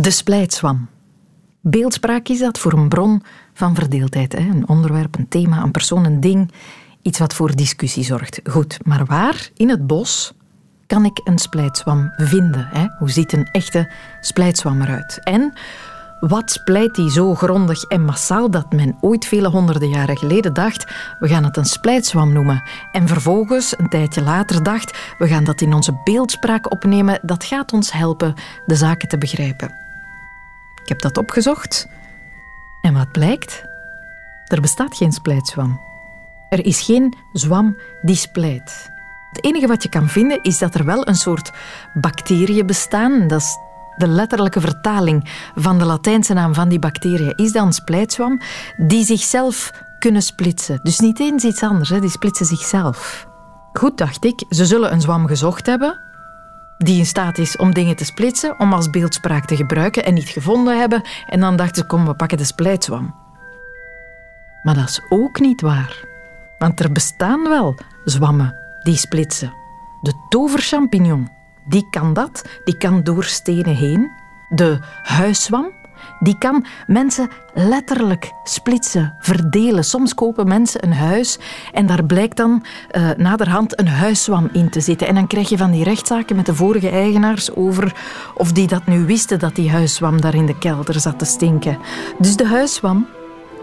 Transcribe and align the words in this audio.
De 0.00 0.10
splijtswam. 0.10 0.88
Beeldspraak 1.60 2.28
is 2.28 2.38
dat 2.38 2.58
voor 2.58 2.72
een 2.72 2.88
bron 2.88 3.22
van 3.52 3.74
verdeeldheid. 3.74 4.32
Hè? 4.32 4.38
Een 4.38 4.68
onderwerp, 4.68 5.18
een 5.18 5.28
thema, 5.28 5.62
een 5.62 5.70
persoon, 5.70 6.04
een 6.04 6.20
ding. 6.20 6.52
Iets 7.02 7.18
wat 7.18 7.34
voor 7.34 7.56
discussie 7.56 8.04
zorgt. 8.04 8.40
Goed, 8.44 8.78
maar 8.84 9.04
waar 9.04 9.50
in 9.54 9.68
het 9.68 9.86
bos 9.86 10.32
kan 10.86 11.04
ik 11.04 11.20
een 11.24 11.38
splijtswam 11.38 12.12
vinden? 12.16 12.68
Hè? 12.72 12.86
Hoe 12.98 13.10
ziet 13.10 13.32
een 13.32 13.48
echte 13.52 13.92
splijtswam 14.20 14.82
eruit? 14.82 15.20
En 15.22 15.52
wat 16.20 16.50
splijt 16.50 16.94
die 16.94 17.10
zo 17.10 17.34
grondig 17.34 17.84
en 17.84 18.04
massaal 18.04 18.50
dat 18.50 18.72
men 18.72 18.96
ooit 19.00 19.26
vele 19.26 19.48
honderden 19.48 19.88
jaren 19.88 20.18
geleden 20.18 20.54
dacht: 20.54 20.92
we 21.18 21.28
gaan 21.28 21.44
het 21.44 21.56
een 21.56 21.64
splijtswam 21.64 22.32
noemen. 22.32 22.62
En 22.92 23.08
vervolgens, 23.08 23.78
een 23.78 23.88
tijdje 23.88 24.22
later, 24.22 24.62
dacht: 24.62 25.14
we 25.18 25.26
gaan 25.26 25.44
dat 25.44 25.60
in 25.60 25.74
onze 25.74 26.00
beeldspraak 26.04 26.72
opnemen. 26.72 27.18
Dat 27.22 27.44
gaat 27.44 27.72
ons 27.72 27.92
helpen 27.92 28.34
de 28.66 28.74
zaken 28.74 29.08
te 29.08 29.18
begrijpen. 29.18 29.83
Ik 30.84 30.90
heb 30.90 31.00
dat 31.00 31.18
opgezocht. 31.18 31.88
En 32.82 32.94
wat 32.94 33.12
blijkt? 33.12 33.64
Er 34.44 34.60
bestaat 34.60 34.96
geen 34.96 35.12
splijtswam. 35.12 35.80
Er 36.48 36.64
is 36.64 36.80
geen 36.80 37.16
zwam 37.32 37.76
die 38.02 38.16
splijt. 38.16 38.90
Het 39.32 39.44
enige 39.44 39.66
wat 39.66 39.82
je 39.82 39.88
kan 39.88 40.08
vinden 40.08 40.42
is 40.42 40.58
dat 40.58 40.74
er 40.74 40.84
wel 40.84 41.08
een 41.08 41.14
soort 41.14 41.52
bacteriën 41.94 42.66
bestaan. 42.66 43.28
Dat 43.28 43.40
is 43.40 43.58
de 43.96 44.08
letterlijke 44.08 44.60
vertaling 44.60 45.30
van 45.54 45.78
de 45.78 45.84
Latijnse 45.84 46.32
naam 46.32 46.54
van 46.54 46.68
die 46.68 46.78
bacteriën 46.78 47.36
is 47.36 47.52
dan 47.52 47.72
splijtswam, 47.72 48.40
die 48.76 49.04
zichzelf 49.04 49.72
kunnen 49.98 50.22
splitsen. 50.22 50.80
Dus 50.82 50.98
niet 50.98 51.20
eens 51.20 51.44
iets 51.44 51.62
anders, 51.62 51.88
die 51.88 52.10
splitsen 52.10 52.46
zichzelf. 52.46 53.26
Goed, 53.72 53.98
dacht 53.98 54.24
ik, 54.24 54.44
ze 54.48 54.66
zullen 54.66 54.92
een 54.92 55.00
zwam 55.00 55.26
gezocht 55.26 55.66
hebben 55.66 56.00
die 56.78 56.98
in 56.98 57.06
staat 57.06 57.38
is 57.38 57.56
om 57.56 57.74
dingen 57.74 57.96
te 57.96 58.04
splitsen, 58.04 58.60
om 58.60 58.72
als 58.72 58.90
beeldspraak 58.90 59.44
te 59.44 59.56
gebruiken 59.56 60.04
en 60.04 60.14
niet 60.14 60.28
gevonden 60.28 60.78
hebben. 60.78 61.02
En 61.26 61.40
dan 61.40 61.56
dachten 61.56 61.76
ze, 61.76 61.86
kom, 61.86 62.06
we 62.06 62.14
pakken 62.14 62.38
de 62.38 62.44
splijtswam. 62.44 63.14
Maar 64.62 64.74
dat 64.74 64.88
is 64.88 65.00
ook 65.08 65.40
niet 65.40 65.60
waar. 65.60 66.04
Want 66.58 66.80
er 66.80 66.92
bestaan 66.92 67.48
wel 67.48 67.78
zwammen 68.04 68.54
die 68.82 68.96
splitsen. 68.96 69.54
De 70.00 70.12
toverchampignon, 70.28 71.28
die 71.64 71.86
kan 71.90 72.12
dat, 72.12 72.44
die 72.64 72.76
kan 72.76 73.02
door 73.02 73.24
stenen 73.24 73.76
heen. 73.76 74.10
De 74.48 74.78
huiszwam, 75.02 75.72
die 76.20 76.38
kan 76.38 76.64
mensen 76.86 77.28
letterlijk 77.54 78.32
splitsen, 78.44 79.14
verdelen. 79.18 79.84
Soms 79.84 80.14
kopen 80.14 80.48
mensen 80.48 80.84
een 80.84 80.92
huis 80.92 81.38
en 81.72 81.86
daar 81.86 82.04
blijkt 82.04 82.36
dan 82.36 82.64
uh, 82.92 83.10
naderhand 83.16 83.78
een 83.78 83.88
huiszwam 83.88 84.48
in 84.52 84.70
te 84.70 84.80
zitten. 84.80 85.06
En 85.06 85.14
dan 85.14 85.26
krijg 85.26 85.48
je 85.48 85.56
van 85.56 85.70
die 85.70 85.84
rechtszaken 85.84 86.36
met 86.36 86.46
de 86.46 86.54
vorige 86.54 86.88
eigenaars 86.88 87.54
over 87.54 87.94
of 88.34 88.52
die 88.52 88.66
dat 88.66 88.86
nu 88.86 89.04
wisten 89.04 89.38
dat 89.38 89.54
die 89.54 89.70
huiszwam 89.70 90.20
daar 90.20 90.34
in 90.34 90.46
de 90.46 90.58
kelder 90.58 91.00
zat 91.00 91.18
te 91.18 91.24
stinken. 91.24 91.78
Dus 92.18 92.36
de 92.36 92.46
huiszwam 92.46 93.06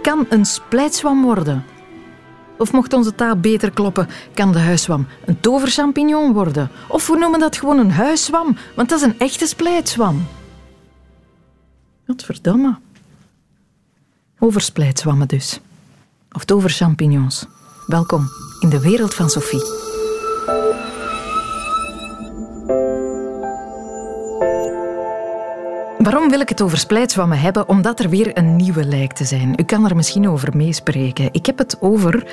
kan 0.02 0.26
een 0.30 0.46
splijtswam 0.46 1.24
worden. 1.24 1.66
Of 2.58 2.72
mocht 2.72 2.94
onze 2.94 3.16
taal 3.16 3.36
beter 3.36 3.72
kloppen, 3.72 4.08
kan 4.34 4.52
de 4.52 4.60
huiszwam 4.60 5.08
een 5.26 5.40
toverchampignon 5.40 6.34
worden. 6.34 6.70
Of 6.88 7.08
we 7.08 7.18
noemen 7.18 7.40
dat 7.40 7.58
gewoon 7.58 7.78
een 7.78 7.92
huiszwam, 7.92 8.58
want 8.76 8.90
dat 8.90 9.00
is 9.00 9.06
een 9.06 9.20
echte 9.20 9.48
splijtswam. 9.48 10.28
Godverdamme. 12.12 12.78
Over 14.40 14.62
splijtswammen 14.62 15.28
dus. 15.28 15.60
Of 16.32 16.46
toverchampignons. 16.46 17.46
Welkom 17.88 18.28
in 18.60 18.70
de 18.70 18.80
wereld 18.80 19.14
van 19.14 19.30
Sophie. 19.30 19.64
Waarom 26.04 26.30
wil 26.30 26.40
ik 26.40 26.50
het 26.50 26.62
over 26.62 26.78
splijtswammen 26.78 27.40
hebben? 27.40 27.70
Omdat 27.70 28.00
er 28.00 28.10
weer 28.10 28.38
een 28.38 28.56
nieuwe 28.56 28.86
lijkt 28.86 29.16
te 29.16 29.26
zijn. 29.26 29.54
U 29.56 29.64
kan 29.64 29.86
er 29.86 29.96
misschien 29.96 30.30
over 30.30 30.58
meespreken. 30.58 31.30
Ik 31.32 31.46
heb 31.46 31.58
het 31.58 31.78
over 31.82 32.28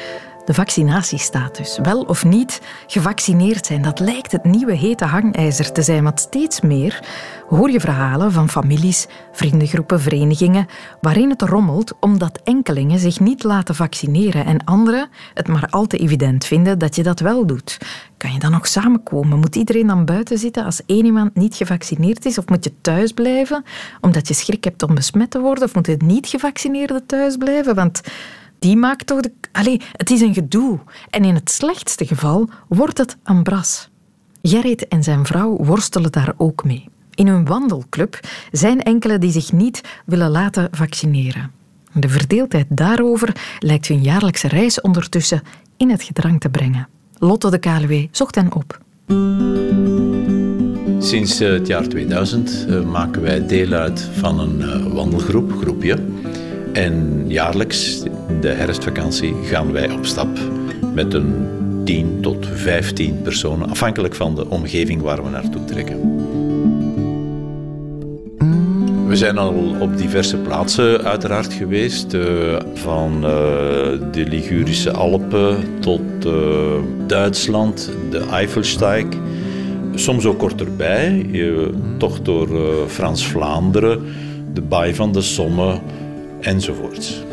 de 0.44 0.54
vaccinatiestatus. 0.54 1.78
Wel 1.82 2.03
of 2.03 2.25
niet 2.25 2.60
gevaccineerd 2.87 3.66
zijn, 3.66 3.82
dat 3.82 4.00
lijkt 4.00 4.32
het 4.32 4.44
nieuwe 4.44 4.72
hete 4.72 5.04
hangijzer 5.04 5.72
te 5.72 5.82
zijn. 5.82 6.04
Want 6.04 6.20
steeds 6.20 6.60
meer 6.60 7.04
hoor 7.48 7.70
je 7.70 7.81
verhalen 7.81 8.32
van 8.32 8.48
families, 8.48 9.06
vriendengroepen, 9.32 10.00
verenigingen, 10.00 10.66
waarin 11.00 11.31
het 11.31 11.42
rommelt 11.42 11.94
omdat 12.00 12.41
enkelingen 12.44 12.98
zich 12.98 13.21
niet 13.21 13.42
laten 13.42 13.75
vaccineren 13.75 14.44
en 14.44 14.65
anderen 14.65 15.09
het 15.34 15.48
maar 15.48 15.66
al 15.71 15.87
te 15.87 15.97
evident 15.97 16.44
vinden 16.44 16.78
dat 16.78 16.97
je 16.97 17.03
dat 17.03 17.21
wel 17.21 17.47
doet. 17.47 17.78
Kan 18.18 18.32
je 18.32 18.38
dan 18.38 18.50
nog 18.50 18.66
samenkomen? 18.66 19.38
Moet 19.38 19.56
iedereen 19.56 19.86
dan 19.86 20.04
buiten 20.04 20.38
zitten 20.38 20.64
als 20.64 20.80
één 20.86 21.04
iemand 21.04 21.34
niet 21.34 21.54
gevaccineerd 21.54 22.24
is? 22.24 22.38
Of 22.38 22.48
moet 22.48 22.64
je 22.64 22.72
thuis 22.80 23.12
blijven 23.12 23.64
omdat 24.00 24.28
je 24.28 24.34
schrik 24.34 24.64
hebt 24.64 24.82
om 24.82 24.94
besmet 24.94 25.30
te 25.30 25.40
worden? 25.40 25.64
Of 25.64 25.74
moet 25.74 25.86
het 25.86 26.02
niet 26.02 26.26
gevaccineerde 26.26 27.06
thuis 27.06 27.36
blijven? 27.36 27.74
Want 27.74 28.00
die 28.58 28.76
maakt 28.76 29.06
toch 29.06 29.20
de... 29.20 29.32
Allee, 29.52 29.80
het 29.92 30.10
is 30.10 30.20
een 30.20 30.34
gedoe. 30.34 30.78
En 31.10 31.24
in 31.24 31.34
het 31.34 31.50
slechtste 31.50 32.06
geval 32.06 32.48
wordt 32.68 32.98
het 32.98 33.16
een 33.24 33.42
bras. 33.42 33.88
Gerrit 34.42 34.88
en 34.88 35.02
zijn 35.02 35.26
vrouw 35.26 35.56
worstelen 35.56 36.12
daar 36.12 36.32
ook 36.36 36.64
mee. 36.64 36.88
In 37.14 37.26
hun 37.26 37.44
wandelclub 37.44 38.20
zijn 38.52 38.82
enkele 38.82 39.18
die 39.18 39.30
zich 39.30 39.52
niet 39.52 39.80
willen 40.06 40.30
laten 40.30 40.68
vaccineren. 40.70 41.50
De 41.92 42.08
verdeeldheid 42.08 42.66
daarover 42.68 43.56
lijkt 43.58 43.86
hun 43.86 44.02
jaarlijkse 44.02 44.48
reis 44.48 44.80
ondertussen 44.80 45.42
in 45.76 45.90
het 45.90 46.02
gedrang 46.02 46.40
te 46.40 46.48
brengen. 46.48 46.88
Lotte 47.18 47.50
de 47.50 47.58
KLW 47.58 47.92
zocht 48.10 48.34
hen 48.34 48.52
op. 48.54 48.80
Sinds 50.98 51.40
eh, 51.40 51.50
het 51.50 51.66
jaar 51.66 51.88
2000 51.88 52.66
eh, 52.68 52.82
maken 52.82 53.22
wij 53.22 53.46
deel 53.46 53.72
uit 53.72 54.00
van 54.00 54.40
een 54.40 54.62
eh, 54.62 54.92
wandelgroep, 54.92 55.52
groepje. 55.52 55.98
En 56.72 57.24
jaarlijks, 57.28 58.02
de 58.40 58.48
herfstvakantie, 58.48 59.34
gaan 59.44 59.72
wij 59.72 59.90
op 59.90 60.06
stap 60.06 60.38
met 60.94 61.14
een 61.14 61.46
10 61.84 62.18
tot 62.20 62.46
15 62.52 63.22
personen, 63.22 63.70
afhankelijk 63.70 64.14
van 64.14 64.34
de 64.34 64.48
omgeving 64.48 65.02
waar 65.02 65.24
we 65.24 65.30
naartoe 65.30 65.64
trekken. 65.64 65.98
We 69.08 69.16
zijn 69.16 69.38
al 69.38 69.76
op 69.80 69.96
diverse 69.96 70.36
plaatsen 70.36 71.04
uiteraard 71.04 71.52
geweest, 71.52 72.14
uh, 72.14 72.56
van 72.74 73.14
uh, 73.14 73.30
de 74.12 74.24
Ligurische 74.28 74.91
Alpen 74.91 75.56
tot 75.80 76.00
uh, 76.26 76.32
Duitsland, 77.06 77.91
de 78.10 78.18
Eifelsteig. 78.18 79.06
Soms 79.94 80.26
ook 80.26 80.38
korterbij, 80.38 81.26
toch 81.98 82.22
door 82.22 82.48
Frans-Vlaanderen, 82.88 84.02
de 84.52 84.62
Baai 84.62 84.94
van 84.94 85.12
de 85.12 85.20
Somme, 85.20 85.80
enzovoort. 86.41 87.24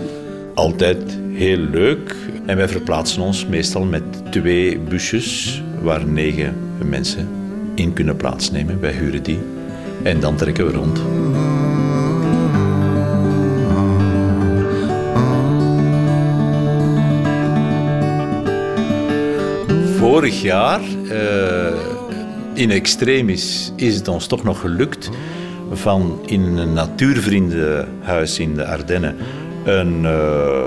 Altijd 0.53 1.17
heel 1.33 1.57
leuk 1.57 2.15
en 2.45 2.57
wij 2.57 2.67
verplaatsen 2.67 3.21
ons 3.21 3.45
meestal 3.45 3.83
met 3.83 4.03
twee 4.31 4.79
busjes 4.79 5.61
waar 5.81 6.07
negen 6.07 6.53
mensen 6.89 7.27
in 7.75 7.93
kunnen 7.93 8.15
plaatsnemen. 8.15 8.79
Wij 8.79 8.91
huren 8.91 9.23
die 9.23 9.39
en 10.05 10.19
dan 10.19 10.35
trekken 10.35 10.65
we 10.65 10.71
rond. 10.71 11.01
Vorig 19.97 20.41
jaar, 20.41 20.81
uh, 21.03 21.73
in 22.53 22.71
extremis, 22.71 23.71
is 23.75 23.95
het 23.95 24.07
ons 24.07 24.27
toch 24.27 24.43
nog 24.43 24.59
gelukt 24.59 25.09
van 25.71 26.19
in 26.25 26.41
een 26.41 26.73
natuurvriendenhuis 26.73 28.39
in 28.39 28.55
de 28.55 28.65
Ardennen 28.65 29.15
een 29.63 30.03
uh, 30.03 30.63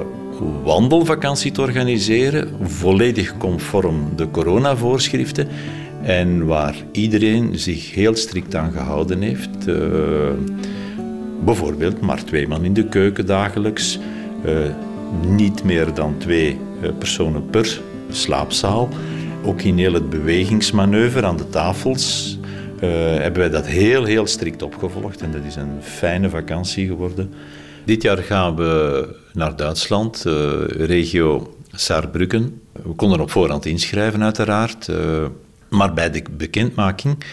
wandelvakantie 0.62 1.52
te 1.52 1.60
organiseren, 1.60 2.48
volledig 2.62 3.36
conform 3.36 4.16
de 4.16 4.30
coronavoorschriften 4.30 5.48
en 6.08 6.46
waar 6.46 6.74
iedereen 6.92 7.58
zich 7.58 7.94
heel 7.94 8.16
strikt 8.16 8.54
aan 8.54 8.72
gehouden 8.72 9.22
heeft. 9.22 9.68
Uh, 9.68 9.76
bijvoorbeeld 11.44 12.00
maar 12.00 12.24
twee 12.24 12.48
man 12.48 12.64
in 12.64 12.72
de 12.72 12.84
keuken 12.84 13.26
dagelijks, 13.26 13.98
uh, 14.44 14.58
niet 15.26 15.64
meer 15.64 15.94
dan 15.94 16.14
twee 16.18 16.58
personen 16.98 17.50
per 17.50 17.80
slaapzaal. 18.10 18.88
Ook 19.44 19.62
in 19.62 19.78
heel 19.78 19.92
het 19.92 20.10
bewegingsmanoeuvre 20.10 21.26
aan 21.26 21.36
de 21.36 21.48
tafels 21.48 22.38
hebben 22.80 23.40
wij 23.40 23.50
dat 23.50 23.66
heel, 23.66 24.04
heel 24.04 24.26
strikt 24.26 24.62
opgevolgd. 24.62 25.20
En 25.20 25.32
dat 25.32 25.44
is 25.46 25.56
een 25.56 25.82
fijne 25.82 26.30
vakantie 26.30 26.86
geworden. 26.86 27.32
Dit 27.84 28.02
jaar 28.02 28.18
gaan 28.18 28.56
we 28.56 29.08
naar 29.32 29.56
Duitsland, 29.56 30.24
regio 30.68 31.56
Saarbrücken. 31.72 32.60
We 32.72 32.92
konden 32.96 33.20
op 33.20 33.30
voorhand 33.30 33.66
inschrijven, 33.66 34.22
uiteraard. 34.22 34.88
Maar 35.68 35.94
bij 35.94 36.10
de 36.10 36.22
bekendmaking 36.30 37.24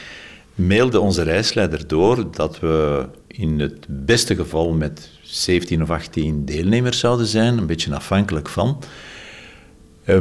mailde 0.56 1.00
onze 1.00 1.24
reisleider 1.24 1.88
door 1.88 2.32
dat 2.32 2.60
we 2.60 3.06
in 3.28 3.60
het 3.60 3.86
beste 3.88 4.36
geval 4.36 4.74
met 4.74 5.10
17 5.22 5.82
of 5.82 5.90
18 5.90 6.46
deelnemers 6.46 7.00
zouden 7.00 7.26
zijn, 7.26 7.58
een 7.58 7.66
beetje 7.66 7.96
afhankelijk 7.96 8.50
van. 8.50 8.84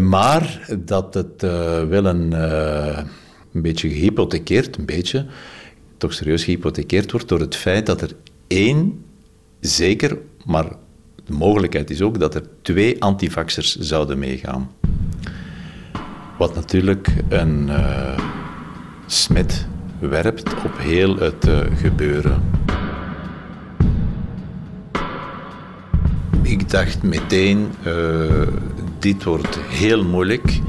maar 0.00 0.69
dat 0.78 1.14
het 1.14 1.43
wel 1.88 2.05
een 2.05 2.32
een 3.55 3.62
beetje 3.62 3.88
gehypothekeerd, 3.88 4.76
een 4.76 4.84
beetje, 4.84 5.26
toch 5.96 6.12
serieus 6.12 6.44
gehypothekeerd 6.44 7.10
wordt 7.10 7.28
door 7.28 7.40
het 7.40 7.56
feit 7.56 7.87
dat 7.87 8.00
er 8.00 8.10
één, 8.46 9.05
zeker, 9.60 10.19
maar 10.44 10.69
de 11.25 11.32
mogelijkheid 11.32 11.90
is 11.90 12.02
ook 12.02 12.19
dat 12.19 12.34
er 12.34 12.43
twee 12.62 13.02
antivaxers 13.02 13.76
zouden 13.76 14.19
meegaan. 14.19 14.70
Wat 16.38 16.54
natuurlijk 16.54 17.08
een 17.28 17.69
uh, 17.69 18.19
smet 19.06 19.66
werpt 19.98 20.54
op 20.64 20.78
heel 20.78 21.16
het 21.16 21.46
uh, 21.48 21.58
gebeuren. 21.76 22.42
Ik 26.42 26.70
dacht 26.70 27.02
meteen, 27.02 27.70
uh, 27.86 28.46
dit 28.98 29.25
wordt 29.25 29.58
heel 29.69 30.04
moeilijk. 30.04 30.60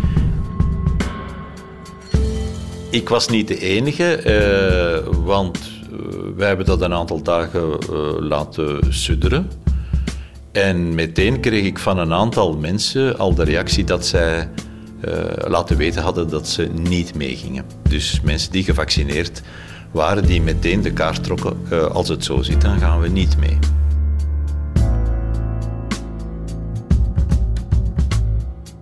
Ik 2.90 3.10
was 3.10 3.28
niet 3.28 3.48
de 3.48 3.60
enige, 3.60 4.22
want 5.24 5.60
wij 6.36 6.48
hebben 6.48 6.66
dat 6.66 6.82
een 6.82 6.94
aantal 6.94 7.22
dagen 7.22 7.78
laten 8.20 8.94
sudderen. 8.94 9.48
En 10.52 10.96
meteen 10.96 11.40
kreeg 11.40 11.66
ik 11.66 11.80
van 11.80 11.98
een 11.98 12.14
aantal 12.14 12.58
mensen 12.58 13.18
al 13.18 13.36
de 13.36 13.44
reactie 13.44 13.84
dat 13.84 14.06
zij 14.06 14.50
laten 15.48 15.78
weten 15.78 16.02
hadden 16.02 16.30
dat 16.30 16.48
ze 16.48 16.70
niet 16.90 17.16
meegingen. 17.16 17.66
Dus 17.90 18.22
mensen 18.24 18.52
die 18.52 18.64
gevaccineerd 18.64 19.42
waren, 19.92 20.26
die 20.26 20.42
meteen 20.42 20.82
de 20.82 20.94
kaart 20.94 21.24
trokken, 21.24 21.58
uh, 21.72 21.84
als 21.84 22.08
het 22.08 22.24
zo 22.24 22.42
zit, 22.42 22.62
dan 22.62 22.80
gaan 22.80 23.00
we 23.00 23.08
niet 23.08 23.38
mee. 23.38 23.58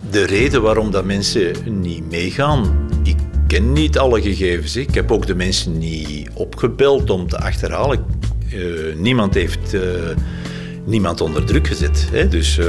De 0.09 0.25
reden 0.25 0.61
waarom 0.61 0.91
dat 0.91 1.05
mensen 1.05 1.81
niet 1.81 2.09
meegaan, 2.11 2.89
ik 3.03 3.17
ken 3.47 3.73
niet 3.73 3.97
alle 3.97 4.21
gegevens. 4.21 4.75
Ik 4.75 4.93
heb 4.93 5.11
ook 5.11 5.25
de 5.25 5.35
mensen 5.35 5.77
niet 5.77 6.29
opgebeld 6.33 7.09
om 7.09 7.27
te 7.27 7.37
achterhalen. 7.37 8.05
Uh, 8.53 8.95
niemand 8.95 9.33
heeft 9.33 9.75
niemand 10.85 11.21
onder 11.21 11.45
druk 11.45 11.67
gezet. 11.67 12.07
Hè? 12.11 12.27
Dus, 12.27 12.59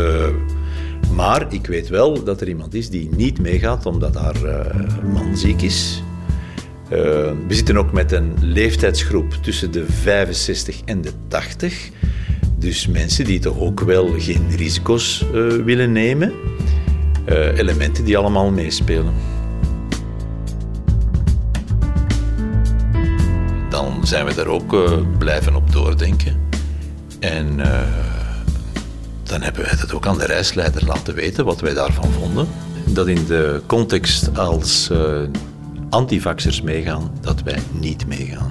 maar 1.15 1.53
ik 1.53 1.67
weet 1.67 1.89
wel 1.89 2.25
dat 2.25 2.41
er 2.41 2.49
iemand 2.49 2.75
is 2.75 2.91
die 2.91 3.09
niet 3.17 3.41
meegaat 3.41 3.87
omdat 3.87 4.15
haar 4.15 4.45
uh, 4.45 5.13
man 5.13 5.37
ziek 5.37 5.63
is. 5.63 6.03
Uh, 6.85 6.99
we 7.49 7.55
zitten 7.55 7.77
ook 7.77 7.93
met 7.93 8.13
een 8.13 8.35
leeftijdsgroep 8.41 9.33
tussen 9.33 9.73
de 9.73 9.87
65 9.87 10.81
en 10.85 11.01
de 11.01 11.11
80. 11.29 11.91
Dus 12.59 12.87
mensen 12.87 13.25
die 13.25 13.39
toch 13.39 13.59
ook 13.59 13.81
wel 13.81 14.15
geen 14.19 14.57
risico's 14.57 15.25
willen 15.65 15.93
nemen. 15.93 16.33
elementen 17.55 18.05
die 18.05 18.19
allemaal 18.19 18.51
meespelen. 18.51 19.15
Dan 23.69 24.07
zijn 24.07 24.27
we 24.27 24.35
daar 24.35 24.47
ook 24.47 24.77
blijven 25.19 25.55
op 25.55 25.73
doordenken. 25.73 26.37
En 27.21 27.61
dan 29.25 29.43
hebben 29.43 29.63
wij 29.63 29.77
dat 29.81 29.93
ook 29.93 30.07
aan 30.07 30.19
de 30.19 30.27
reisleider 30.27 30.85
laten 30.85 31.15
weten, 31.15 31.45
wat 31.45 31.61
wij 31.61 31.75
daarvan 31.75 32.13
vonden. 32.13 32.49
Dat 32.87 33.07
in 33.07 33.25
de 33.27 33.63
context 33.67 34.39
als 34.39 34.89
uh, 34.93 35.21
antivaxers 35.91 36.63
meegaan, 36.63 37.11
dat 37.21 37.43
wij 37.43 37.59
niet 37.73 38.07
meegaan. 38.07 38.51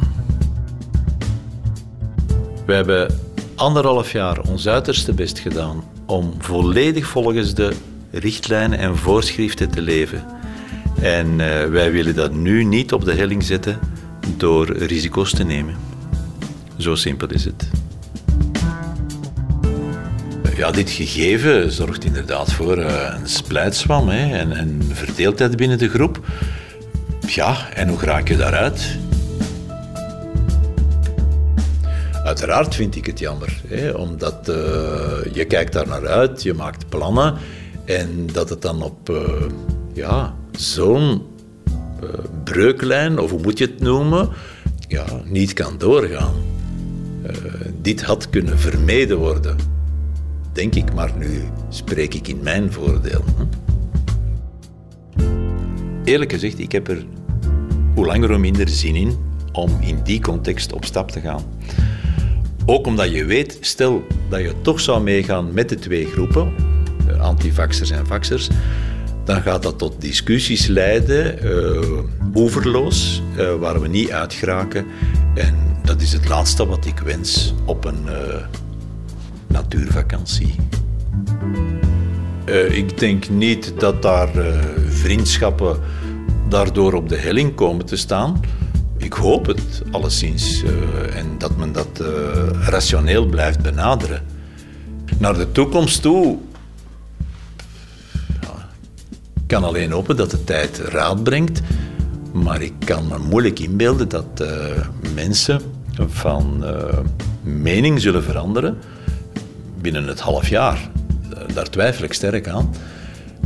We 2.65 2.73
hebben 2.73 3.19
anderhalf 3.55 4.11
jaar 4.11 4.39
ons 4.41 4.67
uiterste 4.67 5.13
best 5.13 5.39
gedaan 5.39 5.83
om 6.05 6.33
volledig 6.37 7.07
volgens 7.07 7.53
de 7.53 7.73
richtlijnen 8.11 8.79
en 8.79 8.97
voorschriften 8.97 9.69
te 9.69 9.81
leven. 9.81 10.25
En 11.01 11.27
uh, 11.27 11.63
wij 11.65 11.91
willen 11.91 12.15
dat 12.15 12.33
nu 12.33 12.63
niet 12.63 12.93
op 12.93 13.05
de 13.05 13.13
helling 13.13 13.43
zetten 13.43 13.79
door 14.37 14.77
risico's 14.77 15.31
te 15.31 15.43
nemen. 15.43 15.75
Zo 16.77 16.95
simpel 16.95 17.27
is 17.27 17.45
het 17.45 17.69
ja, 20.55 20.71
dit 20.71 20.89
gegeven 20.89 21.71
zorgt 21.71 22.03
inderdaad 22.03 22.53
voor 22.53 22.77
uh, 22.77 23.15
een 23.19 23.27
splijtswam 23.27 24.09
hè, 24.09 24.37
en, 24.37 24.51
en 24.51 24.81
verdeeldheid 24.91 25.55
binnen 25.55 25.77
de 25.77 25.89
groep. 25.89 26.19
Ja, 27.27 27.73
en 27.73 27.87
hoe 27.87 27.99
raak 27.99 28.27
je 28.27 28.37
daaruit? 28.37 28.97
Uiteraard 32.23 32.75
vind 32.75 32.95
ik 32.95 33.05
het 33.05 33.19
jammer, 33.19 33.61
hè, 33.67 33.91
omdat 33.91 34.49
uh, 34.49 34.55
je 35.33 35.45
kijkt 35.47 35.73
daar 35.73 35.87
naar 35.87 36.07
uit, 36.07 36.43
je 36.43 36.53
maakt 36.53 36.89
plannen 36.89 37.37
en 37.85 38.27
dat 38.31 38.49
het 38.49 38.61
dan 38.61 38.81
op 38.81 39.11
ja, 39.93 40.35
zo'n 40.51 41.21
breuklijn, 42.43 43.19
of 43.19 43.29
hoe 43.29 43.41
moet 43.41 43.57
je 43.57 43.65
het 43.65 43.79
noemen, 43.79 44.29
ja, 44.87 45.05
niet 45.25 45.53
kan 45.53 45.77
doorgaan. 45.77 46.33
dit 47.81 48.03
had 48.03 48.29
kunnen 48.29 48.59
vermeden 48.59 49.17
worden 49.17 49.72
denk 50.53 50.75
ik, 50.75 50.93
maar 50.93 51.11
nu 51.17 51.43
spreek 51.69 52.13
ik 52.13 52.27
in 52.27 52.39
mijn 52.43 52.71
voordeel. 52.71 53.23
Eerlijk 56.03 56.31
gezegd, 56.31 56.59
ik 56.59 56.71
heb 56.71 56.87
er 56.87 57.05
hoe 57.95 58.05
langer 58.05 58.29
hoe 58.29 58.37
minder 58.37 58.69
zin 58.69 58.95
in 58.95 59.17
om 59.51 59.77
in 59.81 59.99
die 60.03 60.21
context 60.21 60.73
op 60.73 60.85
stap 60.85 61.11
te 61.11 61.19
gaan. 61.19 61.43
Ook 62.65 62.87
omdat 62.87 63.11
je 63.11 63.25
weet, 63.25 63.57
stel 63.61 64.03
dat 64.29 64.39
je 64.39 64.53
toch 64.61 64.79
zou 64.79 65.03
meegaan 65.03 65.53
met 65.53 65.69
de 65.69 65.75
twee 65.75 66.05
groepen, 66.05 66.53
antivaxers 67.19 67.91
en 67.91 68.07
vaxers, 68.07 68.49
dan 69.25 69.41
gaat 69.41 69.63
dat 69.63 69.77
tot 69.77 70.01
discussies 70.01 70.67
leiden, 70.67 71.45
uh, 71.45 71.99
oeverloos, 72.35 73.21
uh, 73.37 73.55
waar 73.55 73.81
we 73.81 73.87
niet 73.87 74.11
uit 74.11 74.33
geraken. 74.33 74.85
En 75.35 75.55
dat 75.83 76.01
is 76.01 76.13
het 76.13 76.27
laatste 76.27 76.67
wat 76.67 76.85
ik 76.85 76.99
wens 76.99 77.53
op 77.65 77.85
een 77.85 78.05
natuurvakantie. 79.53 80.55
Uh, 82.45 82.77
ik 82.77 82.99
denk 82.99 83.29
niet 83.29 83.73
dat 83.79 84.01
daar 84.01 84.37
uh, 84.37 84.59
vriendschappen 84.87 85.79
daardoor 86.49 86.93
op 86.93 87.09
de 87.09 87.17
helling 87.17 87.55
komen 87.55 87.85
te 87.85 87.95
staan. 87.95 88.39
Ik 88.97 89.13
hoop 89.13 89.45
het 89.45 89.81
alleszins 89.91 90.63
uh, 90.63 90.69
en 91.15 91.37
dat 91.37 91.57
men 91.57 91.71
dat 91.71 92.03
rationeel 92.59 93.25
blijft 93.25 93.61
benaderen. 93.61 94.21
Naar 95.17 95.33
de 95.33 95.51
toekomst 95.51 96.01
toe 96.01 96.37
ja, 98.41 98.69
kan 99.47 99.63
alleen 99.63 99.91
hopen 99.91 100.15
dat 100.15 100.31
de 100.31 100.43
tijd 100.43 100.77
raad 100.77 101.23
brengt, 101.23 101.61
maar 102.31 102.61
ik 102.61 102.73
kan 102.85 103.07
me 103.07 103.17
moeilijk 103.17 103.59
inbeelden 103.59 104.09
dat 104.09 104.43
mensen 105.13 105.61
van 106.07 106.63
mening 107.43 108.01
zullen 108.01 108.23
veranderen 108.23 108.77
binnen 109.83 110.07
het 110.07 110.19
half 110.19 110.47
jaar. 110.47 110.89
Daar 111.53 111.69
twijfel 111.69 112.03
ik 112.03 112.13
sterk 112.13 112.47
aan. 112.47 112.73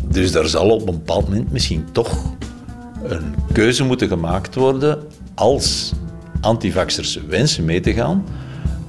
Dus 0.07 0.31
daar 0.31 0.47
zal 0.47 0.69
op 0.69 0.79
een 0.79 0.95
bepaald 0.95 1.27
moment 1.27 1.51
misschien 1.51 1.85
toch 1.91 2.35
een 3.03 3.35
keuze 3.51 3.83
moeten 3.83 4.07
gemaakt 4.07 4.55
worden 4.55 4.99
als 5.35 5.93
antivaxers 6.41 7.19
wensen 7.27 7.65
mee 7.65 7.79
te 7.79 7.93
gaan 7.93 8.25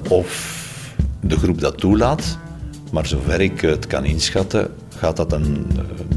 of 0.08 0.56
de 1.20 1.38
groep 1.38 1.60
dat 1.60 1.78
toelaat. 1.78 2.38
Maar 2.92 3.06
zover 3.06 3.40
ik 3.40 3.60
het 3.60 3.86
kan 3.86 4.04
inschatten, 4.04 4.70
gaat 4.96 5.16
dat 5.16 5.32
een 5.32 5.66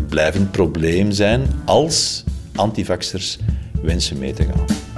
blijvend 0.09 0.51
probleem 0.51 1.11
zijn 1.11 1.47
als 1.65 2.23
antivaxers 2.55 3.37
wensen 3.81 4.17
mee 4.17 4.33
te 4.33 4.43
gaan. 4.43 4.90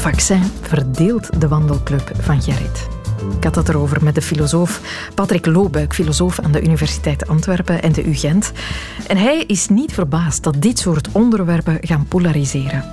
Vaccin 0.00 0.42
verdeelt 0.60 1.40
de 1.40 1.48
wandelclub 1.48 2.12
van 2.18 2.42
Gerrit. 2.42 2.88
Ik 3.36 3.44
had 3.44 3.54
het 3.54 3.68
erover 3.68 4.04
met 4.04 4.14
de 4.14 4.22
filosoof 4.22 4.80
Patrick 5.14 5.46
Loobuik, 5.46 5.94
filosoof 5.94 6.38
aan 6.38 6.52
de 6.52 6.62
Universiteit 6.62 7.26
Antwerpen 7.28 7.82
en 7.82 7.92
de 7.92 8.08
UGent. 8.08 8.52
En 9.06 9.16
hij 9.16 9.44
is 9.46 9.68
niet 9.68 9.92
verbaasd 9.92 10.42
dat 10.42 10.62
dit 10.62 10.78
soort 10.78 11.08
onderwerpen 11.12 11.78
gaan 11.80 12.06
polariseren. 12.08 12.84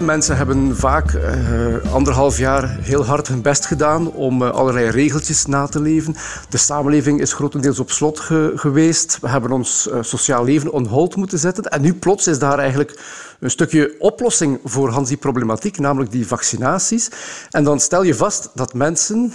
Mensen 0.00 0.36
hebben 0.36 0.76
vaak 0.76 1.12
uh, 1.12 1.92
anderhalf 1.92 2.38
jaar 2.38 2.76
heel 2.80 3.04
hard 3.04 3.28
hun 3.28 3.42
best 3.42 3.66
gedaan 3.66 4.12
om 4.12 4.42
uh, 4.42 4.50
allerlei 4.50 4.90
regeltjes 4.90 5.46
na 5.46 5.66
te 5.66 5.80
leven. 5.80 6.16
De 6.48 6.56
samenleving 6.56 7.20
is 7.20 7.32
grotendeels 7.32 7.78
op 7.78 7.90
slot 7.90 8.20
ge 8.20 8.52
geweest. 8.54 9.18
We 9.20 9.28
hebben 9.28 9.52
ons 9.52 9.88
uh, 9.88 9.98
sociaal 10.00 10.44
leven 10.44 10.72
on 10.72 10.86
hold 10.86 11.16
moeten 11.16 11.38
zetten. 11.38 11.64
En 11.64 11.80
nu 11.80 11.94
plots 11.94 12.26
is 12.26 12.38
daar 12.38 12.58
eigenlijk 12.58 12.98
een 13.40 13.50
stukje 13.50 13.94
oplossing 13.98 14.60
voor 14.64 14.90
Hans 14.90 15.08
die 15.08 15.16
problematiek, 15.16 15.78
namelijk 15.78 16.10
die 16.10 16.26
vaccinaties. 16.26 17.08
En 17.50 17.64
dan 17.64 17.80
stel 17.80 18.02
je 18.02 18.14
vast 18.14 18.50
dat 18.54 18.74
mensen 18.74 19.32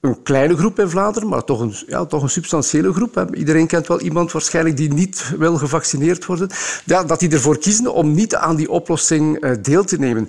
een 0.00 0.22
kleine 0.22 0.56
groep 0.56 0.78
in 0.78 0.90
Vlaanderen, 0.90 1.28
maar 1.28 1.44
toch 1.44 1.60
een, 1.60 1.74
ja, 1.86 2.04
toch 2.04 2.22
een 2.22 2.30
substantiële 2.30 2.92
groep. 2.92 3.26
Iedereen 3.34 3.66
kent 3.66 3.86
wel 3.86 4.00
iemand 4.00 4.32
waarschijnlijk 4.32 4.76
die 4.76 4.92
niet 4.92 5.32
wil 5.38 5.56
gevaccineerd 5.56 6.26
worden. 6.26 6.48
Ja, 6.84 7.04
dat 7.04 7.20
die 7.20 7.30
ervoor 7.30 7.58
kiezen 7.58 7.92
om 7.92 8.14
niet 8.14 8.34
aan 8.34 8.56
die 8.56 8.70
oplossing 8.70 9.44
uh, 9.44 9.50
deel 9.62 9.84
te 9.84 9.98
nemen. 9.98 10.28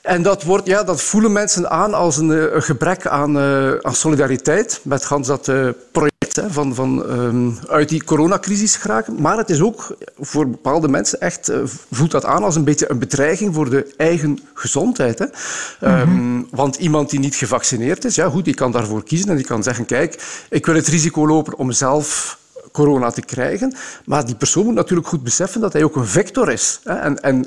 En 0.00 0.22
dat, 0.22 0.42
wordt, 0.42 0.66
ja, 0.66 0.82
dat 0.82 1.02
voelen 1.02 1.32
mensen 1.32 1.70
aan 1.70 1.94
als 1.94 2.16
een, 2.16 2.54
een 2.54 2.62
gebrek 2.62 3.06
aan, 3.06 3.36
uh, 3.36 3.74
aan, 3.74 3.94
solidariteit 3.94 4.80
met 4.82 5.04
Hans 5.04 5.26
dat 5.26 5.50
project 5.92 6.17
hè, 6.42 6.50
van, 6.50 6.74
van 6.74 7.10
um, 7.10 7.58
uit 7.68 7.88
die 7.88 8.04
coronacrisis 8.04 8.76
geraken. 8.76 9.20
Maar 9.20 9.36
het 9.36 9.50
is 9.50 9.60
ook 9.60 9.96
voor 10.20 10.48
bepaalde 10.48 10.88
mensen 10.88 11.20
echt, 11.20 11.50
uh, 11.50 11.56
voelt 11.90 12.10
dat 12.10 12.24
aan 12.24 12.44
als 12.44 12.56
een 12.56 12.64
beetje 12.64 12.90
een 12.90 12.98
bedreiging 12.98 13.54
voor 13.54 13.70
de 13.70 13.94
eigen 13.96 14.38
gezondheid. 14.54 15.18
Hè. 15.18 16.00
Um, 16.00 16.48
want 16.50 16.76
iemand 16.76 17.10
die 17.10 17.20
niet 17.20 17.34
gevaccineerd 17.34 18.04
is, 18.04 18.14
ja 18.14 18.28
goed, 18.28 18.44
die 18.44 18.54
kan 18.54 18.72
daarvoor 18.72 19.04
kiezen 19.04 19.28
en 19.28 19.36
die 19.36 19.46
kan 19.46 19.62
zeggen, 19.62 19.84
kijk, 19.84 20.44
ik 20.50 20.66
wil 20.66 20.74
het 20.74 20.86
risico 20.86 21.26
lopen 21.26 21.58
om 21.58 21.72
zelf 21.72 22.38
corona 22.72 23.10
te 23.10 23.20
krijgen. 23.20 23.74
Maar 24.04 24.26
die 24.26 24.34
persoon 24.34 24.64
moet 24.64 24.74
natuurlijk 24.74 25.08
goed 25.08 25.22
beseffen 25.22 25.60
dat 25.60 25.72
hij 25.72 25.84
ook 25.84 25.96
een 25.96 26.06
vector 26.06 26.52
is. 26.52 26.80
Hè, 26.84 26.94
en, 26.94 27.20
en 27.20 27.46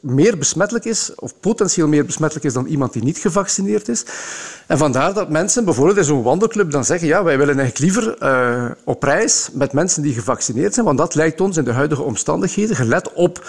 meer 0.00 0.38
besmettelijk 0.38 0.84
is, 0.84 1.12
of 1.14 1.34
potentieel 1.40 1.88
meer 1.88 2.04
besmettelijk 2.04 2.46
is 2.46 2.52
dan 2.52 2.66
iemand 2.66 2.92
die 2.92 3.02
niet 3.02 3.18
gevaccineerd 3.18 3.88
is. 3.88 4.04
En 4.66 4.78
vandaar 4.78 5.14
dat 5.14 5.28
mensen 5.28 5.64
bijvoorbeeld 5.64 5.98
in 5.98 6.04
zo'n 6.04 6.22
wandelclub 6.22 6.70
dan 6.70 6.84
zeggen 6.84 7.08
ja, 7.08 7.22
wij 7.22 7.38
willen 7.38 7.58
eigenlijk 7.58 7.94
liever 7.94 8.22
uh, 8.22 8.70
op 8.84 9.02
reis 9.02 9.48
met 9.52 9.72
mensen 9.72 10.02
die 10.02 10.14
gevaccineerd 10.14 10.74
zijn, 10.74 10.86
want 10.86 10.98
dat 10.98 11.14
lijkt 11.14 11.40
ons 11.40 11.56
in 11.56 11.64
de 11.64 11.72
huidige 11.72 12.02
omstandigheden, 12.02 12.76
gelet 12.76 13.12
op 13.12 13.44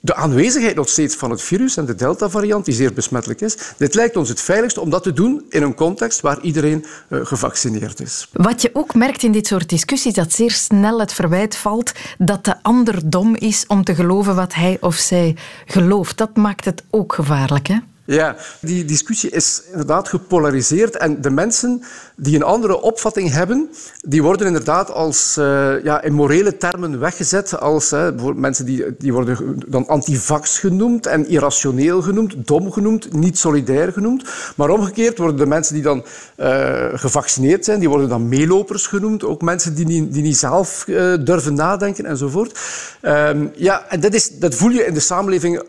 de 0.00 0.14
aanwezigheid 0.14 0.76
nog 0.76 0.88
steeds 0.88 1.14
van 1.14 1.30
het 1.30 1.42
virus 1.42 1.76
en 1.76 1.84
de 1.84 1.94
Delta-variant, 1.94 2.64
die 2.64 2.74
zeer 2.74 2.92
besmettelijk 2.92 3.40
is. 3.40 3.56
Dit 3.76 3.94
lijkt 3.94 4.16
ons 4.16 4.28
het 4.28 4.40
veiligste 4.40 4.80
om 4.80 4.90
dat 4.90 5.02
te 5.02 5.12
doen 5.12 5.44
in 5.48 5.62
een 5.62 5.74
context 5.74 6.20
waar 6.20 6.40
iedereen 6.40 6.84
uh, 7.08 7.26
gevaccineerd 7.26 8.00
is. 8.00 8.28
Wat 8.32 8.62
je 8.62 8.70
ook 8.72 8.94
merkt 8.94 9.22
in 9.22 9.32
dit 9.32 9.46
soort 9.46 9.68
discussies, 9.68 10.14
dat 10.14 10.32
zeer 10.32 10.50
snel 10.54 11.00
het 11.00 11.12
verwijt 11.12 11.56
valt 11.56 11.92
dat 12.18 12.44
de 12.44 12.54
ander 12.62 13.10
dom 13.10 13.34
is 13.34 13.66
om 13.66 13.84
te 13.84 13.94
geloven 13.94 14.34
wat 14.34 14.54
hij 14.54 14.76
of 14.80 14.94
zij 14.94 15.36
gelooft. 15.66 16.18
Dat 16.18 16.36
maakt 16.36 16.64
het 16.64 16.84
ook 16.90 17.12
gevaarlijk, 17.12 17.66
hè? 17.66 17.78
Ja, 18.06 18.36
die 18.60 18.84
discussie 18.84 19.30
is 19.30 19.62
inderdaad 19.70 20.08
gepolariseerd 20.08 20.96
en 20.96 21.20
de 21.20 21.30
mensen 21.30 21.82
die 22.16 22.36
een 22.36 22.42
andere 22.42 22.80
opvatting 22.80 23.32
hebben, 23.32 23.70
die 24.00 24.22
worden 24.22 24.46
inderdaad 24.46 24.90
als, 24.90 25.36
uh, 25.38 25.84
ja, 25.84 26.02
in 26.02 26.12
morele 26.12 26.56
termen 26.56 27.00
weggezet 27.00 27.60
als 27.60 27.94
mensen 28.34 28.64
die, 28.64 28.84
die 28.98 29.12
worden 29.12 29.62
dan 29.66 29.86
antivax 29.86 30.58
genoemd 30.58 31.06
en 31.06 31.28
irrationeel 31.28 32.02
genoemd, 32.02 32.46
dom 32.46 32.72
genoemd, 32.72 33.12
niet 33.12 33.38
solidair 33.38 33.92
genoemd. 33.92 34.24
Maar 34.56 34.70
omgekeerd 34.70 35.18
worden 35.18 35.36
de 35.36 35.46
mensen 35.46 35.74
die 35.74 35.82
dan 35.82 36.04
uh, 36.36 36.86
gevaccineerd 36.94 37.64
zijn, 37.64 37.78
die 37.78 37.88
worden 37.88 38.08
dan 38.08 38.28
meelopers 38.28 38.86
genoemd, 38.86 39.24
ook 39.24 39.42
mensen 39.42 39.74
die 39.74 39.86
niet, 39.86 40.12
die 40.12 40.22
niet 40.22 40.36
zelf 40.36 40.84
durven 41.20 41.54
nadenken 41.54 42.06
enzovoort. 42.06 42.58
Ehm, 43.00 43.46
ja, 43.54 43.84
en 43.88 44.00
dat, 44.00 44.14
is, 44.14 44.38
dat 44.38 44.54
voel 44.54 44.70
je 44.70 44.86
in 44.86 44.94
de 44.94 45.00
samenleving 45.00 45.62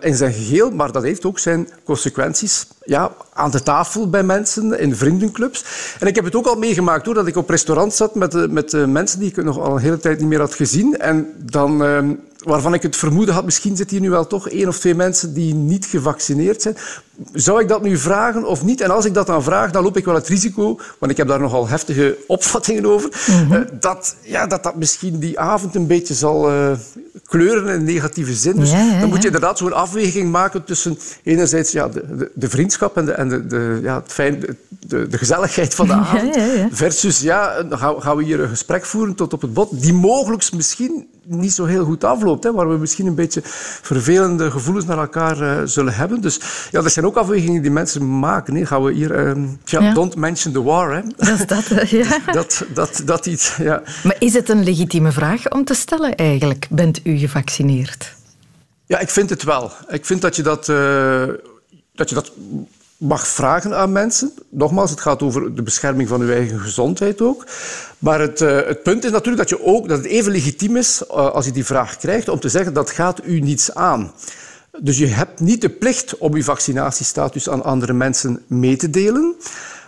in 0.00 0.14
zijn 0.14 0.32
geheel, 0.32 0.70
maar 0.70 0.92
dat 0.92 1.02
heeft 1.02 1.24
ook 1.24 1.38
zijn 1.38 1.68
consequenties 1.84 2.66
ja, 2.84 3.12
aan 3.32 3.50
de 3.50 3.62
tafel 3.62 4.10
bij 4.10 4.22
mensen, 4.22 4.78
in 4.78 4.96
vriendenclubs. 4.96 5.64
En 5.98 6.06
ik 6.06 6.14
heb 6.14 6.24
het 6.24 6.34
ook 6.34 6.46
al 6.46 6.56
meegemaakt 6.56 7.06
hoor, 7.06 7.14
dat 7.14 7.26
ik 7.26 7.36
op 7.36 7.50
restaurant 7.50 7.94
zat 7.94 8.14
met, 8.14 8.50
met 8.50 8.86
mensen 8.86 9.18
die 9.18 9.28
ik 9.28 9.44
nog 9.44 9.58
al 9.58 9.74
een 9.74 9.82
hele 9.82 9.98
tijd 9.98 10.18
niet 10.18 10.28
meer 10.28 10.40
had 10.40 10.54
gezien. 10.54 10.98
En 10.98 11.32
dan 11.38 11.84
ehm, 11.84 12.14
waarvan 12.44 12.74
ik 12.74 12.82
het 12.82 12.96
vermoeden 12.96 13.34
had, 13.34 13.44
misschien 13.44 13.76
zitten 13.76 13.96
hier 13.96 14.06
nu 14.06 14.10
wel 14.10 14.26
toch 14.26 14.48
één 14.48 14.68
of 14.68 14.78
twee 14.78 14.94
mensen 14.94 15.34
die 15.34 15.54
niet 15.54 15.86
gevaccineerd 15.86 16.62
zijn. 16.62 16.76
Zou 17.32 17.60
ik 17.60 17.68
dat 17.68 17.82
nu 17.82 17.96
vragen 17.96 18.44
of 18.44 18.64
niet? 18.64 18.80
En 18.80 18.90
als 18.90 19.04
ik 19.04 19.14
dat 19.14 19.26
dan 19.26 19.42
vraag, 19.42 19.70
dan 19.70 19.82
loop 19.82 19.96
ik 19.96 20.04
wel 20.04 20.14
het 20.14 20.28
risico, 20.28 20.78
want 20.98 21.12
ik 21.12 21.18
heb 21.18 21.28
daar 21.28 21.40
nogal 21.40 21.68
heftige 21.68 22.16
opvattingen 22.26 22.86
over, 22.86 23.10
mm 23.26 23.50
-hmm. 23.50 23.66
dat, 23.80 24.16
ja, 24.22 24.46
dat 24.46 24.62
dat 24.62 24.76
misschien 24.76 25.18
die 25.18 25.38
avond 25.38 25.74
een 25.74 25.86
beetje 25.86 26.14
zal 26.14 26.50
uh, 26.50 26.70
kleuren 27.24 27.74
in 27.74 27.84
negatieve 27.84 28.34
zin. 28.34 28.56
Dus 28.56 28.70
ja, 28.70 28.82
ja, 28.82 29.00
dan 29.00 29.08
moet 29.08 29.20
je 29.20 29.26
inderdaad 29.26 29.58
zo'n 29.58 29.72
afweging 29.72 30.30
maken 30.30 30.64
tussen 30.64 30.98
enerzijds 31.22 31.72
ja, 31.72 31.88
de, 31.88 32.16
de, 32.16 32.30
de 32.34 32.48
vriendschap 32.50 32.96
en 32.96 33.04
de, 33.04 33.12
en 33.12 33.28
de, 33.28 33.46
de, 33.46 33.80
ja, 33.82 33.94
het 33.94 34.12
fijn, 34.12 34.44
de, 34.68 35.08
de 35.08 35.18
gezelligheid 35.18 35.74
van 35.74 35.86
de 35.86 35.92
avond, 36.02 36.36
versus 36.70 37.20
ja, 37.20 37.62
dan 37.62 37.78
gaan 37.78 38.16
we 38.16 38.24
hier 38.24 38.40
een 38.40 38.48
gesprek 38.48 38.84
voeren 38.84 39.14
tot 39.14 39.32
op 39.32 39.42
het 39.42 39.52
bot, 39.52 39.82
die 39.82 39.94
mogelijk 39.94 40.52
misschien 40.52 41.08
niet 41.36 41.52
zo 41.52 41.64
heel 41.64 41.84
goed 41.84 42.04
afloopt. 42.04 42.44
Hè, 42.44 42.52
waar 42.52 42.68
we 42.68 42.76
misschien 42.76 43.06
een 43.06 43.14
beetje 43.14 43.40
vervelende 43.82 44.50
gevoelens 44.50 44.86
naar 44.86 44.98
elkaar 44.98 45.42
uh, 45.42 45.60
zullen 45.64 45.94
hebben. 45.94 46.20
Dus 46.20 46.40
ja, 46.70 46.82
dat 46.82 46.92
zijn 46.92 47.06
ook 47.06 47.09
afwegingen 47.16 47.62
die 47.62 47.70
mensen 47.70 48.18
maken. 48.18 48.54
Hè. 48.54 48.66
Gaan 48.66 48.82
we 48.82 48.92
hier... 48.92 49.36
Uh, 49.36 49.44
ja, 49.64 49.80
ja, 49.80 49.94
don't 49.94 50.16
mention 50.16 50.52
the 50.52 50.62
war. 50.62 50.94
Hè. 50.94 51.00
Dat 51.16 51.28
is 51.28 51.46
dat, 51.46 51.70
uh, 51.70 51.82
ja. 51.82 52.18
dat, 52.32 52.64
dat, 52.74 53.02
dat 53.04 53.26
iets, 53.26 53.56
ja. 53.56 53.82
Maar 54.02 54.16
is 54.18 54.32
het 54.32 54.48
een 54.48 54.64
legitieme 54.64 55.12
vraag 55.12 55.50
om 55.50 55.64
te 55.64 55.74
stellen 55.74 56.14
eigenlijk? 56.14 56.66
Bent 56.70 57.00
u 57.04 57.16
gevaccineerd? 57.16 58.14
Ja, 58.86 58.98
ik 58.98 59.10
vind 59.10 59.30
het 59.30 59.42
wel. 59.42 59.72
Ik 59.88 60.06
vind 60.06 60.20
dat 60.20 60.36
je 60.36 60.42
dat, 60.42 60.66
dat, 61.94 62.08
je 62.08 62.14
dat 62.14 62.32
mag 63.00 63.26
vragen 63.26 63.76
aan 63.76 63.92
mensen. 63.92 64.32
Nogmaals, 64.50 64.90
het 64.90 65.00
gaat 65.00 65.22
over 65.22 65.54
de 65.54 65.62
bescherming 65.62 66.08
van 66.08 66.20
uw 66.20 66.30
eigen 66.30 66.60
gezondheid 66.60 67.20
ook. 67.20 67.46
Maar 67.98 68.20
het, 68.20 68.40
uh, 68.40 68.56
het 68.66 68.82
punt 68.82 69.04
is 69.04 69.10
natuurlijk 69.10 69.48
dat, 69.48 69.58
je 69.58 69.66
ook, 69.66 69.88
dat 69.88 69.98
het 69.98 70.06
even 70.06 70.32
legitiem 70.32 70.76
is 70.76 71.02
uh, 71.02 71.30
als 71.30 71.44
je 71.44 71.52
die 71.52 71.64
vraag 71.64 71.96
krijgt 71.96 72.28
om 72.28 72.40
te 72.40 72.48
zeggen 72.48 72.72
dat 72.72 72.90
gaat 72.90 73.20
u 73.24 73.40
niets 73.40 73.74
aan. 73.74 74.12
Dus 74.80 74.98
je 74.98 75.06
hebt 75.06 75.40
niet 75.40 75.60
de 75.60 75.68
plicht 75.68 76.18
om 76.18 76.34
uw 76.34 76.42
vaccinatiestatus 76.42 77.48
aan 77.48 77.64
andere 77.64 77.92
mensen 77.92 78.42
mee 78.46 78.76
te 78.76 78.90
delen. 78.90 79.34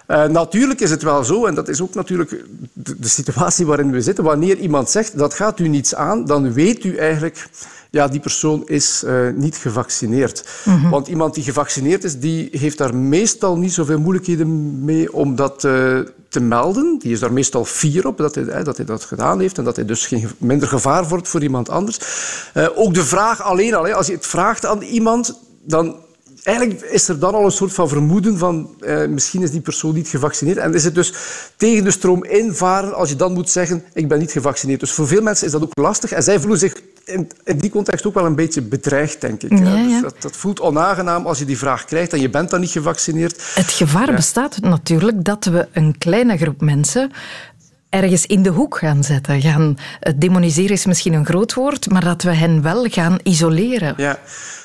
Uh, 0.09 0.25
natuurlijk 0.25 0.81
is 0.81 0.91
het 0.91 1.03
wel 1.03 1.25
zo, 1.25 1.47
en 1.47 1.55
dat 1.55 1.69
is 1.69 1.81
ook 1.81 1.95
natuurlijk 1.95 2.45
de, 2.73 2.99
de 2.99 3.09
situatie 3.09 3.67
waarin 3.67 3.91
we 3.91 4.01
zitten, 4.01 4.25
wanneer 4.25 4.59
iemand 4.59 4.91
zegt 4.91 5.19
dat 5.19 5.35
gaat 5.35 5.59
u 5.59 5.69
niets 5.69 5.95
aan, 5.95 6.25
dan 6.25 6.53
weet 6.53 6.85
u 6.85 6.97
eigenlijk 6.97 7.49
ja, 7.93 8.09
die 8.09 8.21
persoon 8.21 8.63
is 8.67 9.03
uh, 9.07 9.29
niet 9.35 9.57
gevaccineerd. 9.57 10.45
Mm 10.65 10.81
-hmm. 10.81 10.91
Want 10.91 11.09
iemand 11.09 11.35
die 11.35 11.45
gevaccineerd 11.45 12.05
is, 12.05 12.19
die 12.19 12.49
heeft 12.53 12.79
daar 12.79 12.95
meestal 12.95 13.57
niet 13.57 13.73
zoveel 13.73 13.99
moeilijkheden 13.99 14.85
mee 14.85 15.13
om 15.13 15.37
dat 15.37 15.65
uh, 15.65 15.99
te 16.29 16.41
melden. 16.41 16.97
Die 16.99 17.13
is 17.13 17.21
daar 17.21 17.33
meestal 17.33 17.65
fier 17.65 18.07
op 18.07 18.17
dat 18.17 18.35
hij, 18.35 18.63
dat 18.63 18.77
hij 18.77 18.87
dat 18.87 19.05
gedaan 19.05 19.41
heeft 19.41 19.59
en 19.59 19.65
dat 19.65 19.77
hij 19.77 19.85
dus 19.85 20.07
geen 20.07 20.29
minder 20.39 20.69
gevaar 20.69 21.09
wordt 21.09 21.29
voor 21.29 21.43
iemand 21.43 21.69
anders. 21.69 21.99
Uh, 22.55 22.69
ook 22.75 22.95
de 22.95 23.05
vraag 23.05 23.43
alleen 23.43 23.75
al, 23.75 23.93
als 23.93 24.07
je 24.07 24.13
het 24.13 24.27
vraagt 24.27 24.67
aan 24.67 24.83
iemand, 24.83 25.39
dan 25.63 25.97
eigenlijk 26.43 26.81
is 26.81 27.09
er 27.09 27.19
dan 27.19 27.35
al 27.35 27.45
een 27.45 27.51
soort 27.51 27.73
van 27.73 27.89
vermoeden 27.89 28.39
van 28.39 28.75
eh, 28.81 29.07
misschien 29.07 29.43
is 29.43 29.51
die 29.51 29.61
persoon 29.61 29.95
niet 29.95 30.09
gevaccineerd. 30.09 30.57
En 30.57 30.75
is 30.75 30.85
het 30.85 30.95
dus 30.95 31.15
tegen 31.57 31.85
de 31.85 31.91
stroom 31.91 32.25
invaren 32.25 32.95
als 32.95 33.09
je 33.09 33.17
dan 33.17 33.33
moet 33.33 33.51
zeggen 33.51 33.85
ik 33.93 34.09
ben 34.09 34.19
niet 34.19 34.33
gevaccineerd. 34.33 34.81
Dus 34.81 34.93
voor 34.93 35.07
veel 35.07 35.23
mensen 35.23 35.47
is 35.47 35.53
dat 35.53 35.63
ook 35.63 35.79
lastig. 35.79 36.13
En 36.13 36.23
zij 36.23 36.41
voelen 36.41 36.59
zich 36.59 36.75
in, 37.05 37.31
in 37.45 37.59
die 37.59 37.71
context 37.71 38.07
ook 38.07 38.15
wel 38.15 38.27
een 38.27 38.35
beetje 38.35 38.63
bedreigd, 38.63 39.21
denk 39.21 39.43
ik. 39.43 39.59
Ja, 39.59 39.77
ja. 39.77 39.87
Dus 39.87 40.01
dat, 40.01 40.23
dat, 40.23 40.37
voelt 40.37 40.61
onaangenaam 40.61 41.27
als 41.27 41.39
je 41.39 41.45
die 41.45 41.59
vraag 41.59 41.85
krijgt 41.85 42.13
en 42.13 42.21
je 42.21 42.31
bent 42.31 42.51
dan 42.51 42.61
niet 42.61 42.71
gevaccineerd. 42.71 43.53
Het 43.55 43.71
gevaar 43.71 44.09
ja. 44.09 44.15
bestaat 44.15 44.61
natuurlijk 44.61 45.25
dat 45.25 45.45
we 45.45 45.69
een 45.73 45.99
kleine 45.99 46.37
groep 46.37 46.61
mensen 46.61 47.11
ergens 47.89 48.27
in 48.27 48.43
de 48.43 48.51
hoek 48.51 48.79
gaan 48.79 49.05
zetten. 49.05 49.41
Gaan, 49.41 49.79
demoniseren 50.17 50.71
is 50.71 50.87
misschien 50.87 51.13
een 51.13 51.27
groot 51.27 51.55
woord, 51.55 51.91
maar 51.91 52.05
dat 52.05 52.23
we 52.23 52.35
hen 52.35 52.63
wel 52.63 52.87
gaan 52.89 53.19
isoleren. 53.23 53.95
Ja. 53.97 54.19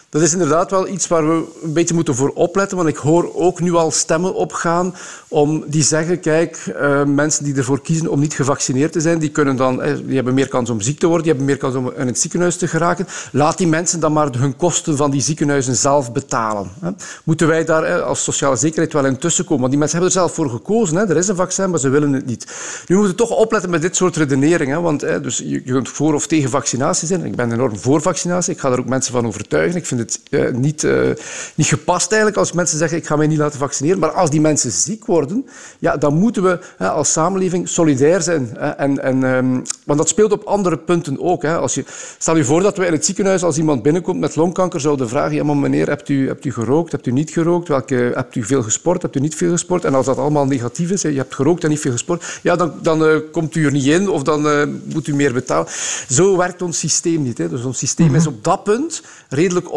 Dat 0.10 0.22
is 0.22 0.34
inderdaad 0.34 0.72
wel 0.72 0.88
iets 0.88 1.08
waar 1.08 1.28
we 1.28 1.44
een 1.64 1.74
beetje 1.74 1.94
moeten 1.94 2.16
voor 2.16 2.30
opletten. 2.30 2.78
Want 2.78 2.90
ik 2.90 2.96
hoor 2.98 3.36
ook 3.36 3.60
nu 3.60 3.74
al 3.74 3.92
stemmen 3.92 4.34
opgaan 4.34 4.96
om 5.28 5.64
die 5.68 5.84
zeggen, 5.84 6.20
kijk, 6.20 6.74
uh, 6.82 7.04
mensen 7.04 7.44
die 7.44 7.56
ervoor 7.56 7.82
kiezen 7.82 8.08
om 8.08 8.20
niet 8.20 8.34
gevaccineerd 8.34 8.92
te 8.92 9.00
zijn, 9.00 9.20
die, 9.20 9.30
kunnen 9.30 9.56
dan, 9.56 9.82
eh, 9.82 9.94
die 10.06 10.16
hebben 10.16 10.34
meer 10.34 10.48
kans 10.48 10.70
om 10.70 10.82
ziek 10.82 11.00
te 11.00 11.06
worden, 11.08 11.24
die 11.24 11.34
hebben 11.34 11.52
meer 11.52 11.62
kans 11.62 11.76
om 11.76 11.92
in 11.98 12.08
het 12.08 12.20
ziekenhuis 12.20 12.58
te 12.58 12.68
geraken. 12.68 13.08
Laat 13.32 13.58
die 13.58 13.68
mensen 13.68 14.00
dan 14.00 14.14
maar 14.14 14.30
hun 14.38 14.56
kosten 14.56 14.98
van 14.98 15.12
die 15.12 15.22
ziekenhuizen 15.22 15.76
zelf 15.76 16.12
betalen. 16.12 16.70
Hè. 16.80 16.90
Moeten 17.24 17.48
wij 17.48 17.66
daar 17.66 17.84
eh, 17.84 18.02
als 18.02 18.24
sociale 18.24 18.56
zekerheid 18.56 18.94
wel 18.94 19.06
in 19.06 19.18
tussenkomen? 19.18 19.60
Want 19.60 19.72
die 19.72 19.80
mensen 19.80 20.00
hebben 20.00 20.16
er 20.16 20.22
zelf 20.22 20.36
voor 20.36 20.50
gekozen. 20.50 20.98
Hè. 20.98 21.10
Er 21.10 21.18
is 21.18 21.28
een 21.28 21.36
vaccin, 21.36 21.70
maar 21.70 21.80
ze 21.80 21.90
willen 21.90 22.14
het 22.14 22.26
niet. 22.26 22.46
Nu 22.88 22.96
moeten 22.96 23.16
we 23.16 23.22
toch 23.24 23.38
opletten 23.38 23.70
met 23.70 23.82
dit 23.82 23.96
soort 23.96 24.16
redeneringen. 24.16 24.82
Want 24.82 25.00
dus 25.00 25.38
je, 25.38 25.50
je 25.50 25.62
kunt 25.72 25.90
voor 25.90 26.14
of 26.14 26.28
tegen 26.28 26.50
vaccinatie 26.50 27.08
zijn. 27.08 27.26
Ik 27.26 27.36
ben 27.36 27.52
enorm 27.52 27.78
voor 27.78 28.02
vaccinatie. 28.02 28.54
Ik 28.54 28.60
ga 28.60 28.72
er 28.72 28.80
ook 28.80 28.86
mensen 28.86 29.14
van 29.14 29.28
overtuigen. 29.28 29.76
Ik 29.78 29.86
vind 29.86 29.97
het 29.98 30.22
uh, 30.30 30.52
niet, 30.52 30.84
uh, 30.84 31.10
niet 31.56 31.68
gepast 31.68 32.12
eigenlijk 32.12 32.40
als 32.40 32.52
mensen 32.52 32.78
zeggen 32.78 32.98
ik 32.98 33.06
ga 33.08 33.16
mij 33.16 33.28
niet 33.28 33.38
laten 33.38 33.60
vaccineren. 33.60 34.00
Maar 34.00 34.12
als 34.12 34.30
die 34.30 34.42
mensen 34.42 34.72
ziek 34.72 35.06
worden, 35.06 35.46
ja, 35.80 35.98
dan 35.98 36.14
moeten 36.14 36.44
we 36.44 36.60
hè, 36.78 36.90
als 36.90 37.12
samenleving 37.12 37.70
solidair 37.70 38.22
zijn. 38.22 38.50
Hè, 38.58 38.70
en, 38.70 39.04
en, 39.04 39.24
um, 39.24 39.62
want 39.86 40.00
dat 40.00 40.10
speelt 40.10 40.32
op 40.32 40.44
andere 40.44 40.78
punten 40.78 41.22
ook. 41.22 41.42
Hè. 41.42 41.58
Als 41.58 41.74
je, 41.74 41.84
stel 42.18 42.36
je 42.36 42.44
voor 42.44 42.62
dat 42.62 42.78
we 42.78 42.86
in 42.86 42.92
het 42.92 43.06
ziekenhuis, 43.06 43.44
als 43.44 43.58
iemand 43.58 43.82
binnenkomt 43.82 44.20
met 44.20 44.36
longkanker, 44.36 44.80
zouden 44.80 45.10
vragen 45.10 45.36
ja, 45.36 45.44
maar 45.44 45.58
meneer, 45.58 45.88
hebt 45.88 46.10
u, 46.10 46.28
hebt 46.28 46.46
u 46.46 46.52
gerookt, 46.52 46.92
hebt 46.92 47.06
u 47.06 47.12
niet 47.12 47.32
gerookt? 47.32 47.68
Welke, 47.68 48.12
hebt 48.14 48.36
u 48.36 48.44
veel 48.44 48.64
gesport, 48.64 49.02
hebt 49.02 49.16
u 49.16 49.20
niet 49.20 49.36
veel 49.36 49.52
gesport? 49.52 49.86
En 49.86 49.96
als 49.96 50.06
dat 50.06 50.18
allemaal 50.18 50.46
negatief 50.46 50.92
is, 50.92 51.02
je 51.02 51.12
hebt 51.12 51.36
gerookt 51.36 51.64
en 51.64 51.70
niet 51.70 51.80
veel 51.80 51.92
gesport, 51.92 52.40
ja, 52.44 52.56
dan, 52.56 52.74
dan 52.82 53.04
uh, 53.04 53.18
komt 53.32 53.56
u 53.56 53.66
er 53.66 53.72
niet 53.72 53.86
in 53.86 54.10
of 54.10 54.24
dan 54.24 54.70
moet 54.94 55.08
u 55.08 55.16
meer 55.16 55.34
betalen. 55.34 55.68
Zo 56.10 56.38
werkt 56.38 56.62
ons 56.62 56.80
systeem 56.80 57.24
niet. 57.24 57.38
Hè. 57.38 57.50
Dus 57.50 57.64
ons 57.64 57.78
systeem 57.78 58.08
mm 58.08 58.12
-hmm. 58.12 58.22
is 58.22 58.28
op 58.28 58.44
dat 58.44 58.64
punt 58.64 59.02
redelijk 59.30 59.74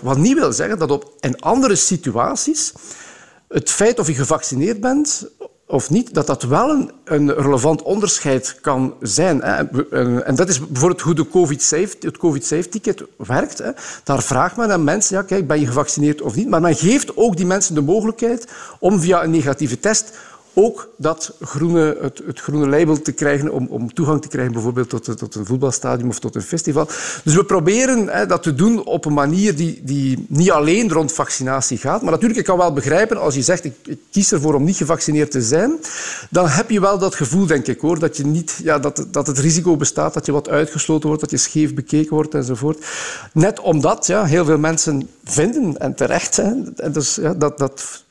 Wat 0.00 0.16
niet 0.16 0.38
wil 0.38 0.52
zeggen 0.52 0.78
dat 0.78 0.90
op 0.90 1.12
in 1.20 1.40
andere 1.40 1.76
situaties 1.76 2.72
het 3.48 3.70
feit 3.70 3.98
of 3.98 4.06
je 4.06 4.14
gevaccineerd 4.14 4.80
bent 4.80 5.30
of 5.66 5.90
niet, 5.90 6.14
dat 6.14 6.26
dat 6.26 6.42
wel 6.42 6.90
een, 7.04 7.34
relevant 7.34 7.82
onderscheid 7.82 8.58
kan 8.60 8.94
zijn. 9.00 9.42
En 9.42 10.34
dat 10.34 10.48
is 10.48 10.66
bijvoorbeeld 10.66 11.00
hoe 11.00 11.14
de 11.14 11.28
COVID-safe, 11.28 11.96
het 12.00 12.16
COVID-safe-ticket 12.16 13.02
werkt. 13.16 13.62
Daar 14.04 14.22
vraagt 14.22 14.56
men 14.56 14.72
aan 14.72 14.84
mensen, 14.84 15.16
ja, 15.16 15.22
kijk, 15.22 15.46
ben 15.46 15.60
je 15.60 15.66
gevaccineerd 15.66 16.20
of 16.22 16.34
niet? 16.34 16.48
Maar 16.48 16.60
men 16.60 16.76
geeft 16.76 17.16
ook 17.16 17.36
die 17.36 17.46
mensen 17.46 17.74
de 17.74 17.80
mogelijkheid 17.80 18.46
om 18.80 19.00
via 19.00 19.22
een 19.22 19.30
negatieve 19.30 19.80
test 19.80 20.12
ook 20.58 20.88
dat 20.96 21.32
groene, 21.40 21.96
het, 22.00 22.22
het, 22.26 22.40
groene 22.40 22.68
label 22.68 23.02
te 23.02 23.12
krijgen 23.12 23.50
om, 23.50 23.66
om 23.66 23.94
toegang 23.94 24.22
te 24.22 24.28
krijgen 24.28 24.52
bijvoorbeeld 24.52 24.88
tot, 24.88 25.18
tot, 25.18 25.34
een 25.34 25.46
voetbalstadion 25.46 26.08
of 26.08 26.18
tot 26.18 26.34
een 26.34 26.42
festival. 26.42 26.88
Dus 27.24 27.34
we 27.34 27.44
proberen 27.44 28.08
hè, 28.08 28.26
dat 28.26 28.42
te 28.42 28.54
doen 28.54 28.84
op 28.84 29.04
een 29.04 29.12
manier 29.12 29.56
die, 29.56 29.80
die 29.82 30.26
niet 30.28 30.50
alleen 30.50 30.92
rond 30.92 31.12
vaccinatie 31.12 31.78
gaat. 31.78 32.02
Maar 32.02 32.10
natuurlijk, 32.10 32.40
ik 32.40 32.44
kan 32.44 32.58
wel 32.58 32.72
begrijpen, 32.72 33.20
als 33.20 33.34
je 33.34 33.42
zegt 33.42 33.64
ik, 33.64 33.96
kies 34.10 34.32
ervoor 34.32 34.54
om 34.54 34.64
niet 34.64 34.76
gevaccineerd 34.76 35.30
te 35.30 35.42
zijn, 35.42 35.72
dan 36.30 36.48
heb 36.48 36.70
je 36.70 36.80
wel 36.80 36.98
dat 36.98 37.14
gevoel, 37.14 37.46
denk 37.46 37.66
ik, 37.66 37.80
hoor, 37.80 37.98
dat, 37.98 38.16
je 38.16 38.26
niet, 38.26 38.60
ja, 38.62 38.78
dat, 38.78 39.06
dat 39.10 39.26
het 39.26 39.38
risico 39.38 39.76
bestaat 39.76 40.14
dat 40.14 40.26
je 40.26 40.32
wat 40.32 40.48
uitgesloten 40.48 41.06
wordt, 41.06 41.22
dat 41.22 41.30
je 41.30 41.36
scheef 41.36 41.74
bekeken 41.74 42.14
wordt 42.14 42.34
enzovoort. 42.34 42.86
Net 43.32 43.60
omdat 43.60 44.06
ja, 44.06 44.24
heel 44.24 44.44
veel 44.44 44.58
mensen 44.58 45.08
vinden, 45.24 45.78
en 45.78 45.94
terecht, 45.94 46.36
hè, 46.36 46.52
dus, 46.90 47.14
ja, 47.14 47.34
dat, 47.34 47.58
dat 47.58 48.06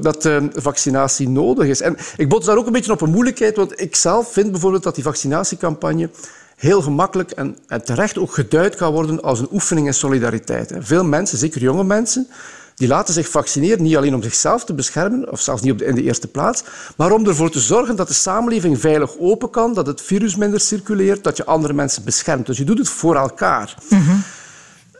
dat 0.00 0.24
uh, 0.24 0.42
vaccinatie 0.54 1.28
nodig 1.28 1.66
is. 1.66 1.80
En 1.80 1.96
ik 2.16 2.28
bots 2.28 2.46
daar 2.46 2.56
ook 2.56 2.66
een 2.66 2.72
beetje 2.72 2.92
op 2.92 3.00
een 3.00 3.10
moeilijkheid, 3.10 3.56
want 3.56 3.80
ik 3.80 3.96
zelf 3.96 4.32
vind 4.32 4.50
bijvoorbeeld 4.50 4.82
dat 4.82 4.94
die 4.94 5.04
vaccinatiecampagne 5.04 6.10
heel 6.56 6.82
gemakkelijk 6.82 7.30
en, 7.30 7.56
terecht 7.84 8.18
ook 8.18 8.34
geduid 8.34 8.74
kan 8.74 8.92
worden 8.92 9.22
als 9.22 9.40
een 9.40 9.48
oefening 9.52 9.86
in 9.86 9.94
solidariteit. 9.94 10.72
Veel 10.78 11.04
mensen, 11.04 11.38
zeker 11.38 11.60
jonge 11.60 11.84
mensen, 11.84 12.26
die 12.74 12.88
laten 12.88 13.14
zich 13.14 13.28
vaccineren 13.28 13.82
niet 13.82 13.96
alleen 13.96 14.14
om 14.14 14.22
zichzelf 14.22 14.64
te 14.64 14.74
beschermen, 14.74 15.30
of 15.32 15.40
zelfs 15.40 15.62
niet 15.62 15.72
op 15.72 15.78
de, 15.78 15.84
in 15.84 15.94
de 15.94 16.02
eerste 16.02 16.28
plaats, 16.28 16.62
maar 16.96 17.12
om 17.12 17.26
ervoor 17.26 17.50
te 17.50 17.60
zorgen 17.60 17.96
dat 17.96 18.08
de 18.08 18.14
samenleving 18.14 18.80
veilig 18.80 19.18
open 19.18 19.50
kan, 19.50 19.74
dat 19.74 19.86
het 19.86 20.02
virus 20.02 20.36
minder 20.36 20.60
circuleert, 20.60 21.24
dat 21.24 21.36
je 21.36 21.44
andere 21.44 21.72
mensen 21.72 22.04
beschermt. 22.04 22.46
Dus 22.46 22.58
je 22.58 22.64
doet 22.64 22.78
het 22.78 22.88
voor 22.88 23.16
elkaar. 23.16 23.74
Mm 23.88 24.22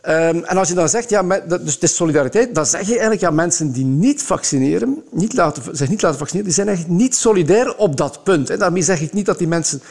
Um, 0.07 0.43
en 0.43 0.57
als 0.57 0.67
je 0.67 0.73
dan 0.73 0.89
zegt, 0.89 1.09
ja, 1.09 1.23
dus 1.47 1.73
het 1.73 1.83
is 1.83 1.95
solidariteit, 1.95 2.55
dan 2.55 2.65
zeg 2.65 2.81
je 2.81 2.91
eigenlijk, 2.91 3.21
ja, 3.21 3.29
mensen 3.31 3.71
die 3.71 3.85
niet 3.85 4.23
vaccineren, 4.23 5.03
niet 5.11 5.33
laten, 5.33 5.75
zich 5.75 5.89
niet 5.89 6.01
laten 6.01 6.17
vaccineren, 6.17 6.47
die 6.47 6.55
zijn 6.55 6.67
eigenlijk 6.67 6.99
niet 6.99 7.15
solidair 7.15 7.75
op 7.75 7.97
dat 7.97 8.23
punt. 8.23 8.49
En 8.49 8.59
daarmee 8.59 8.81
zeg 8.81 9.01
ik 9.01 9.13
niet 9.13 9.25
dat 9.25 9.37
die 9.37 9.47
mensen 9.47 9.81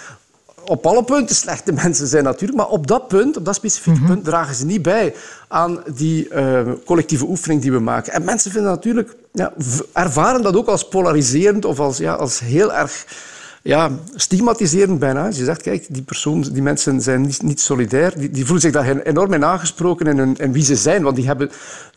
op 0.64 0.86
alle 0.86 1.04
punten 1.04 1.36
slechte 1.36 1.72
mensen 1.82 2.06
zijn 2.06 2.24
natuurlijk, 2.24 2.58
maar 2.58 2.68
op 2.68 2.86
dat 2.86 3.08
punt, 3.08 3.36
op 3.36 3.44
dat 3.44 3.54
specifieke 3.54 3.98
mhm. 3.98 4.08
punt, 4.08 4.24
dragen 4.24 4.54
ze 4.54 4.66
niet 4.66 4.82
bij 4.82 5.14
aan 5.48 5.82
die 5.94 6.28
uh, 6.28 6.60
collectieve 6.84 7.24
oefening 7.24 7.62
die 7.62 7.72
we 7.72 7.78
maken. 7.78 8.12
En 8.12 8.24
mensen 8.24 8.50
vinden 8.50 8.70
natuurlijk, 8.70 9.16
ja, 9.32 9.52
ervaren 9.92 10.42
dat 10.42 10.56
ook 10.56 10.68
als 10.68 10.88
polariserend 10.88 11.64
of 11.64 11.80
als, 11.80 11.98
ja, 11.98 12.14
als 12.14 12.40
heel 12.40 12.72
erg 12.72 13.06
ja, 13.62 13.90
stigmatiserend 14.14 14.98
bijna. 14.98 15.26
Als 15.26 15.36
je 15.36 15.44
zegt, 15.44 15.62
kijk, 15.62 15.86
die, 15.88 16.02
persoon, 16.02 16.40
die 16.40 16.62
mensen 16.62 17.00
zijn 17.00 17.20
niet, 17.20 17.42
niet 17.42 17.60
solidair, 17.60 18.12
die, 18.18 18.30
die, 18.30 18.44
voelen 18.44 18.62
zich 18.62 18.72
daar 18.72 18.96
enorm 18.96 19.32
in 19.32 19.44
aangesproken 19.44 20.06
in, 20.06 20.18
hun, 20.18 20.36
in 20.36 20.52
wie 20.52 20.64
ze 20.64 20.76
zijn. 20.76 21.02
Want 21.02 21.16
die 21.16 21.26
hebben 21.26 21.50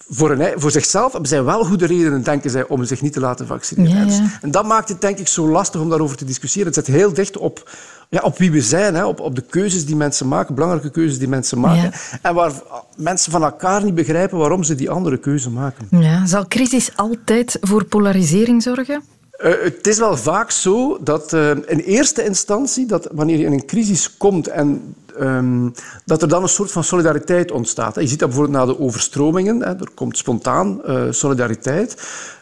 voor, 0.09 0.31
een, 0.31 0.59
voor 0.59 0.71
zichzelf 0.71 1.11
hebben 1.11 1.29
zij 1.29 1.43
wel 1.43 1.65
goede 1.65 1.85
redenen, 1.85 2.23
denken 2.23 2.49
zij, 2.49 2.67
om 2.67 2.83
zich 2.83 3.01
niet 3.01 3.13
te 3.13 3.19
laten 3.19 3.47
vaccineren. 3.47 4.07
Ja, 4.07 4.13
ja. 4.13 4.39
En 4.41 4.51
dat 4.51 4.65
maakt 4.65 4.89
het 4.89 5.01
denk 5.01 5.17
ik 5.17 5.27
zo 5.27 5.49
lastig 5.49 5.81
om 5.81 5.89
daarover 5.89 6.17
te 6.17 6.25
discussiëren. 6.25 6.73
Het 6.73 6.85
zit 6.85 6.95
heel 6.95 7.13
dicht 7.13 7.37
op, 7.37 7.69
ja, 8.09 8.19
op 8.21 8.37
wie 8.37 8.51
we 8.51 8.61
zijn, 8.61 8.95
hè, 8.95 9.05
op, 9.05 9.19
op 9.19 9.35
de 9.35 9.43
keuzes 9.49 9.85
die 9.85 9.95
mensen 9.95 10.27
maken, 10.27 10.55
belangrijke 10.55 10.91
keuzes 10.91 11.19
die 11.19 11.27
mensen 11.27 11.59
maken. 11.59 11.91
En 12.21 12.33
waar 12.33 12.51
mensen 12.95 13.31
van 13.31 13.43
elkaar 13.43 13.83
niet 13.83 13.95
begrijpen 13.95 14.37
waarom 14.37 14.63
ze 14.63 14.75
die 14.75 14.89
andere 14.89 15.17
keuze 15.17 15.49
maken. 15.49 15.87
Ja. 15.89 16.25
Zal 16.25 16.47
crisis 16.47 16.91
altijd 16.95 17.57
voor 17.61 17.85
polarisering 17.85 18.63
zorgen? 18.63 19.03
Uh, 19.43 19.51
het 19.61 19.87
is 19.87 19.97
wel 19.97 20.17
vaak 20.17 20.51
zo 20.51 20.97
dat 21.01 21.33
uh, 21.33 21.49
in 21.49 21.79
eerste 21.79 22.23
instantie, 22.23 22.85
dat 22.85 23.07
wanneer 23.11 23.37
je 23.37 23.45
in 23.45 23.51
een 23.51 23.65
crisis 23.65 24.17
komt 24.17 24.47
en 24.47 24.95
um, 25.19 25.73
dat 26.05 26.21
er 26.21 26.27
dan 26.27 26.43
een 26.43 26.49
soort 26.49 26.71
van 26.71 26.83
solidariteit 26.83 27.51
ontstaat. 27.51 27.95
Je 27.95 28.07
ziet 28.07 28.19
dat 28.19 28.29
bijvoorbeeld 28.29 28.57
na 28.57 28.65
de 28.65 28.79
overstromingen. 28.79 29.59
Hè, 29.59 29.69
er 29.69 29.89
komt 29.95 30.17
spontaan 30.17 30.81
uh, 30.87 31.03
solidariteit. 31.09 31.91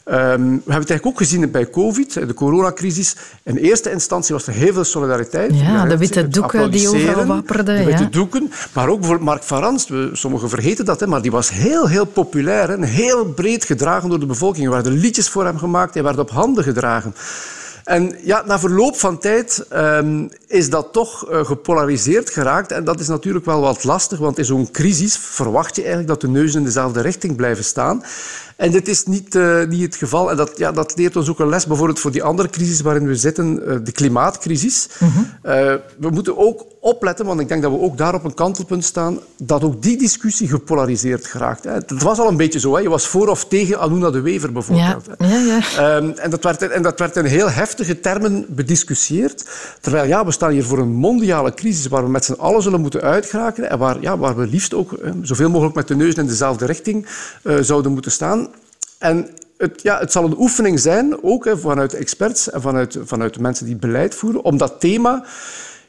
Um, 0.06 0.16
we 0.16 0.18
hebben 0.18 0.62
het 0.66 0.74
eigenlijk 0.74 1.06
ook 1.06 1.18
gezien 1.18 1.51
bij 1.51 1.70
COVID, 1.70 2.13
de 2.13 2.34
coronacrisis. 2.34 3.16
In 3.44 3.56
eerste 3.56 3.92
instantie 3.92 4.36
was 4.36 4.48
er 4.48 4.54
heel 4.54 4.74
veel 4.74 4.84
solidariteit. 4.84 5.60
Ja, 5.60 5.86
de 5.86 5.98
witte 5.98 6.28
doeken 6.28 6.72
die 6.72 6.90
overal 6.90 7.25
wapperden. 7.25 7.78
De 7.78 7.84
witte 7.84 8.10
doeken. 8.10 8.51
Maar 8.74 8.88
ook 8.90 9.00
bijvoorbeeld 9.00 9.30
Mark 9.30 9.44
van 9.44 9.60
Rans, 9.60 9.92
sommigen 10.13 10.50
vergeten 10.50 10.86
dat, 10.86 11.00
hè, 11.00 11.08
maar 11.08 11.22
die 11.22 11.32
was 11.32 11.50
heel, 11.50 11.88
heel 11.88 12.06
populair. 12.06 12.70
Hè, 12.70 12.86
heel 12.86 13.25
breed 13.25 13.66
gedragen 13.66 14.10
door 14.10 14.20
de 14.20 14.25
bevolking. 14.25 14.66
Er 14.66 14.72
werden 14.72 14.94
liedjes 14.94 15.30
voor 15.30 15.46
hem 15.46 15.57
gemaakt, 15.57 15.94
hij 15.94 16.03
werd 16.03 16.18
op 16.20 16.29
handen 16.29 16.64
gedragen. 16.64 17.14
En 17.83 18.17
ja, 18.24 18.44
na 18.46 18.59
verloop 18.59 18.96
van 18.96 19.20
tijd 19.20 19.65
um, 19.74 20.29
is 20.48 20.70
dat 20.70 20.94
toch 20.94 21.29
uh, 21.31 21.46
gepolariseerd 21.46 22.29
geraakt. 22.29 22.72
En 22.72 22.83
dat 22.83 23.00
is 23.00 23.07
natuurlijk 23.07 23.46
wel 23.46 23.61
wat 23.61 23.83
lastig, 23.83 24.20
want 24.20 24.37
in 24.37 24.46
zo'n 24.46 24.72
crisis 24.72 25.17
verwacht 25.17 25.75
je 25.75 25.81
eigenlijk 25.81 26.11
dat 26.11 26.22
de 26.22 26.27
neuzen 26.27 26.59
in 26.59 26.65
dezelfde 26.65 27.01
richting 27.01 27.35
blijven 27.35 27.63
staan. 27.63 28.03
En 28.61 28.71
dit 28.71 28.87
is 28.87 29.05
niet, 29.05 29.35
uh, 29.35 29.65
niet 29.67 29.81
het 29.81 29.95
geval. 29.95 30.31
En 30.31 30.37
dat, 30.37 30.51
ja, 30.55 30.71
dat 30.71 30.93
leert 30.95 31.15
ons 31.15 31.29
ook 31.29 31.39
een 31.39 31.50
les, 31.50 31.65
bijvoorbeeld 31.65 32.00
voor 32.00 32.11
die 32.11 32.24
andere 32.24 32.50
crisis 32.50 32.81
waarin 32.81 33.07
we 33.07 33.15
zitten, 33.15 33.61
uh, 33.67 33.75
de 33.83 33.91
klimaatcrisis. 33.91 34.89
Mm 35.00 35.09
-hmm. 35.09 35.25
uh, 35.43 35.51
we 35.97 36.09
moeten 36.09 36.37
ook 36.37 36.65
opletten, 36.79 37.25
want 37.25 37.39
ik 37.39 37.47
denk 37.47 37.61
dat 37.61 37.71
we 37.71 37.79
ook 37.79 37.97
daar 37.97 38.13
op 38.13 38.24
een 38.24 38.33
kantelpunt 38.33 38.85
staan, 38.85 39.19
dat 39.37 39.63
ook 39.63 39.81
die 39.81 39.97
discussie 39.97 40.47
gepolariseerd 40.47 41.25
geraakt. 41.25 41.63
Hè. 41.63 41.71
Het 41.71 42.01
was 42.01 42.19
al 42.19 42.27
een 42.27 42.37
beetje 42.37 42.59
zo. 42.59 42.75
Hè. 42.75 42.81
Je 42.81 42.89
was 42.89 43.07
voor 43.07 43.27
of 43.27 43.45
tegen 43.45 43.79
Anuna 43.79 44.09
de 44.09 44.21
Wever, 44.21 44.51
bijvoorbeeld. 44.51 45.05
Ja. 45.17 45.27
Ja, 45.27 45.61
ja. 45.75 45.95
Um, 45.95 46.09
en, 46.09 46.29
dat 46.29 46.43
werd, 46.43 46.61
en 46.61 46.81
dat 46.81 47.00
werd 47.00 47.15
in 47.15 47.25
heel 47.25 47.50
heftige 47.50 48.00
termen 48.00 48.45
bediscussieerd. 48.47 49.50
Terwijl 49.79 50.07
ja, 50.07 50.25
we 50.25 50.31
staan 50.31 50.51
hier 50.51 50.65
voor 50.65 50.79
een 50.79 50.93
mondiale 50.93 51.53
crisis 51.53 51.87
waar 51.87 52.03
we 52.03 52.09
met 52.09 52.25
z'n 52.25 52.33
allen 52.33 52.61
zullen 52.61 52.81
moeten 52.81 53.01
uitgeraken 53.01 53.69
en 53.69 53.77
waar, 53.77 54.01
ja, 54.01 54.17
waar 54.17 54.35
we 54.35 54.47
liefst 54.47 54.74
ook 54.74 54.95
zoveel 55.21 55.50
mogelijk 55.50 55.75
met 55.75 55.87
de 55.87 55.95
neus 55.95 56.13
in 56.13 56.27
dezelfde 56.27 56.65
richting 56.65 57.05
zouden 57.61 57.91
moeten 57.91 58.11
staan. 58.11 58.50
En 59.01 59.29
het, 59.57 59.81
ja, 59.81 60.00
het 60.00 60.11
zal 60.11 60.25
een 60.25 60.40
oefening 60.40 60.79
zijn, 60.79 61.24
ook 61.24 61.46
hè, 61.46 61.57
vanuit 61.57 61.94
experts 61.94 62.50
en 62.50 62.61
vanuit, 62.61 62.98
vanuit 63.03 63.40
mensen 63.40 63.66
die 63.66 63.75
beleid 63.75 64.16
voeren, 64.16 64.44
om 64.44 64.57
dat 64.57 64.79
thema 64.79 65.25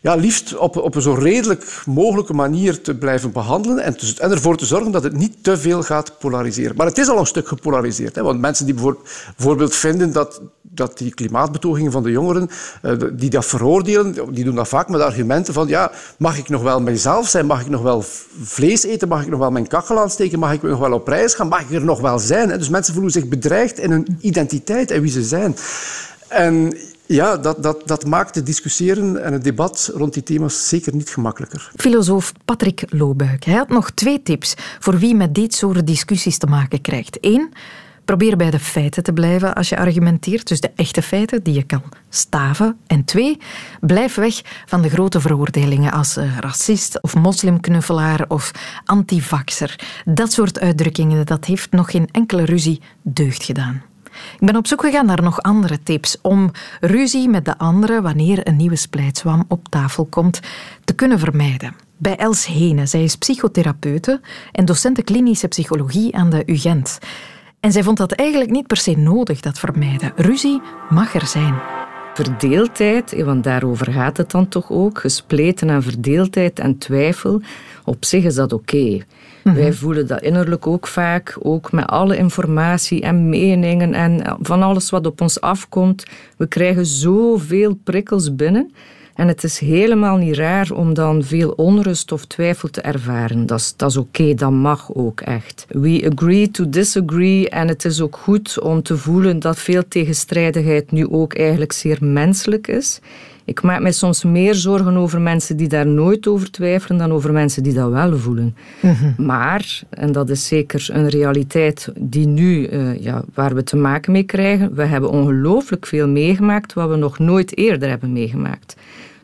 ja, 0.03 0.15
liefst 0.15 0.57
op, 0.57 0.77
op 0.77 0.95
een 0.95 1.03
zo 1.03 1.15
redelijk 1.15 1.83
mogelijke 1.87 2.33
manier 2.33 2.81
te 2.81 2.95
blijven 2.95 3.33
behandelen 3.33 3.79
en, 3.79 3.97
te, 3.97 4.15
ervoor 4.19 4.57
te 4.57 4.67
zorgen 4.67 4.93
dat 4.93 5.03
het 5.03 5.17
niet 5.17 5.45
te 5.45 5.57
veel 5.57 5.83
gaat 5.83 6.19
polariseren. 6.19 6.77
Maar 6.77 6.87
het 6.87 6.99
is 6.99 7.09
al 7.09 7.19
een 7.19 7.27
stuk 7.27 7.49
gepolariseerd. 7.49 8.15
Hè, 8.15 8.23
want 8.23 8.41
mensen 8.41 8.67
die 8.67 8.75
bijvoorbeeld 8.75 9.75
vinden 9.75 10.13
dat, 10.13 10.41
dat 10.63 10.99
die 10.99 11.15
klimaatbetogingen 11.15 11.93
van 11.93 12.03
de 12.03 12.11
jongeren, 12.11 12.49
eh, 12.83 12.93
die 13.13 13.31
dat 13.31 13.47
veroordelen, 13.47 14.35
die 14.35 14.45
doen 14.45 14.55
dat 14.55 14.69
vaak 14.69 14.89
met 14.89 15.01
argumenten 15.01 15.55
van 15.55 15.69
ja, 15.69 15.91
mag 16.19 16.39
ik 16.39 16.49
nog 16.49 16.63
wel 16.63 16.81
mijzelf 16.81 17.29
zijn? 17.29 17.47
Mag 17.47 17.61
ik 17.61 17.69
nog 17.69 17.83
wel 17.83 18.05
vlees 18.43 18.83
eten? 18.85 19.09
Mag 19.09 19.23
ik 19.23 19.29
nog 19.29 19.39
wel 19.39 19.51
mijn 19.51 19.67
kachel 19.67 19.99
aansteken? 19.99 20.39
Mag 20.39 20.53
ik 20.53 20.63
nog 20.63 20.79
wel 20.79 20.93
op 20.93 21.09
reis 21.09 21.35
gaan? 21.35 21.49
Mag 21.49 21.61
ik 21.61 21.71
er 21.71 21.85
nog 21.85 22.01
wel 22.01 22.19
zijn? 22.19 22.49
Dus 22.49 22.69
mensen 22.69 22.95
voelen 22.95 23.13
zich 23.13 23.29
bedreigd 23.29 23.79
in 23.79 23.91
hun 23.91 24.19
identiteit 24.21 24.91
en 24.91 25.01
wie 25.01 25.11
ze 25.11 25.23
zijn. 25.23 25.57
En 26.29 26.77
ja, 27.07 27.37
dat, 27.37 27.63
dat, 27.63 27.83
dat 27.89 28.05
maakt 28.07 28.35
het 28.35 28.47
discussiëren 28.47 29.25
en 29.25 29.33
het 29.33 29.45
debat 29.45 29.91
rond 29.95 30.13
die 30.15 30.23
thema's 30.23 30.69
zeker 30.69 30.95
niet 30.95 31.11
gemakkelijker. 31.11 31.71
Filosoof 31.77 32.33
Patrick 32.45 32.85
Loobuik. 32.89 33.45
Hij 33.45 33.55
had 33.55 33.69
nog 33.69 33.91
twee 33.91 34.23
tips 34.23 34.55
voor 34.79 34.99
wie 34.99 35.15
met 35.15 35.35
dit 35.35 35.55
soort 35.55 35.87
discussies 35.87 36.39
te 36.39 36.47
maken 36.47 36.81
krijgt. 36.81 37.19
Eén, 37.21 37.53
probeer 38.05 38.37
bij 38.37 38.51
de 38.51 38.59
feiten 38.59 39.03
te 39.03 39.13
blijven 39.13 39.55
als 39.55 39.69
je 39.69 39.77
argumenteert, 39.77 40.49
dus 40.49 40.61
de 40.61 40.71
echte 40.77 41.03
feiten 41.03 41.43
die 41.43 41.55
je 41.55 41.63
kan 41.63 41.83
staven. 42.09 42.77
En 42.87 43.05
twee, 43.05 43.39
blijf 43.81 44.15
weg 44.15 44.41
van 44.67 44.83
de 44.83 44.89
grote 44.89 45.21
veroordelingen 45.21 45.93
als 45.93 46.17
uh, 46.17 46.39
racist 46.39 47.03
of 47.03 47.15
moslimknuffelaar 47.15 48.25
of 48.29 48.51
antivaxer. 48.85 49.81
Dat 50.05 50.33
soort 50.33 50.61
uitdrukkingen, 50.61 51.27
dat 51.27 51.45
heeft 51.45 51.71
nog 51.71 51.91
geen 51.91 52.09
enkele 52.13 52.45
ruzie 52.45 52.81
deugd 53.03 53.45
gedaan. 53.45 53.83
Ik 54.41 54.47
ben 54.47 54.57
op 54.57 54.67
zoek 54.67 54.81
gegaan 54.81 55.07
naar 55.07 55.23
nog 55.23 55.43
andere 55.43 55.83
tips 55.83 56.19
om 56.23 56.51
ruzie 56.81 57.29
met 57.29 57.45
de 57.45 57.59
anderen 57.59 58.03
wanneer 58.03 58.49
een 58.49 58.57
nieuwe 58.57 58.77
splijtswam 58.77 59.45
op 59.49 59.69
tafel 59.69 60.05
komt 60.05 60.41
te 60.85 60.95
kunnen 60.95 61.19
vermijden. 61.19 61.75
Bij 61.97 62.17
Els 62.17 62.47
Hene. 62.47 62.87
Zij 62.87 63.03
is 63.03 63.17
psychotherapeute 63.17 64.21
en 64.53 64.65
docenten 64.65 65.05
klinische 65.05 65.49
psychologie 65.49 66.17
aan 66.17 66.31
de 66.31 66.43
UGent. 66.47 66.99
En 67.61 67.73
zij 67.73 67.83
vond 67.83 67.97
dat 67.97 68.13
eigenlijk 68.13 68.51
niet 68.51 68.67
per 68.67 68.77
se 68.77 68.97
nodig, 68.97 69.41
dat 69.41 69.59
vermijden. 69.59 70.13
Ruzie 70.17 70.61
mag 70.89 71.15
er 71.15 71.27
zijn. 71.27 71.55
Verdeeldheid, 72.15 73.23
want 73.25 73.45
daarover 73.45 73.93
gaat 73.93 74.17
het 74.17 74.31
dan 74.31 74.49
toch 74.49 74.71
ook, 74.71 74.99
gespleten 74.99 75.71
aan 75.71 75.83
verdeeldheid 75.83 76.59
en 76.59 76.79
twijfel, 76.79 77.43
op 77.85 78.05
zich 78.05 78.25
is 78.25 78.35
dat 78.35 78.53
oké. 78.53 79.01
Mhm. 79.45 79.57
Wij 79.57 79.73
voelen 79.73 80.07
dat 80.07 80.23
innerlijk 80.23 80.67
ook 80.67 80.87
vaak, 80.87 81.37
ook 81.41 81.73
met 81.73 81.87
alle 81.87 82.17
informatie 82.17 83.01
en 83.01 83.29
meningen 83.29 83.95
en 83.95 84.37
van 84.41 84.63
alles 84.63 84.91
wat 84.91 85.07
op 85.07 85.21
ons 85.21 85.41
afkomt. 85.41 86.05
We 86.37 86.47
krijgen 86.47 86.87
zoveel 86.87 87.75
prikkels 87.85 88.35
binnen. 88.35 88.73
En 89.15 89.29
het 89.29 89.45
is 89.45 89.59
helemaal 89.59 90.17
niet 90.17 90.37
raar 90.37 90.71
om 90.71 90.95
dan 90.95 91.25
veel 91.25 91.51
onrust 91.51 92.13
of 92.13 92.25
twijfel 92.25 92.69
te 92.69 92.81
ervaren. 92.81 93.47
Dat 93.47 93.59
is, 93.59 93.75
dat 93.77 93.91
is 93.91 93.97
oké, 93.97 94.35
dat 94.35 94.51
mag 94.51 94.95
ook 94.95 95.21
echt. 95.21 95.67
We 95.69 96.11
agree 96.13 96.51
to 96.51 96.69
disagree 96.69 97.49
en 97.49 97.69
het 97.69 97.85
is 97.85 98.01
ook 98.01 98.17
goed 98.17 98.61
om 98.61 98.83
te 98.83 98.97
voelen 98.97 99.39
dat 99.39 99.59
veel 99.59 99.89
tegenstrijdigheid 99.89 100.91
nu 100.91 101.09
ook 101.09 101.35
eigenlijk 101.35 101.73
zeer 101.73 101.99
menselijk 102.01 102.69
is. 102.69 103.01
Ik 103.45 103.63
maak 103.63 103.81
mij 103.81 103.93
soms 103.93 104.25
meer 104.25 104.55
zorgen 104.55 104.97
over 104.97 105.21
mensen 105.21 105.57
die 105.57 105.69
daar 105.69 105.87
nooit 105.87 106.27
over 106.27 106.51
twijfelen 106.51 106.99
dan 106.99 107.13
over 107.13 107.33
mensen 107.33 107.63
die 107.63 107.73
dat 107.73 107.91
wel 107.91 108.19
voelen. 108.19 108.57
Mhm. 108.81 109.25
Maar, 109.27 109.81
en 109.91 110.13
dat 110.13 110.31
is 110.31 110.47
zeker 110.47 110.89
een 110.93 111.09
realiteit 111.09 111.89
die 111.99 112.27
nu, 112.27 112.69
uh, 112.69 113.03
ja, 113.03 113.25
waar 113.35 113.55
we 113.55 113.63
te 113.63 113.77
maken 113.77 114.13
mee 114.13 114.23
krijgen, 114.23 114.75
we 114.75 114.85
hebben 114.85 115.11
ongelooflijk 115.11 115.87
veel 115.87 116.09
meegemaakt 116.09 116.73
wat 116.73 116.89
we 116.89 116.97
nog 116.97 117.19
nooit 117.19 117.57
eerder 117.57 117.89
hebben 117.89 118.13
meegemaakt. 118.13 118.77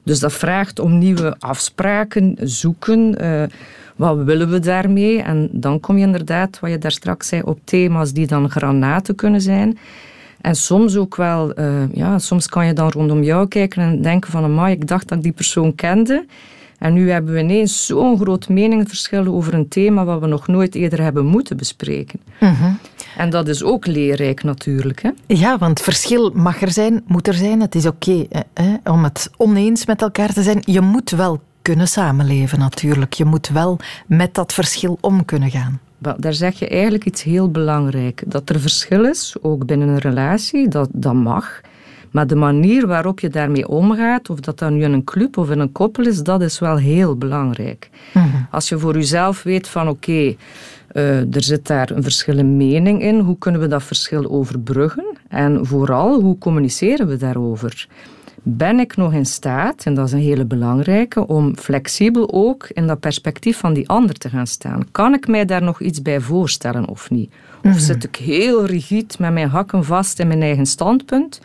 Dus 0.02 0.18
dat 0.18 0.33
vraagt 0.33 0.78
om 0.78 0.98
nieuwe 0.98 1.37
afspraken, 1.38 2.37
zoeken. 2.40 3.24
Uh, 3.24 3.42
wat 3.96 4.16
willen 4.16 4.50
we 4.50 4.59
daarmee? 4.59 5.22
En 5.22 5.48
dan 5.52 5.81
kom 5.81 5.98
je 5.98 6.04
inderdaad, 6.04 6.61
wat 6.61 6.70
je 6.70 6.78
daar 6.78 6.90
straks 6.90 7.28
zei, 7.28 7.42
op 7.42 7.59
thema's 7.64 8.12
die 8.12 8.26
dan 8.26 8.50
granaten 8.50 9.14
kunnen 9.14 9.40
zijn. 9.40 9.78
En 10.40 10.57
soms 10.57 10.96
ook 10.96 11.16
wel, 11.16 11.61
uh, 11.61 11.94
ja, 11.94 12.18
soms 12.18 12.48
kan 12.48 12.66
je 12.66 12.72
dan 12.72 12.90
rondom 12.90 13.22
jou 13.22 13.48
kijken 13.48 13.83
en 13.83 14.03
denken 14.03 14.31
van, 14.31 14.44
amai, 14.44 14.74
ik 14.74 14.87
dacht 14.87 15.09
dat 15.09 15.18
ik 15.18 15.24
die 15.24 15.33
persoon 15.33 15.74
kende. 15.74 16.27
En 16.79 16.92
nu 16.92 17.11
hebben 17.11 17.35
we 17.35 17.40
ineens 17.40 17.87
zo'n 17.87 18.18
groot 18.18 18.48
meningsverschil 18.48 19.27
over 19.27 19.55
een 19.55 19.68
thema 19.68 20.05
wat 20.05 20.20
we 20.20 20.27
nog 20.27 20.46
nooit 20.46 20.74
eerder 20.74 21.03
hebben 21.03 21.27
moeten 21.27 21.57
bespreken. 21.57 22.20
Mhm. 22.40 22.72
En 23.16 23.31
dat 23.31 23.48
is 23.48 23.62
ook 23.62 23.87
leerrijk 23.87 24.42
natuurlijk. 24.42 25.03
Hè? 25.03 25.11
Ja, 25.27 25.59
want 25.59 25.81
verschil 25.81 26.31
mag 26.35 26.62
er 26.62 26.70
zijn, 26.70 27.03
moet 27.07 27.29
er 27.29 27.35
zijn. 27.35 27.61
Het 27.61 27.74
is 27.74 27.87
oké 27.87 28.27
om 28.85 29.05
het 29.05 29.31
oneens 29.37 29.87
met 29.87 30.03
elkaar 30.03 30.33
te 30.33 30.42
zijn. 30.42 30.62
Je 30.64 30.81
moet 30.81 31.11
wel 31.11 31.40
kunnen 31.62 31.88
samenleven 31.88 32.59
natuurlijk. 32.59 33.12
Je 33.12 33.24
moet 33.24 33.48
wel 33.48 33.79
met 34.07 34.35
dat 34.35 34.53
verschil 34.53 34.98
om 35.01 35.24
kunnen 35.24 35.51
gaan. 35.51 35.81
Daar 35.98 36.34
zeg 36.34 36.58
je 36.58 36.68
eigenlijk 36.68 37.04
iets 37.04 37.22
heel 37.22 37.50
belangrijk. 37.50 38.22
Dat 38.26 38.48
er 38.48 38.61
verschil 38.61 39.04
is, 39.04 39.37
ook 39.40 39.66
binnen 39.66 39.88
een 39.88 39.98
relatie, 39.98 40.68
dat, 40.68 40.88
dat 40.92 41.14
mag. 41.14 41.61
Maar 42.11 42.26
de 42.26 42.37
manier 42.37 42.87
waarop 42.87 43.20
je 43.20 43.28
daarmee 43.28 43.68
omgaat, 43.68 44.30
of 44.30 44.40
dat 44.40 44.58
dan 44.58 44.76
nu 44.76 44.82
in 44.82 44.92
een 44.92 45.04
club 45.04 45.37
of 45.37 45.50
in 45.50 45.58
een 45.58 45.72
koppel 45.72 46.06
is, 46.06 46.22
dat 46.22 46.42
is 46.42 46.58
wel 46.58 46.76
heel 46.76 47.16
belangrijk. 47.16 47.90
Mhm. 48.14 48.26
Als 48.50 48.68
je 48.68 48.78
voor 48.78 48.94
jezelf 48.94 49.42
weet 49.42 49.68
van 49.68 49.88
oké, 49.88 50.34
eh, 50.88 51.34
er 51.34 51.42
zit 51.42 51.66
daar 51.66 51.90
een 51.90 52.02
verschillende 52.02 52.52
mening 52.52 53.02
in, 53.02 53.18
hoe 53.18 53.38
kunnen 53.38 53.61
we 53.61 53.66
dat 53.66 53.82
verschil 53.82 54.30
overbruggen? 54.30 55.04
En 55.28 55.66
vooral, 55.66 56.20
hoe 56.20 56.38
communiceren 56.38 57.06
we 57.06 57.16
daarover? 57.16 57.88
Ben 58.42 58.79
ik 58.79 58.96
nog 58.96 59.12
in 59.12 59.27
staat, 59.27 59.85
en 59.85 59.94
dat 59.94 60.07
is 60.07 60.12
een 60.12 60.18
hele 60.18 60.44
belangrijke, 60.44 61.27
om 61.27 61.57
flexibel 61.57 62.33
ook 62.33 62.68
in 62.72 62.87
dat 62.87 63.01
perspectief 63.01 63.59
van 63.59 63.72
die 63.72 63.88
ander 63.88 64.14
te 64.14 64.29
gaan 64.29 64.46
staan? 64.46 64.90
Kan 64.92 65.14
ik 65.14 65.29
mij 65.29 65.44
daar 65.44 65.62
nog 65.62 65.81
iets 65.81 66.03
bij 66.03 66.20
voorstellen 66.20 66.88
of 66.88 67.11
niet? 67.11 67.33
Of 67.59 67.70
mhm. 67.70 67.79
zit 67.79 68.05
ik 68.05 68.16
heel 68.16 68.66
rigide 68.66 69.14
met 69.18 69.33
mijn 69.33 69.48
hakken 69.48 69.85
vast 69.85 70.18
in 70.18 70.29
mijn 70.29 70.42
eigen 70.42 70.66
standpunt? 70.66 71.40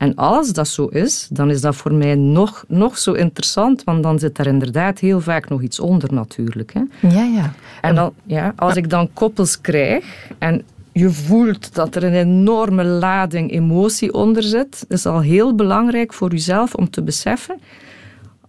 En 0.00 0.14
als 0.14 0.52
dat 0.52 0.68
zo 0.68 0.86
is, 0.86 1.28
dan 1.30 1.50
is 1.50 1.60
dat 1.60 1.76
voor 1.76 1.94
mij 1.94 2.14
nog, 2.14 2.64
nog 2.68 2.98
zo 2.98 3.12
interessant, 3.12 3.84
want 3.84 4.02
dan 4.02 4.18
zit 4.18 4.38
er 4.38 4.46
inderdaad 4.46 4.98
heel 4.98 5.20
vaak 5.20 5.48
nog 5.48 5.62
iets 5.62 5.80
onder 5.80 6.12
natuurlijk. 6.12 6.72
Hè. 6.72 7.08
Ja, 7.08 7.22
ja. 7.22 7.52
En 7.80 7.94
dan, 7.94 8.12
ja, 8.24 8.52
als 8.56 8.76
ik 8.76 8.90
dan 8.90 9.12
koppels 9.12 9.60
krijg 9.60 10.30
en 10.38 10.62
je 10.92 11.10
voelt 11.10 11.74
dat 11.74 11.94
er 11.94 12.04
een 12.04 12.14
enorme 12.14 12.84
lading 12.84 13.52
emotie 13.52 14.14
onder 14.14 14.42
zit. 14.42 14.80
Het 14.80 14.98
is 14.98 15.06
al 15.06 15.20
heel 15.20 15.54
belangrijk 15.54 16.12
voor 16.12 16.30
jezelf 16.30 16.74
om 16.74 16.90
te 16.90 17.02
beseffen, 17.02 17.60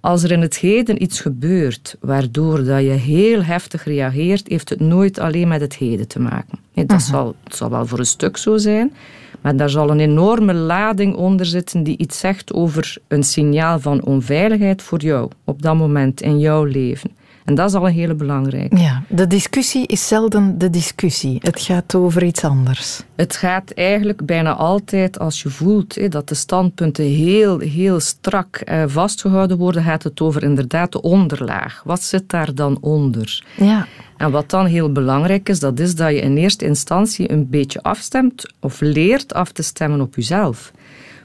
als 0.02 0.24
er 0.24 0.32
in 0.32 0.42
het 0.42 0.58
heden 0.58 1.02
iets 1.02 1.20
gebeurt 1.20 1.96
waardoor 2.00 2.64
dat 2.64 2.82
je 2.82 2.90
heel 2.90 3.44
heftig 3.44 3.84
reageert, 3.84 4.48
heeft 4.48 4.70
het 4.70 4.80
nooit 4.80 5.20
alleen 5.20 5.48
met 5.48 5.62
het 5.62 5.76
heden 5.76 6.08
te 6.08 6.20
maken. 6.20 6.60
dat 6.74 6.88
mhm. 6.88 7.00
zal, 7.00 7.36
zal 7.48 7.70
wel 7.70 7.86
voor 7.86 8.00
een 8.00 8.06
stuk 8.06 8.38
zo 8.38 8.58
zijn, 8.58 8.94
maar 9.42 9.56
daar 9.56 9.70
zal 9.70 9.90
een 9.90 10.00
enorme 10.00 10.54
lading 10.54 11.16
onder 11.16 11.46
zitten 11.46 11.84
die 11.84 11.98
iets 11.98 12.20
zegt 12.20 12.54
over 12.54 12.98
een 13.08 13.24
signaal 13.24 13.80
van 13.80 14.06
onveiligheid 14.06 14.82
voor 14.82 15.02
jou 15.02 15.30
op 15.44 15.62
dat 15.62 15.76
moment 15.76 16.22
in 16.22 16.40
jouw 16.40 16.64
leven. 16.64 17.12
En 17.46 17.56
dat 17.56 17.70
is 17.70 17.76
al 17.76 17.88
een 17.88 17.94
hele 17.94 18.16
belangrijke. 18.16 18.78
Ja, 18.78 19.04
de 19.08 19.28
discussie 19.28 19.88
is 19.88 20.08
zelden 20.08 20.58
de 20.58 20.70
discussie. 20.70 21.38
Het 21.40 21.62
gaat 21.62 21.96
over 21.96 22.24
iets 22.24 22.44
anders. 22.44 23.04
Het 23.16 23.36
gaat 23.36 23.72
eigenlijk 23.72 24.26
bijna 24.26 24.54
altijd, 24.54 25.20
als 25.20 25.42
je 25.42 25.50
voelt 25.50 26.12
dat 26.12 26.30
de 26.30 26.36
standpunten 26.36 27.06
heel, 27.06 27.60
heel 27.60 28.00
strak 28.00 28.56
eh, 28.56 28.84
vastgehouden 28.88 29.58
worden, 29.58 29.84
gaat 29.84 30.04
het 30.04 30.22
over 30.22 30.44
inderdaad 30.44 30.92
de 30.92 31.02
onderlaag. 31.02 31.82
Wat 31.86 32.04
zit 32.04 32.30
daar 32.30 32.56
dan 32.56 32.78
onder? 32.82 33.44
Ja. 33.58 33.88
En 34.18 34.32
wat 34.32 34.50
dan 34.50 34.66
heel 34.66 34.92
belangrijk 34.92 35.50
is, 35.50 35.60
dat 35.60 35.80
is 35.80 35.96
dat 35.96 36.10
je 36.10 36.22
in 36.22 36.38
eerste 36.38 36.66
instantie 36.66 37.32
een 37.32 37.50
beetje 37.50 37.82
afstemt 37.82 38.54
of 38.60 38.82
leert 38.82 39.34
af 39.34 39.52
te 39.52 39.64
stemmen 39.64 40.02
op 40.02 40.16
jezelf. 40.16 40.72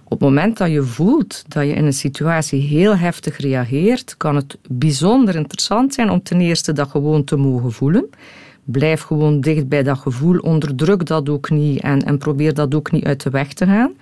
Op 0.09 0.21
het 0.21 0.21
moment 0.21 0.57
dat 0.57 0.71
je 0.71 0.83
voelt 0.83 1.45
dat 1.49 1.67
je 1.67 1.73
in 1.73 1.85
een 1.85 1.93
situatie 1.93 2.61
heel 2.61 2.97
heftig 2.97 3.39
reageert, 3.39 4.17
kan 4.17 4.37
het 4.37 4.59
bijzonder 4.69 5.35
interessant 5.35 5.95
zijn 5.95 6.11
om 6.11 6.23
ten 6.23 6.41
eerste 6.41 6.73
dat 6.73 6.89
gewoon 6.89 7.25
te 7.25 7.37
mogen 7.37 7.73
voelen. 7.73 8.11
Blijf 8.65 9.03
gewoon 9.03 9.41
dicht 9.41 9.69
bij 9.69 9.83
dat 9.83 9.99
gevoel, 9.99 10.39
onderdruk 10.39 11.07
dat 11.07 11.29
ook 11.29 11.51
niet 11.51 11.81
en, 11.81 12.03
en 12.05 12.19
probeer 12.19 12.55
dat 12.55 12.75
ook 12.75 12.91
niet 12.91 13.05
uit 13.05 13.23
de 13.23 13.31
weg 13.31 13.53
te 13.53 13.67
gaan. 13.67 13.93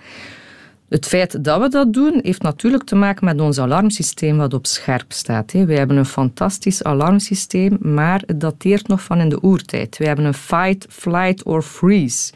Het 0.89 1.05
feit 1.05 1.43
dat 1.43 1.61
we 1.61 1.69
dat 1.69 1.93
doen, 1.93 2.19
heeft 2.21 2.41
natuurlijk 2.41 2.83
te 2.83 2.95
maken 2.95 3.25
met 3.25 3.41
ons 3.41 3.59
alarmsysteem 3.59 4.37
wat 4.37 4.53
op 4.53 4.65
scherp 4.65 5.11
staat. 5.11 5.51
Wij 5.51 5.75
hebben 5.75 5.97
een 5.97 6.05
fantastisch 6.05 6.83
alarmsysteem, 6.83 7.77
maar 7.79 8.23
het 8.25 8.39
dateert 8.39 8.87
nog 8.87 9.01
van 9.01 9.19
in 9.19 9.29
de 9.29 9.43
oertijd. 9.43 9.97
Wij 9.97 10.07
hebben 10.07 10.25
een 10.25 10.33
fight, 10.33 10.85
flight 10.89 11.43
or 11.43 11.61
freeze. 11.61 12.33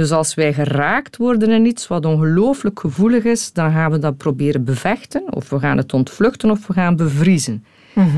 Dus 0.00 0.10
als 0.10 0.34
wij 0.34 0.52
geraakt 0.52 1.16
worden 1.16 1.50
in 1.50 1.66
iets 1.66 1.86
wat 1.86 2.06
ongelooflijk 2.06 2.80
gevoelig 2.80 3.24
is, 3.24 3.52
dan 3.52 3.72
gaan 3.72 3.90
we 3.90 3.98
dat 3.98 4.16
proberen 4.16 4.64
bevechten, 4.64 5.22
of 5.30 5.50
we 5.50 5.58
gaan 5.58 5.76
het 5.76 5.92
ontvluchten, 5.92 6.50
of 6.50 6.66
we 6.66 6.72
gaan 6.72 6.96
bevriezen. 6.96 7.64
Mhm. 7.94 8.08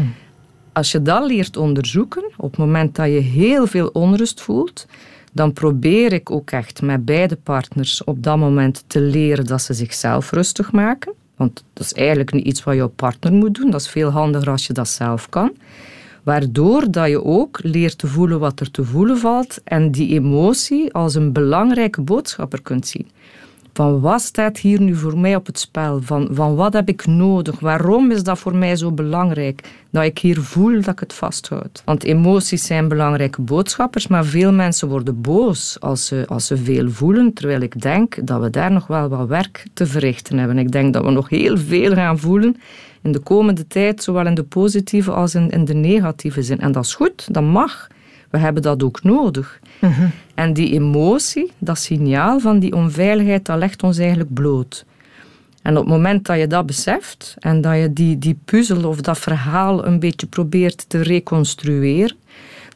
Als 0.72 0.92
je 0.92 1.02
dat 1.02 1.26
leert 1.26 1.56
onderzoeken, 1.56 2.24
op 2.36 2.50
het 2.50 2.58
moment 2.58 2.94
dat 2.94 3.06
je 3.06 3.18
heel 3.18 3.66
veel 3.66 3.86
onrust 3.86 4.40
voelt, 4.40 4.86
dan 5.32 5.52
probeer 5.52 6.12
ik 6.12 6.30
ook 6.30 6.50
echt 6.50 6.82
met 6.82 7.04
beide 7.04 7.36
partners 7.36 8.04
op 8.04 8.22
dat 8.22 8.38
moment 8.38 8.84
te 8.86 9.00
leren 9.00 9.46
dat 9.46 9.62
ze 9.62 9.74
zichzelf 9.74 10.30
rustig 10.30 10.72
maken. 10.72 11.12
Want 11.36 11.64
dat 11.72 11.84
is 11.84 11.92
eigenlijk 11.92 12.32
niet 12.32 12.46
iets 12.46 12.64
wat 12.64 12.74
jouw 12.74 12.92
partner 12.96 13.32
moet 13.32 13.54
doen. 13.54 13.70
Dat 13.70 13.80
is 13.80 13.88
veel 13.88 14.10
handiger 14.10 14.50
als 14.50 14.66
je 14.66 14.72
dat 14.72 14.88
zelf 14.88 15.28
kan. 15.28 15.52
Waardoor 16.22 16.90
dat 16.90 17.08
je 17.08 17.24
ook 17.24 17.58
leert 17.62 17.98
te 17.98 18.06
voelen 18.06 18.38
wat 18.38 18.60
er 18.60 18.70
te 18.70 18.84
voelen 18.84 19.18
valt 19.18 19.60
en 19.64 19.90
die 19.90 20.08
emotie 20.14 20.92
als 20.92 21.14
een 21.14 21.32
belangrijke 21.32 22.00
boodschapper 22.00 22.62
kunt 22.62 22.86
zien. 22.86 23.06
Van 23.74 24.00
wat 24.00 24.20
staat 24.20 24.58
hier 24.58 24.80
nu 24.80 24.94
voor 24.94 25.18
mij 25.18 25.36
op 25.36 25.46
het 25.46 25.58
spel? 25.58 26.00
Van, 26.02 26.28
van 26.30 26.54
wat 26.54 26.72
heb 26.72 26.88
ik 26.88 27.06
nodig? 27.06 27.60
Waarom 27.60 28.10
is 28.10 28.22
dat 28.22 28.38
voor 28.38 28.56
mij 28.56 28.76
zo 28.76 28.92
belangrijk? 28.92 29.60
Dat 29.90 30.04
ik 30.04 30.18
hier 30.18 30.40
voel 30.40 30.80
dat 30.80 30.88
ik 30.88 31.00
het 31.00 31.12
vasthoud. 31.12 31.82
Want 31.84 32.04
emoties 32.04 32.66
zijn 32.66 32.88
belangrijke 32.88 33.40
boodschappers, 33.40 34.06
maar 34.06 34.24
veel 34.24 34.52
mensen 34.52 34.88
worden 34.88 35.20
boos 35.20 35.76
als 35.80 36.06
ze, 36.06 36.24
als 36.28 36.46
ze 36.46 36.56
veel 36.56 36.90
voelen. 36.90 37.32
Terwijl 37.32 37.60
ik 37.60 37.80
denk 37.80 38.26
dat 38.26 38.40
we 38.40 38.50
daar 38.50 38.72
nog 38.72 38.86
wel 38.86 39.08
wat 39.08 39.28
werk 39.28 39.66
te 39.74 39.86
verrichten 39.86 40.38
hebben. 40.38 40.58
Ik 40.58 40.72
denk 40.72 40.92
dat 40.92 41.04
we 41.04 41.10
nog 41.10 41.28
heel 41.28 41.58
veel 41.58 41.94
gaan 41.94 42.18
voelen 42.18 42.56
in 43.02 43.12
de 43.12 43.18
komende 43.18 43.66
tijd, 43.66 44.02
zowel 44.02 44.26
in 44.26 44.34
de 44.34 44.42
positieve 44.42 45.10
als 45.10 45.34
in, 45.34 45.50
in 45.50 45.64
de 45.64 45.74
negatieve 45.74 46.42
zin. 46.42 46.60
En 46.60 46.72
dat 46.72 46.84
is 46.84 46.94
goed, 46.94 47.34
dat 47.34 47.42
mag. 47.42 47.88
We 48.30 48.38
hebben 48.38 48.62
dat 48.62 48.82
ook 48.82 49.02
nodig. 49.02 49.60
Mhm. 49.80 50.06
En 50.34 50.52
die 50.52 50.72
emotie, 50.72 51.50
dat 51.58 51.78
signaal 51.78 52.40
van 52.40 52.58
die 52.58 52.74
onveiligheid, 52.74 53.46
dat 53.46 53.58
legt 53.58 53.82
ons 53.82 53.98
eigenlijk 53.98 54.34
bloot. 54.34 54.84
En 55.62 55.76
op 55.76 55.84
het 55.84 55.92
moment 55.92 56.26
dat 56.26 56.38
je 56.38 56.46
dat 56.46 56.66
beseft 56.66 57.36
en 57.38 57.60
dat 57.60 57.76
je 57.76 57.92
die, 57.92 58.18
die 58.18 58.38
puzzel 58.44 58.88
of 58.88 59.00
dat 59.00 59.18
verhaal 59.18 59.86
een 59.86 59.98
beetje 59.98 60.26
probeert 60.26 60.84
te 60.88 61.02
reconstrueren, 61.02 62.16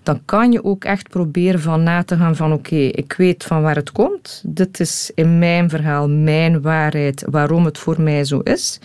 dan 0.03 0.21
kan 0.25 0.53
je 0.53 0.65
ook 0.65 0.85
echt 0.85 1.09
proberen 1.09 1.61
van 1.61 1.83
na 1.83 2.03
te 2.03 2.17
gaan 2.17 2.37
van 2.37 2.53
oké, 2.53 2.77
ik 2.77 3.15
weet 3.17 3.45
van 3.45 3.63
waar 3.63 3.77
het 3.77 3.93
komt. 3.93 4.43
Dit 4.47 4.81
is 4.81 5.11
in 5.15 5.39
mijn 5.39 5.71
verhaal 5.71 6.09
mijn 6.09 6.63
waarheid, 6.63 7.25
waarom 7.31 7.65
het 7.65 7.79
voor 7.79 8.01
mij 8.01 8.25
zo 8.25 8.39
is. 8.39 8.81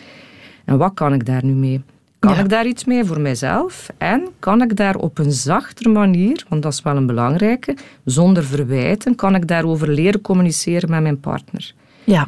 En 0.65 0.77
wat 0.77 0.93
kan 0.93 1.13
ik 1.13 1.25
daar 1.25 1.45
nu 1.45 1.53
mee? 1.53 1.83
Kan 2.19 2.39
ik 2.39 2.49
daar 2.49 2.65
iets 2.65 2.85
mee 2.85 3.05
voor 3.05 3.19
mijzelf? 3.19 3.89
En 3.97 4.27
kan 4.39 4.61
ik 4.61 4.75
daar 4.75 4.95
op 4.95 5.17
een 5.17 5.31
zachtere 5.31 5.89
manier, 5.89 6.45
want 6.49 6.61
dat 6.61 6.73
is 6.73 6.81
wel 6.81 6.95
een 6.95 7.05
belangrijke, 7.05 7.77
zonder 8.05 8.43
verwijten, 8.43 9.15
kan 9.15 9.35
ik 9.35 9.47
daarover 9.47 9.89
leren 9.89 10.21
communiceren 10.21 10.89
met 10.89 11.01
mijn 11.01 11.19
partner? 11.19 11.73
Ja. 12.03 12.27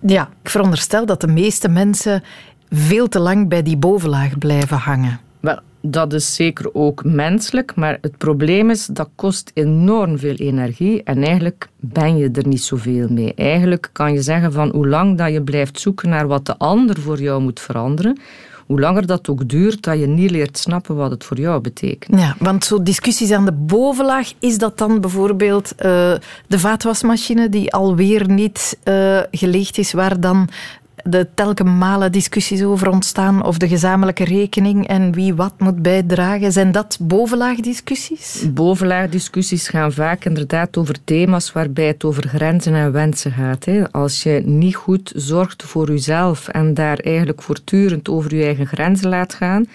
Ja, 0.00 0.28
ik 0.42 0.50
veronderstel 0.50 1.06
dat 1.06 1.20
de 1.20 1.26
meeste 1.26 1.68
mensen 1.68 2.22
veel 2.68 3.08
te 3.08 3.20
lang 3.20 3.48
bij 3.48 3.62
die 3.62 3.76
bovenlaag 3.76 4.38
blijven 4.38 4.76
hangen. 4.76 5.20
Dat 5.82 6.12
is 6.12 6.34
zeker 6.34 6.74
ook 6.74 7.04
menselijk, 7.04 7.74
maar 7.74 7.98
het 8.00 8.18
probleem 8.18 8.70
is 8.70 8.86
dat 8.86 9.08
kost 9.14 9.50
enorm 9.54 10.18
veel 10.18 10.34
energie 10.34 11.02
en 11.02 11.22
eigenlijk 11.22 11.68
ben 11.76 12.16
je 12.16 12.30
er 12.32 12.46
niet 12.46 12.62
zoveel 12.62 13.08
mee. 13.08 13.34
Eigenlijk 13.34 13.90
kan 13.92 14.12
je 14.12 14.22
zeggen 14.22 14.52
van 14.52 14.70
hoe 14.70 14.88
lang 14.88 15.18
dat 15.18 15.32
je 15.32 15.42
blijft 15.42 15.80
zoeken 15.80 16.08
naar 16.08 16.26
wat 16.26 16.46
de 16.46 16.58
ander 16.58 17.00
voor 17.00 17.20
jou 17.20 17.42
moet 17.42 17.60
veranderen, 17.60 18.18
hoe 18.66 18.80
langer 18.80 19.06
dat 19.06 19.28
ook 19.28 19.48
duurt, 19.48 19.82
dat 19.82 19.98
je 19.98 20.06
niet 20.06 20.30
leert 20.30 20.58
snappen 20.58 20.96
wat 20.96 21.10
het 21.10 21.24
voor 21.24 21.38
jou 21.38 21.60
betekent. 21.60 22.20
Ja, 22.20 22.36
want 22.38 22.64
zo 22.64 22.82
discussies 22.82 23.30
aan 23.30 23.44
de 23.44 23.52
bovenlaag, 23.52 24.32
is 24.38 24.58
dat 24.58 24.78
dan 24.78 25.00
bijvoorbeeld 25.00 25.72
uh, 25.72 25.82
de 26.46 26.58
vaatwasmachine 26.58 27.48
die 27.48 27.72
alweer 27.72 28.28
niet 28.28 28.78
uh, 28.84 29.20
geleegd 29.30 29.78
is, 29.78 29.92
waar 29.92 30.20
dan 30.20 30.48
de 31.04 31.26
telke 31.34 31.64
malen 31.64 32.12
discussies 32.12 32.62
over 32.62 32.88
ontstaan 32.88 33.44
of 33.44 33.58
de 33.58 33.68
gezamenlijke 33.68 34.24
rekening 34.24 34.86
en 34.86 35.12
wie 35.12 35.34
wat 35.34 35.52
moet 35.58 35.82
bijdragen. 35.82 36.52
Zijn 36.52 36.72
dat 36.72 36.98
bovenlaagdiscussies? 37.00 38.44
Bovenlaagdiscussies 38.52 39.68
gaan 39.68 39.92
vaak 39.92 40.24
inderdaad 40.24 40.76
over 40.76 40.96
thema's 41.04 41.52
waarbij 41.52 41.86
het 41.86 42.04
over 42.04 42.28
grenzen 42.28 42.74
en 42.74 42.92
wensen 42.92 43.32
gaat. 43.32 43.66
Als 43.92 44.22
je 44.22 44.42
niet 44.44 44.76
goed 44.76 45.12
zorgt 45.16 45.62
voor 45.62 45.88
jezelf 45.88 46.48
en 46.48 46.74
daar 46.74 46.98
eigenlijk 46.98 47.42
voortdurend 47.42 48.08
over 48.08 48.34
je 48.34 48.44
eigen 48.44 48.66
grenzen 48.66 49.08
laat 49.08 49.34
gaan, 49.34 49.66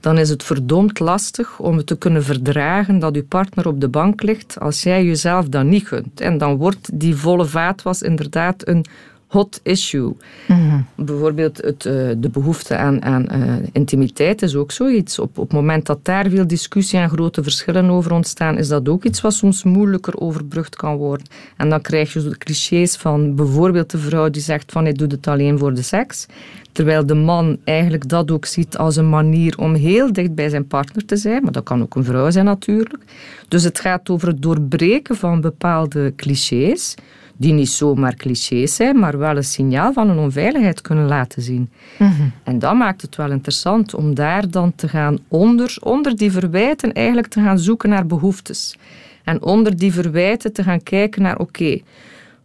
dan 0.00 0.18
is 0.18 0.28
het 0.28 0.42
verdomd 0.42 0.98
lastig 0.98 1.58
om 1.58 1.76
het 1.76 1.86
te 1.86 1.98
kunnen 1.98 2.24
verdragen 2.24 2.98
dat 2.98 3.14
je 3.14 3.22
partner 3.22 3.66
op 3.66 3.80
de 3.80 3.88
bank 3.88 4.22
ligt 4.22 4.60
als 4.60 4.82
jij 4.82 5.04
jezelf 5.04 5.48
dat 5.48 5.64
niet 5.64 5.88
gunt. 5.88 6.20
En 6.20 6.38
dan 6.38 6.56
wordt 6.56 6.90
die 6.92 7.16
volle 7.16 7.44
vaatwas 7.44 8.02
inderdaad 8.02 8.68
een 8.68 8.84
hot 9.28 9.60
issue. 9.62 10.16
Mhm. 10.46 10.80
Bijvoorbeeld 10.94 11.56
het, 11.56 11.86
eh, 11.86 11.92
de 12.16 12.28
behoefte 12.32 12.76
aan, 12.76 13.02
aan 13.02 13.26
uh, 13.32 13.54
intimiteit 13.72 14.42
is 14.42 14.54
ook 14.54 14.72
zoiets. 14.72 15.18
Op, 15.18 15.38
op 15.38 15.44
het 15.44 15.52
moment 15.52 15.86
dat 15.86 16.04
daar 16.04 16.28
veel 16.30 16.46
discussie 16.46 16.98
en 16.98 17.08
grote 17.08 17.42
verschillen 17.42 17.90
over 17.90 18.12
ontstaan, 18.12 18.58
is 18.58 18.68
dat 18.68 18.88
ook 18.88 19.04
iets 19.04 19.20
wat 19.20 19.34
soms 19.34 19.62
moeilijker 19.62 20.20
overbrugd 20.20 20.76
kan 20.76 20.96
worden. 20.96 21.26
En 21.56 21.68
dan 21.68 21.80
krijg 21.80 22.12
je 22.12 22.20
zo 22.20 22.28
de 22.28 22.38
clichés 22.38 22.96
van 22.96 23.34
bijvoorbeeld 23.34 23.90
de 23.90 23.98
vrouw 23.98 24.30
die 24.30 24.42
zegt 24.42 24.72
van 24.72 24.86
ik 24.86 24.98
doe 24.98 25.08
het 25.08 25.26
alleen 25.26 25.58
voor 25.58 25.74
de 25.74 25.82
seks. 25.82 26.26
Terwijl 26.72 27.06
de 27.06 27.14
man 27.14 27.58
eigenlijk 27.64 28.08
dat 28.08 28.30
ook 28.30 28.44
ziet 28.44 28.76
als 28.76 28.96
een 28.96 29.08
manier 29.08 29.58
om 29.58 29.74
heel 29.74 30.12
dicht 30.12 30.34
bij 30.34 30.48
zijn 30.48 30.66
partner 30.66 31.04
te 31.04 31.16
zijn. 31.16 31.42
Maar 31.42 31.52
dat 31.52 31.64
kan 31.64 31.82
ook 31.82 31.94
een 31.94 32.04
vrouw 32.04 32.30
zijn 32.30 32.44
natuurlijk. 32.44 33.04
Dus 33.48 33.62
het 33.64 33.80
gaat 33.80 34.10
over 34.10 34.28
het 34.28 34.42
doorbreken 34.42 35.16
van 35.16 35.40
bepaalde 35.40 36.12
clichés 36.16 36.94
die 37.40 37.52
niet 37.52 37.68
zomaar 37.68 38.14
clichés 38.14 38.74
zijn, 38.74 38.98
maar 38.98 39.18
wel 39.18 39.36
een 39.36 39.44
signaal 39.44 39.92
van 39.92 40.08
een 40.08 40.18
onveiligheid 40.18 40.80
kunnen 40.80 41.06
laten 41.06 41.42
zien. 41.42 41.70
Mhm. 41.98 42.12
En 42.42 42.58
dat 42.58 42.74
maakt 42.74 43.02
het 43.02 43.16
wel 43.16 43.30
interessant 43.30 43.94
om 43.94 44.14
daar 44.14 44.50
dan 44.50 44.74
te 44.74 44.88
gaan 44.88 45.18
onder, 45.28 45.76
onder 45.80 46.16
die 46.16 46.32
verwijten 46.32 46.92
eigenlijk 46.92 47.26
te 47.26 47.40
gaan 47.40 47.58
zoeken 47.58 47.88
naar 47.88 48.06
behoeftes. 48.06 48.76
En 49.24 49.42
onder 49.42 49.76
die 49.76 49.92
verwijten 49.92 50.52
te 50.52 50.62
gaan 50.62 50.82
kijken 50.82 51.22
naar, 51.22 51.38
oké, 51.38 51.80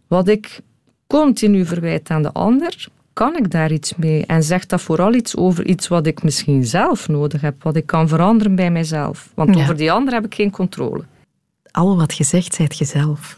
wat 0.06 0.28
ik 0.28 0.60
continu 1.06 1.64
verwijt 1.64 2.10
aan 2.10 2.22
de 2.22 2.32
ander, 2.32 2.88
kan 3.12 3.36
ik 3.36 3.50
daar 3.50 3.72
iets 3.72 3.94
mee? 3.96 4.26
En 4.26 4.42
zegt 4.42 4.68
dat 4.68 4.80
vooral 4.80 5.14
iets 5.14 5.36
over 5.36 5.66
iets 5.66 5.88
wat 5.88 6.06
ik 6.06 6.22
misschien 6.22 6.64
zelf 6.64 7.08
nodig 7.08 7.40
heb, 7.40 7.62
wat 7.62 7.76
ik 7.76 7.86
kan 7.86 8.08
veranderen 8.08 8.54
bij 8.54 8.70
mijzelf. 8.70 9.30
Want 9.34 9.56
over 9.56 9.76
die 9.76 9.92
ander 9.92 10.14
heb 10.14 10.24
ik 10.24 10.34
geen 10.34 10.50
controle. 10.50 11.04
Al 11.70 11.96
wat 11.96 12.16
je 12.16 12.24
zegt, 12.24 12.54
zijt 12.54 12.78
jezelf. 12.78 13.36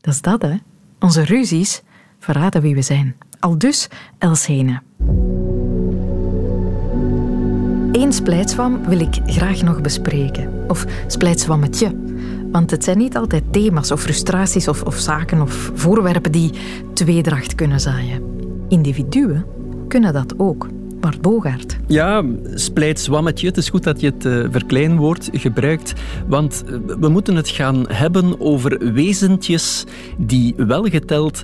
Dat 0.00 0.14
is 0.14 0.20
dat, 0.20 0.42
hè? 0.42 0.56
Onze 1.04 1.24
ruzies 1.24 1.82
verraden 2.18 2.62
wie 2.62 2.74
we 2.74 2.82
zijn. 2.82 3.16
Al 3.40 3.58
dus 3.58 3.88
Elsene. 4.18 4.82
Eén 7.92 8.12
splijtswam 8.12 8.84
wil 8.86 9.00
ik 9.00 9.20
graag 9.26 9.62
nog 9.62 9.80
bespreken. 9.80 10.64
Of 10.68 10.84
splijtswammetje. 11.06 11.96
Want 12.52 12.70
het 12.70 12.84
zijn 12.84 12.98
niet 12.98 13.16
altijd 13.16 13.52
thema's 13.52 13.90
of 13.90 14.00
frustraties 14.00 14.68
of, 14.68 14.82
of 14.82 14.96
zaken 14.96 15.40
of 15.40 15.70
voorwerpen 15.74 16.32
die 16.32 16.52
tweedracht 16.94 17.54
kunnen 17.54 17.80
zaaien. 17.80 18.22
Individuen 18.68 19.46
kunnen 19.88 20.12
dat 20.12 20.38
ook. 20.38 20.68
Bart 21.04 21.20
Bogaert. 21.20 21.76
Ja, 21.86 22.24
splijtswammetje. 22.54 23.46
Het 23.46 23.56
is 23.56 23.68
goed 23.68 23.82
dat 23.82 24.00
je 24.00 24.06
het 24.06 24.24
uh, 24.24 24.46
verkleinwoord 24.50 25.28
gebruikt. 25.32 25.92
Want 26.26 26.64
eh, 26.66 26.76
we 26.98 27.08
moeten 27.08 27.36
het 27.36 27.48
gaan 27.48 27.84
hebben 27.88 28.40
over 28.40 28.92
wezentjes 28.92 29.84
die 30.18 30.54
wel 30.56 30.84
geteld 30.84 31.42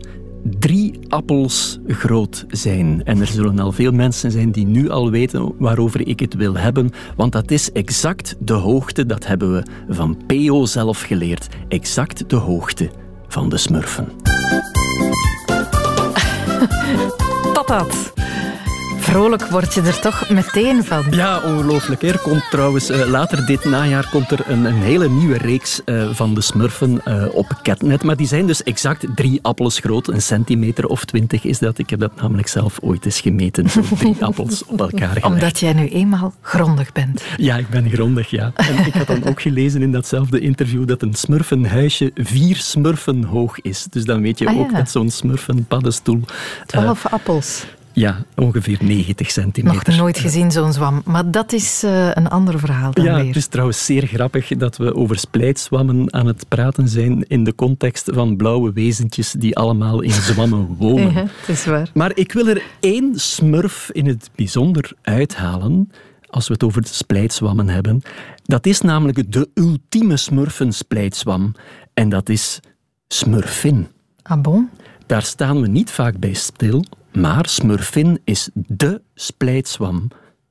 drie 0.59 0.99
appels 1.09 1.79
groot 1.87 2.44
zijn. 2.49 3.05
En 3.05 3.20
er 3.20 3.27
zullen 3.27 3.59
al 3.59 3.73
veel 3.73 3.92
mensen 3.92 4.31
zijn 4.31 4.51
die 4.51 4.66
nu 4.66 4.90
al 4.90 5.11
weten 5.11 5.53
waarover 5.59 6.09
ik 6.09 6.20
het 6.20 6.35
wil 6.35 6.57
hebben, 6.57 6.90
want 7.16 7.33
dat 7.33 7.51
is 7.51 7.73
exact 7.73 8.37
de 8.38 8.53
hoogte, 8.53 9.07
dat 9.07 9.27
hebben 9.27 9.53
we 9.53 9.62
van 9.88 10.16
P.O. 10.27 10.66
zelf 10.66 11.03
geleerd, 11.03 11.49
exact 11.68 12.31
de 12.31 12.37
hoogte 12.37 12.90
van 13.29 13.49
de 13.49 13.57
smurfen. 13.57 14.09
Patat. 17.53 18.20
Vrolijk 19.11 19.49
word 19.49 19.75
je 19.75 19.83
er 19.83 20.01
toch 20.01 20.29
meteen 20.29 20.85
van. 20.85 21.05
Ja, 21.11 21.40
ongelooflijk. 21.40 22.03
Er 22.03 22.18
komt 22.18 22.51
trouwens 22.51 22.90
uh, 22.90 23.07
later 23.07 23.46
dit 23.46 23.64
najaar 23.64 24.09
komt 24.11 24.31
er 24.31 24.40
een, 24.46 24.64
een 24.64 24.83
hele 24.83 25.09
nieuwe 25.09 25.38
reeks 25.38 25.81
uh, 25.85 26.11
van 26.12 26.35
de 26.35 26.40
Smurfen 26.40 27.01
uh, 27.09 27.35
op 27.35 27.59
Catnet. 27.62 28.03
Maar 28.03 28.16
die 28.16 28.27
zijn 28.27 28.46
dus 28.46 28.62
exact 28.62 29.07
drie 29.14 29.38
appels 29.42 29.79
groot. 29.79 30.09
Een 30.09 30.23
centimeter 30.23 30.87
of 30.87 31.05
twintig 31.05 31.44
is 31.44 31.59
dat. 31.59 31.79
Ik 31.79 31.90
heb 31.90 32.01
dat 32.01 32.16
namelijk 32.20 32.49
zelf 32.49 32.79
ooit 32.83 33.05
eens 33.05 33.20
gemeten. 33.20 33.70
Zo 33.70 33.81
drie 33.99 34.16
appels 34.20 34.64
op 34.64 34.81
elkaar 34.81 35.09
gelegd. 35.09 35.27
Omdat 35.27 35.59
jij 35.59 35.73
nu 35.73 35.88
eenmaal 35.88 36.35
grondig 36.40 36.92
bent. 36.92 37.23
Ja, 37.37 37.57
ik 37.57 37.68
ben 37.68 37.90
grondig, 37.90 38.31
ja. 38.31 38.53
En 38.55 38.87
ik 38.87 38.94
had 38.94 39.07
dan 39.07 39.25
ook 39.25 39.42
gelezen 39.42 39.83
in 39.83 39.92
datzelfde 39.92 40.40
interview 40.40 40.87
dat 40.87 41.03
een 41.03 41.14
smurfenhuisje 41.14 42.11
vier 42.14 42.57
smurfen 42.57 43.25
hoog 43.25 43.61
is. 43.61 43.87
Dus 43.90 44.05
dan 44.05 44.23
weet 44.23 44.38
je 44.38 44.46
ah, 44.46 44.59
ook 44.59 44.75
dat 44.75 44.90
zo'n 44.90 45.11
smurfenpaddenstoel... 45.11 46.20
Twaalf 46.66 47.07
appels. 47.07 47.64
Ja, 48.01 48.25
ongeveer 48.37 48.79
90 48.81 49.31
centimeter. 49.31 49.89
Nog 49.89 49.97
nooit 49.97 50.19
gezien 50.19 50.51
zo'n 50.51 50.73
zwam. 50.73 51.03
Maar 51.05 51.31
dat 51.31 51.53
is 51.53 51.85
uh, 51.85 52.11
een 52.15 52.29
ander 52.29 52.59
verhaal 52.59 52.93
dan 52.93 53.05
ja, 53.05 53.15
weer. 53.15 53.27
Het 53.27 53.37
is 53.37 53.47
trouwens 53.47 53.85
zeer 53.85 54.07
grappig 54.07 54.49
dat 54.49 54.77
we 54.77 54.95
over 54.95 55.19
splijtswammen 55.19 56.13
aan 56.13 56.27
het 56.27 56.49
praten 56.49 56.89
zijn 56.89 57.25
in 57.29 57.45
de 57.45 57.55
context 57.55 58.11
van 58.13 58.37
blauwe 58.37 58.73
wezentjes 58.73 59.33
die 59.33 59.57
allemaal 59.57 60.01
in 60.01 60.11
zwammen 60.31 60.67
wonen. 60.67 61.13
Ja, 61.13 61.21
het 61.21 61.49
is 61.49 61.65
waar. 61.65 61.91
Maar 61.95 62.11
ik 62.15 62.33
wil 62.33 62.49
er 62.49 62.63
één 62.81 63.19
smurf 63.19 63.91
in 63.93 64.07
het 64.07 64.31
bijzonder 64.35 64.93
uithalen 65.03 65.91
als 66.27 66.47
we 66.47 66.53
het 66.53 66.65
over 66.65 66.83
de 66.83 66.89
splijtswammen 66.89 67.69
hebben. 67.69 68.03
Dat 68.45 68.67
is 68.67 68.81
namelijk 68.81 69.33
de 69.33 69.49
ultieme 69.55 70.17
smurfensplijtswam. 70.17 71.55
En 71.95 72.09
dat 72.09 72.29
is 72.29 72.61
Smurfin. 73.13 73.89
Ah 74.23 74.41
bon? 74.41 74.71
Daar 75.07 75.23
staan 75.23 75.61
we 75.61 75.69
niet 75.69 75.91
vaak 75.91 76.19
bij 76.19 76.33
stil, 76.33 76.85
maar 77.12 77.49
Smurfin 77.49 78.20
is 78.25 78.51
dé 78.55 78.99
splijtswam 79.14 80.09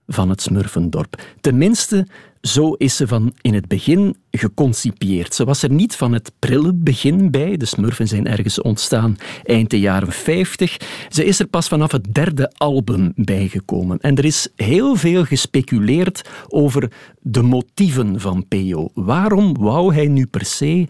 van 0.07 0.29
het 0.29 0.41
Smurfendorp. 0.41 1.21
Tenminste, 1.41 2.07
zo 2.41 2.73
is 2.73 2.95
ze 2.95 3.07
van 3.07 3.33
in 3.41 3.53
het 3.53 3.67
begin 3.67 4.15
geconcipieerd. 4.31 5.33
Ze 5.33 5.45
was 5.45 5.63
er 5.63 5.71
niet 5.71 5.95
van 5.95 6.13
het 6.13 6.31
prille 6.39 6.73
begin 6.73 7.31
bij. 7.31 7.57
De 7.57 7.65
Smurfen 7.65 8.07
zijn 8.07 8.27
ergens 8.27 8.61
ontstaan 8.61 9.17
eind 9.43 9.69
de 9.69 9.79
jaren 9.79 10.11
50. 10.11 10.77
Ze 11.09 11.25
is 11.25 11.39
er 11.39 11.47
pas 11.47 11.67
vanaf 11.67 11.91
het 11.91 12.13
derde 12.13 12.51
album 12.57 13.11
bijgekomen. 13.15 13.99
En 13.99 14.15
er 14.15 14.25
is 14.25 14.47
heel 14.55 14.95
veel 14.95 15.25
gespeculeerd 15.25 16.29
over 16.47 16.91
de 17.19 17.41
motieven 17.41 18.19
van 18.19 18.47
Peo. 18.47 18.89
Waarom 18.93 19.57
wou 19.57 19.93
hij 19.93 20.07
nu 20.07 20.25
per 20.25 20.45
se 20.45 20.87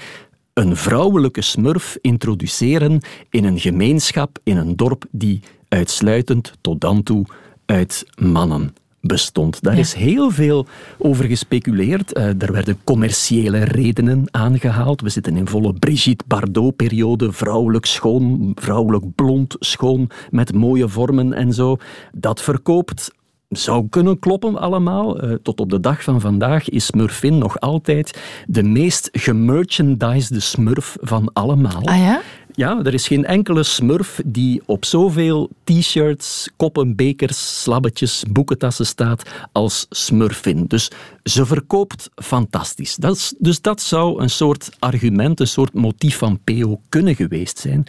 een 0.53 0.75
vrouwelijke 0.75 1.41
smurf 1.41 1.97
introduceren 2.01 3.01
in 3.29 3.43
een 3.43 3.60
gemeenschap, 3.60 4.39
in 4.43 4.58
een 4.58 4.75
dorp 4.75 5.05
die 5.12 5.41
uitsluitend 5.69 6.53
tot 6.62 6.82
dan 6.82 7.03
toe 7.03 7.25
uit 7.65 8.05
mannen 8.15 8.73
bestond. 9.01 9.63
Daar 9.63 9.77
is 9.77 9.93
heel 9.93 10.32
veel 10.32 10.67
over 10.97 11.25
gespeculeerd. 11.25 12.17
Uh, 12.17 12.41
er 12.41 12.51
werden 12.51 12.79
commerciële 12.84 13.63
redenen 13.63 14.27
aangehaald. 14.32 15.01
We 15.01 15.10
zitten 15.10 15.38
in 15.38 15.47
volle 15.47 15.73
Brigitte 15.73 16.23
Bardot-periode. 16.27 17.32
Vrouwelijk 17.32 17.86
schoon, 17.86 18.51
vrouwelijk 18.55 19.15
blond 19.15 19.55
schoon, 19.60 20.10
met 20.29 20.53
mooie 20.53 20.89
vormen 20.89 21.34
en 21.34 21.53
zo. 21.53 21.77
Dat 22.12 22.41
verkoopt 22.41 23.12
zou 23.49 23.88
kunnen 23.89 24.19
kloppen 24.19 24.60
allemaal. 24.60 25.23
Uh, 25.23 25.34
tot 25.34 25.60
op 25.60 25.69
de 25.69 25.79
dag 25.79 26.03
van 26.03 26.21
vandaag 26.21 26.69
is 26.69 26.86
Smurfin 26.86 27.38
nog 27.38 27.60
altijd 27.60 28.21
de 28.47 28.63
meest 28.63 29.10
gemerchandisede 29.12 30.39
smurf 30.39 30.97
van 31.01 31.29
allemaal. 31.34 31.86
Ah 31.86 31.97
ja? 31.97 32.21
Ja, 32.60 32.80
er 32.84 32.93
is 32.93 33.08
geen 33.08 33.26
enkele 33.26 33.63
smurf 33.63 34.22
die 34.26 34.62
op 34.65 34.86
zoveel 34.86 35.50
t-shirts, 35.63 36.50
koppen, 36.56 36.95
bekers, 36.95 37.62
slabbetjes, 37.62 38.24
boekentassen 38.30 38.86
staat 38.86 39.30
als 39.52 39.86
Smurfin. 39.89 40.65
Dus 40.67 40.91
ze 41.24 41.45
verkoopt 41.45 42.10
fantastisch. 42.15 42.95
Dat 42.95 43.15
is, 43.15 43.34
dus 43.38 43.62
dat 43.62 43.82
zou 43.82 44.22
een 44.22 44.30
soort 44.30 44.69
argument, 44.80 45.39
een 45.39 45.48
soort 45.48 45.74
motief 45.74 46.17
van 46.17 46.39
PO 46.43 46.82
kunnen 46.89 47.15
geweest 47.15 47.60
zijn. 47.60 47.84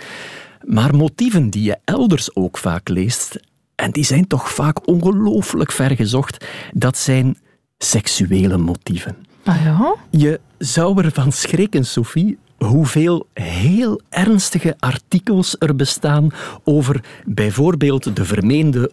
Maar 0.64 0.94
motieven 0.94 1.50
die 1.50 1.62
je 1.62 1.78
elders 1.84 2.34
ook 2.34 2.58
vaak 2.58 2.88
leest, 2.88 3.40
en 3.74 3.90
die 3.90 4.04
zijn 4.04 4.26
toch 4.26 4.52
vaak 4.52 4.86
ongelooflijk 4.86 5.72
ver 5.72 5.96
gezocht, 5.96 6.44
dat 6.72 6.98
zijn 6.98 7.38
seksuele 7.78 8.58
motieven. 8.58 9.16
Ah 9.44 9.64
ja? 9.64 9.94
Je 10.10 10.40
zou 10.58 11.04
ervan 11.04 11.32
schrikken, 11.32 11.86
Sophie, 11.86 12.38
hoeveel 12.64 13.26
heel 13.34 14.00
ernstige 14.08 14.76
artikels 14.78 15.56
er 15.58 15.76
bestaan 15.76 16.30
over 16.64 17.04
bijvoorbeeld 17.24 18.16
de 18.16 18.24
vermeende 18.24 18.88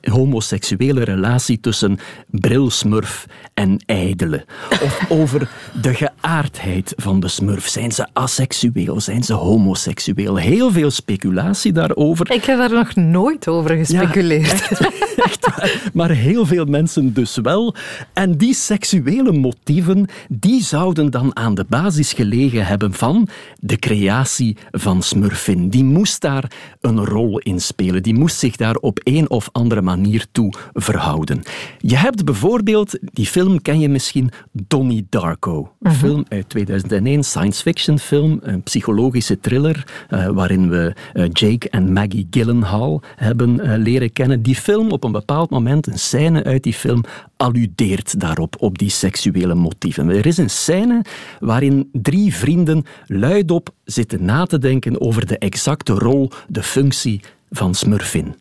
homoseksuele 0.00 1.04
relatie 1.04 1.60
tussen 1.60 1.98
Brilsmurf 2.26 3.26
en 3.54 3.82
Ijdele. 3.86 4.44
Of 4.70 5.04
over 5.20 5.50
de 5.80 5.94
geaardheid 5.94 6.92
van 6.96 7.20
de 7.20 7.28
smurf. 7.28 7.68
Zijn 7.68 7.92
ze 7.92 8.06
asexueel? 8.12 9.00
Zijn 9.00 9.22
ze 9.22 9.32
homoseksueel? 9.32 10.36
Heel 10.36 10.70
veel 10.70 10.90
speculatie 10.90 11.72
daarover. 11.72 12.32
Ik 12.32 12.44
heb 12.44 12.58
daar 12.58 12.72
nog 12.72 12.94
nooit 12.94 13.48
over 13.48 13.76
gespeculeerd. 13.76 14.68
echt, 15.16 15.46
waar. 15.46 15.90
Maar 15.92 16.10
heel 16.10 16.46
veel 16.46 16.64
mensen 16.64 17.12
dus 17.12 17.36
wel. 17.36 17.74
En 18.12 18.36
die 18.36 18.54
seksuele 18.54 19.32
motieven, 19.32 20.06
die 20.28 20.62
zouden 20.62 21.10
dan 21.10 21.36
aan 21.36 21.54
de 21.54 21.64
basis 21.68 22.12
gelegen 22.12 22.49
hebben 22.58 22.92
van 22.92 23.28
de 23.58 23.76
creatie 23.76 24.56
van 24.70 25.02
Smurfin. 25.02 25.68
Die 25.68 25.84
moest 25.84 26.20
daar 26.20 26.52
een 26.80 27.04
rol 27.04 27.38
in 27.38 27.60
spelen. 27.60 28.02
Die 28.02 28.14
moest 28.14 28.36
zich 28.36 28.56
daar 28.56 28.74
op 28.74 29.00
een 29.04 29.30
of 29.30 29.48
andere 29.52 29.82
manier 29.82 30.26
toe 30.32 30.52
verhouden. 30.72 31.42
Je 31.78 31.96
hebt 31.96 32.24
bijvoorbeeld, 32.24 32.98
die 33.00 33.26
film 33.26 33.62
ken 33.62 33.80
je 33.80 33.88
misschien, 33.88 34.30
Donnie 34.52 35.06
Darko. 35.08 35.72
Een 35.80 35.94
film 35.94 36.24
uit 36.28 36.48
2001, 36.48 37.24
science 37.24 37.62
fiction 37.62 37.98
film, 37.98 38.38
een 38.42 38.62
psychologische 38.62 39.40
thriller, 39.40 39.86
uh, 40.10 40.26
waarin 40.28 40.68
we 40.68 40.94
uh, 41.14 41.24
Jake 41.32 41.68
en 41.68 41.92
Maggie 41.92 42.26
Gyllenhaal 42.30 43.02
hebben 43.16 43.54
uh, 43.54 43.72
leren 43.76 44.12
kennen. 44.12 44.42
Die 44.42 44.54
film, 44.54 44.90
op 44.90 45.04
een 45.04 45.12
bepaald 45.12 45.50
moment, 45.50 45.86
een 45.86 45.98
scène 45.98 46.44
uit 46.44 46.62
die 46.62 46.74
film, 46.74 47.04
alludeert 47.40 48.20
daarop, 48.20 48.56
op 48.58 48.78
die 48.78 48.90
seksuele 48.90 49.54
motieven. 49.54 50.08
Er 50.08 50.26
is 50.26 50.36
een 50.36 50.50
scène 50.50 51.04
waarin 51.38 51.88
drie 51.92 52.34
vrienden 52.34 52.84
luidop 53.06 53.74
zitten 53.84 54.24
na 54.24 54.44
te 54.44 54.58
denken 54.58 55.00
over 55.00 55.26
de 55.26 55.38
exacte 55.38 55.92
rol, 55.92 56.30
de 56.48 56.62
functie 56.62 57.20
van 57.50 57.74
Smurfin. 57.74 58.34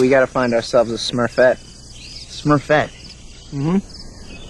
we 0.00 0.08
gotta 0.08 0.26
find 0.26 0.52
ourselves 0.54 0.92
a 0.92 0.98
Smurfette. 0.98 1.58
Smurfette. 1.58 2.90
Mm-hmm. 3.52 3.78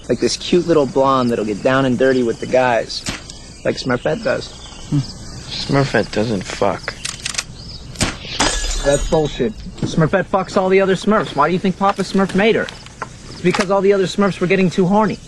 Like 0.09 0.21
this 0.21 0.37
cute 0.37 0.67
little 0.67 0.87
blonde 0.87 1.31
that'll 1.31 1.45
get 1.45 1.63
down 1.63 1.85
and 1.85 1.99
dirty 1.99 2.23
with 2.23 2.41
the 2.41 2.47
guys. 2.47 3.03
Like 3.65 3.77
Smurfette 3.77 4.23
does. 4.23 4.49
Smurfette 5.67 6.13
doesn't 6.13 6.45
fuck. 6.45 6.83
That's 8.85 9.09
bullshit. 9.09 9.53
Smurfette 9.81 10.27
fucks 10.27 10.57
all 10.57 10.69
the 10.69 10.81
other 10.81 10.95
Smurfs. 10.95 11.35
Why 11.35 11.49
do 11.49 11.53
you 11.53 11.59
think 11.59 11.79
Papa 11.79 12.03
Smurf 12.03 12.35
made 12.35 12.55
her? 12.55 12.67
Because 13.45 13.71
all 13.71 13.83
the 13.83 13.95
other 13.95 14.09
Smurfs 14.09 14.39
were 14.39 14.49
getting 14.49 14.73
too 14.73 14.87
horny. 14.87 15.19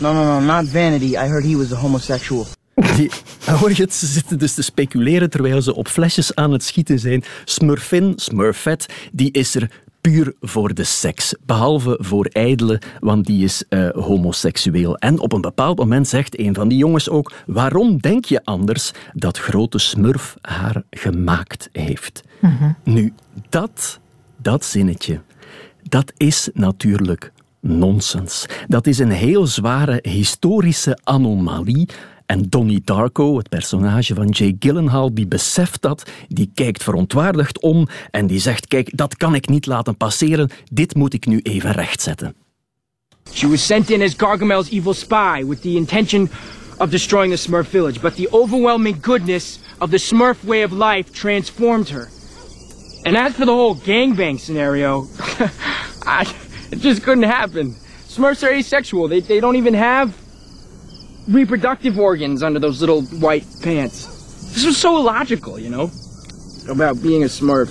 No, 0.00 0.12
no, 0.12 0.24
no, 0.24 0.40
not 0.40 0.64
vanity. 0.64 1.16
I 1.16 1.28
heard 1.28 1.44
he 1.44 1.56
was 1.56 1.72
a 1.72 1.76
homosexual. 1.76 2.46
Die, 2.96 3.10
hoor 3.44 3.72
je 3.72 3.82
het, 3.82 3.94
ze 3.94 4.06
zitten 4.06 4.38
dus 4.38 4.54
te 4.54 4.62
speculeren 4.62 5.30
terwijl 5.30 5.62
ze 5.62 5.74
op 5.74 5.88
flesjes 5.88 6.34
aan 6.34 6.52
het 6.52 6.62
schieten 6.62 6.98
zijn. 6.98 7.24
Smurfin, 7.44 8.12
Smurfette, 8.16 8.88
die 9.12 9.30
is 9.32 9.54
er 9.54 9.70
puur 10.00 10.34
voor 10.40 10.74
de 10.74 10.84
seks. 10.84 11.34
Behalve 11.46 11.98
voor 12.00 12.26
ijdele, 12.26 12.80
want 13.00 13.26
die 13.26 13.44
is 13.44 13.64
uh, 13.68 13.88
homoseksueel. 13.88 14.96
En 14.96 15.18
op 15.18 15.32
een 15.32 15.40
bepaald 15.40 15.78
moment 15.78 16.08
zegt 16.08 16.38
een 16.38 16.54
van 16.54 16.68
die 16.68 16.78
jongens 16.78 17.08
ook: 17.08 17.32
Waarom 17.46 18.00
denk 18.00 18.24
je 18.24 18.44
anders 18.44 18.92
dat 19.12 19.38
grote 19.38 19.78
Smurf 19.78 20.36
haar 20.40 20.82
gemaakt 20.90 21.68
heeft? 21.72 22.22
Nu, 22.84 23.12
dat, 23.48 24.00
dat 24.42 24.64
zinnetje, 24.64 25.20
dat 25.88 26.12
is 26.16 26.48
natuurlijk 26.54 27.32
nonsens. 27.60 28.46
Dat 28.68 28.86
is 28.86 28.98
een 28.98 29.10
heel 29.10 29.46
zware 29.46 29.98
historische 30.02 30.98
anomalie. 31.04 31.88
En 32.26 32.48
Donnie 32.48 32.80
Darko, 32.84 33.36
het 33.36 33.48
personage 33.48 34.14
van 34.14 34.28
Jay 34.28 34.56
Gyllenhaal, 34.58 35.14
die 35.14 35.26
beseft 35.26 35.82
dat, 35.82 36.10
die 36.28 36.50
kijkt 36.54 36.82
verontwaardigd 36.82 37.60
om 37.60 37.88
en 38.10 38.26
die 38.26 38.40
zegt, 38.40 38.66
kijk, 38.66 38.96
dat 38.96 39.16
kan 39.16 39.34
ik 39.34 39.48
niet 39.48 39.66
laten 39.66 39.96
passeren, 39.96 40.50
dit 40.72 40.94
moet 40.94 41.14
ik 41.14 41.26
nu 41.26 41.40
even 41.42 41.70
rechtzetten. 41.70 42.34
She 43.32 43.48
was 43.48 43.66
sent 43.66 43.90
in 43.90 44.02
as 44.02 44.14
Gargamel's 44.16 44.70
evil 44.70 44.94
spy 44.94 45.44
with 45.46 45.62
the 45.62 45.74
intention 45.74 46.30
of 46.78 46.90
destroying 46.90 47.32
the 47.32 47.38
Smurf 47.38 47.68
village, 47.68 48.00
but 48.00 48.14
the 48.16 48.28
overwhelming 48.32 48.96
goodness 49.00 49.58
of 49.78 49.90
the 49.90 49.98
Smurf 49.98 50.44
way 50.44 50.64
of 50.64 50.72
life 50.72 51.12
transformed 51.12 51.88
her. 51.88 52.08
And 53.02 53.16
as 53.16 53.34
for 53.34 53.44
the 53.44 53.54
whole 53.54 53.76
gangbang 53.76 54.38
scenario, 54.40 55.06
I, 56.06 56.32
it 56.70 56.80
just 56.80 57.02
couldn't 57.02 57.24
happen. 57.24 57.74
Smurfs 58.06 58.46
are 58.46 58.52
asexual. 58.52 59.08
They, 59.08 59.20
they 59.20 59.40
don't 59.40 59.56
even 59.56 59.74
have 59.74 60.14
reproductive 61.28 61.98
organs 61.98 62.42
under 62.42 62.60
those 62.60 62.80
little 62.80 63.02
white 63.20 63.44
pants. 63.62 64.06
This 64.54 64.64
was 64.64 64.76
so 64.76 64.96
illogical, 64.96 65.58
you 65.58 65.68
know, 65.68 65.90
about 66.70 67.02
being 67.02 67.24
a 67.24 67.26
Smurf. 67.26 67.70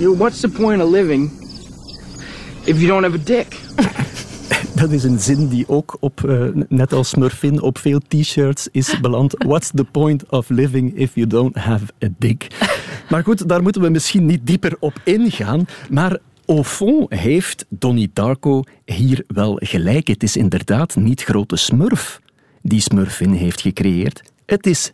You 0.00 0.08
know, 0.08 0.18
what's 0.18 0.42
the 0.42 0.48
point 0.48 0.82
of 0.82 0.88
living 0.88 1.30
if 2.66 2.80
you 2.80 2.88
don't 2.88 3.04
have 3.04 3.14
a 3.14 3.18
dick? 3.18 3.60
Dat 4.74 4.90
is 4.90 5.04
een 5.04 5.18
zin 5.18 5.48
die 5.48 5.68
ook 5.68 5.96
op, 6.00 6.20
uh, 6.26 6.48
net 6.68 6.92
als 6.92 7.08
Smurfin, 7.08 7.62
op 7.62 7.78
veel 7.78 8.00
t-shirts 8.08 8.68
is 8.72 9.00
beland. 9.00 9.34
What's 9.46 9.70
the 9.74 9.84
point 9.84 10.30
of 10.30 10.48
living 10.48 10.98
if 10.98 11.14
you 11.14 11.26
don't 11.26 11.56
have 11.56 11.84
a 12.04 12.08
dick? 12.18 12.46
Maar 13.08 13.22
goed, 13.22 13.48
daar 13.48 13.62
moeten 13.62 13.82
we 13.82 13.88
misschien 13.88 14.26
niet 14.26 14.46
dieper 14.46 14.76
op 14.78 15.00
ingaan. 15.04 15.66
Maar 15.90 16.18
au 16.46 16.64
fond 16.64 17.12
heeft 17.14 17.66
Donnie 17.68 18.10
Darko 18.12 18.62
hier 18.84 19.24
wel 19.26 19.60
gelijk. 19.62 20.08
Het 20.08 20.22
is 20.22 20.36
inderdaad 20.36 20.96
niet 20.96 21.22
grote 21.22 21.56
Smurf 21.56 22.20
die 22.62 22.80
Smurfin 22.80 23.32
heeft 23.32 23.60
gecreëerd. 23.60 24.22
Het 24.46 24.66
is 24.66 24.92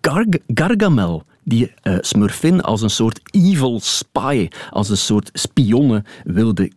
Garg 0.00 0.26
Gargamel 0.54 1.24
die 1.48 1.72
uh, 1.82 1.96
Smurfin 2.00 2.60
als 2.60 2.82
een 2.82 2.90
soort 2.90 3.20
evil 3.30 3.80
spy, 3.80 4.48
als 4.70 4.88
een 4.88 4.96
soort 4.96 5.30
spionne 5.32 6.04
wilde 6.24 6.70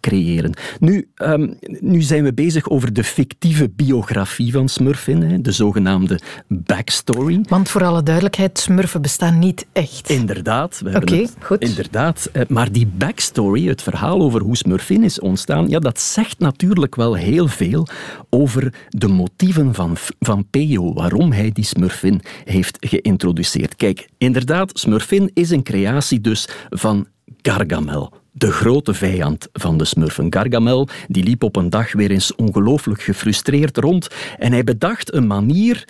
creëren. 0.00 0.54
Nu, 0.80 1.08
um, 1.16 1.58
nu 1.80 2.02
zijn 2.02 2.24
we 2.24 2.34
bezig 2.34 2.68
over 2.68 2.92
de 2.92 3.04
fictieve 3.04 3.70
biografie 3.76 4.52
van 4.52 4.68
Smurfin, 4.68 5.22
hè, 5.22 5.40
de 5.40 5.52
zogenaamde 5.52 6.20
backstory. 6.48 7.40
Want 7.48 7.68
voor 7.68 7.84
alle 7.84 8.02
duidelijkheid, 8.02 8.58
Smurfen 8.58 9.02
bestaan 9.02 9.38
niet 9.38 9.66
echt. 9.72 10.10
Inderdaad. 10.10 10.82
Oké, 10.94 11.26
goed. 11.40 11.62
Inderdaad. 11.62 12.30
Uh, 12.32 12.42
maar 12.48 12.72
die 12.72 12.86
backstory, 12.86 13.66
het 13.66 13.82
verhaal 13.82 14.20
over 14.20 14.40
hoe 14.40 14.56
Smurfin 14.56 15.04
is 15.04 15.20
ontstaan, 15.20 15.68
ja, 15.68 15.78
dat 15.78 16.00
zegt 16.00 16.38
natuurlijk 16.38 16.94
wel 16.94 17.14
heel 17.16 17.48
veel 17.48 17.86
over 18.30 18.74
de 18.88 19.08
motieven 19.08 19.74
van, 19.74 19.96
van 20.18 20.46
Peo, 20.50 20.92
waarom 20.92 21.32
hij 21.32 21.50
die 21.52 21.64
Smurfin 21.64 22.20
heeft 22.44 22.76
geïntroduceerd. 22.80 23.76
Kijk, 23.76 24.08
Inderdaad, 24.18 24.78
Smurfin 24.78 25.30
is 25.34 25.50
een 25.50 25.62
creatie 25.62 26.20
dus 26.20 26.48
van 26.68 27.06
Gargamel. 27.42 28.12
De 28.32 28.50
grote 28.50 28.94
vijand 28.94 29.48
van 29.52 29.78
de 29.78 29.84
smurfen. 29.84 30.32
Gargamel 30.32 30.88
die 31.08 31.24
liep 31.24 31.42
op 31.42 31.56
een 31.56 31.70
dag 31.70 31.92
weer 31.92 32.10
eens 32.10 32.34
ongelooflijk 32.34 33.02
gefrustreerd 33.02 33.76
rond 33.76 34.08
en 34.38 34.52
hij 34.52 34.64
bedacht 34.64 35.14
een 35.14 35.26
manier, 35.26 35.88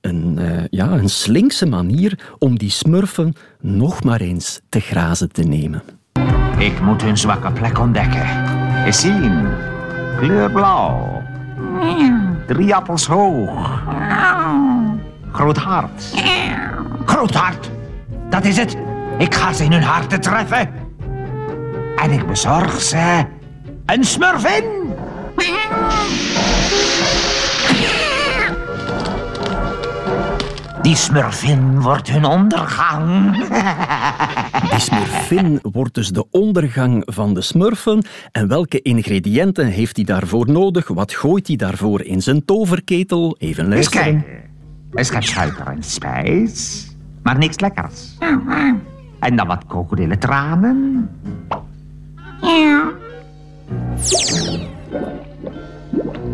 een, 0.00 0.36
uh, 0.38 0.62
ja, 0.70 0.90
een 0.90 1.08
slinkse 1.08 1.66
manier, 1.66 2.34
om 2.38 2.58
die 2.58 2.70
smurfen 2.70 3.34
nog 3.60 4.04
maar 4.04 4.20
eens 4.20 4.60
te 4.68 4.80
grazen 4.80 5.32
te 5.32 5.42
nemen. 5.42 5.82
Ik 6.58 6.80
moet 6.80 7.02
hun 7.02 7.18
zwakke 7.18 7.52
plek 7.52 7.78
ontdekken. 7.78 8.26
Eens 8.84 9.00
zien. 9.00 9.48
Kleur 10.16 10.50
blauw. 10.50 11.22
Drie 12.46 12.74
appels 12.74 13.06
hoog. 13.06 13.82
Groot 15.32 15.56
hart. 15.56 16.14
Groot 17.04 17.34
hart. 17.34 17.70
Dat 18.30 18.44
is 18.44 18.56
het. 18.56 18.76
Ik 19.18 19.34
ga 19.34 19.52
ze 19.52 19.64
in 19.64 19.72
hun 19.72 19.82
harten 19.82 20.20
treffen. 20.20 20.70
En 21.96 22.10
ik 22.10 22.26
bezorg 22.26 22.80
ze 22.80 23.24
een 23.86 24.04
smurfin. 24.04 24.64
Die 30.82 30.96
smurfin 30.96 31.80
wordt 31.80 32.10
hun 32.10 32.24
ondergang. 32.24 33.36
Die 34.70 34.80
smurfin 34.80 35.58
wordt 35.62 35.94
dus 35.94 36.08
de 36.08 36.26
ondergang 36.30 37.02
van 37.06 37.34
de 37.34 37.40
smurfen. 37.40 38.04
En 38.32 38.48
welke 38.48 38.82
ingrediënten 38.82 39.66
heeft 39.66 39.96
hij 39.96 40.04
daarvoor 40.04 40.50
nodig? 40.50 40.88
Wat 40.88 41.12
gooit 41.12 41.46
hij 41.46 41.56
daarvoor 41.56 42.02
in 42.02 42.22
zijn 42.22 42.44
toverketel? 42.44 43.36
Even 43.38 43.68
luisteren. 43.68 44.24
Een 44.92 45.04
schep 45.04 45.22
suiker 45.22 45.66
en 45.66 45.82
spijs, 45.82 46.88
maar 47.22 47.38
niks 47.38 47.58
lekkers. 47.60 48.16
En 49.18 49.36
dan 49.36 49.46
wat 49.46 49.66
krokodillentranen. 49.66 51.10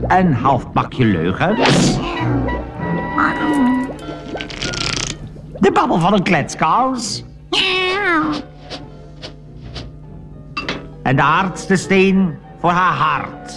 Een 0.07 0.35
half 0.35 0.73
bakje 0.73 1.05
leugens. 1.05 1.97
De 5.59 5.71
babbel 5.73 5.99
van 5.99 6.13
een 6.13 6.23
kletskous. 6.23 7.25
En 11.03 11.17
de 11.17 11.23
hardste 11.23 11.77
steen 11.77 12.35
voor 12.61 12.71
haar 12.71 12.95
hart. 12.95 13.57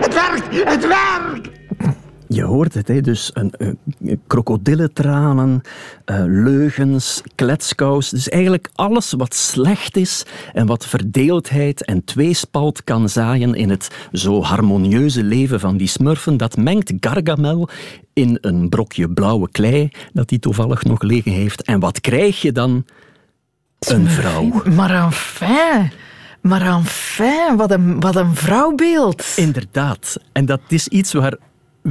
Het 0.00 0.86
werkt! 0.86 1.50
Je 2.28 2.42
hoort 2.42 2.74
het, 2.74 2.88
hè? 2.88 3.00
dus 3.00 3.30
een, 3.34 3.52
een, 3.58 4.20
krokodillentranen, 4.26 5.60
uh, 6.06 6.22
leugens, 6.26 7.22
kletskous. 7.34 8.08
Dus 8.08 8.28
eigenlijk 8.28 8.68
alles 8.74 9.12
wat 9.12 9.34
slecht 9.34 9.96
is 9.96 10.26
en 10.52 10.66
wat 10.66 10.86
verdeeldheid 10.86 11.84
en 11.84 12.04
tweespalt 12.04 12.84
kan 12.84 13.08
zaaien 13.08 13.54
in 13.54 13.70
het 13.70 13.90
zo 14.12 14.42
harmonieuze 14.42 15.22
leven 15.22 15.60
van 15.60 15.76
die 15.76 15.88
smurfen, 15.88 16.36
dat 16.36 16.56
mengt 16.56 16.92
Gargamel 17.00 17.68
in 18.12 18.38
een 18.40 18.68
brokje 18.68 19.10
blauwe 19.10 19.48
klei 19.50 19.90
dat 20.12 20.30
hij 20.30 20.38
toevallig 20.38 20.84
nog 20.84 21.02
liggen 21.02 21.32
heeft. 21.32 21.62
En 21.62 21.80
wat 21.80 22.00
krijg 22.00 22.42
je 22.42 22.52
dan? 22.52 22.84
Een 23.78 24.08
vrouw. 24.08 24.62
Maar 24.74 25.04
enfin... 25.04 25.90
Maar 26.44 26.62
enfin, 26.76 27.56
wat 27.56 27.70
een, 27.70 28.00
wat 28.00 28.16
een 28.16 28.34
vrouwbeeld. 28.34 29.32
Inderdaad. 29.36 30.16
En 30.32 30.44
dat 30.44 30.60
is 30.68 30.88
iets 30.88 31.12
waar 31.12 31.36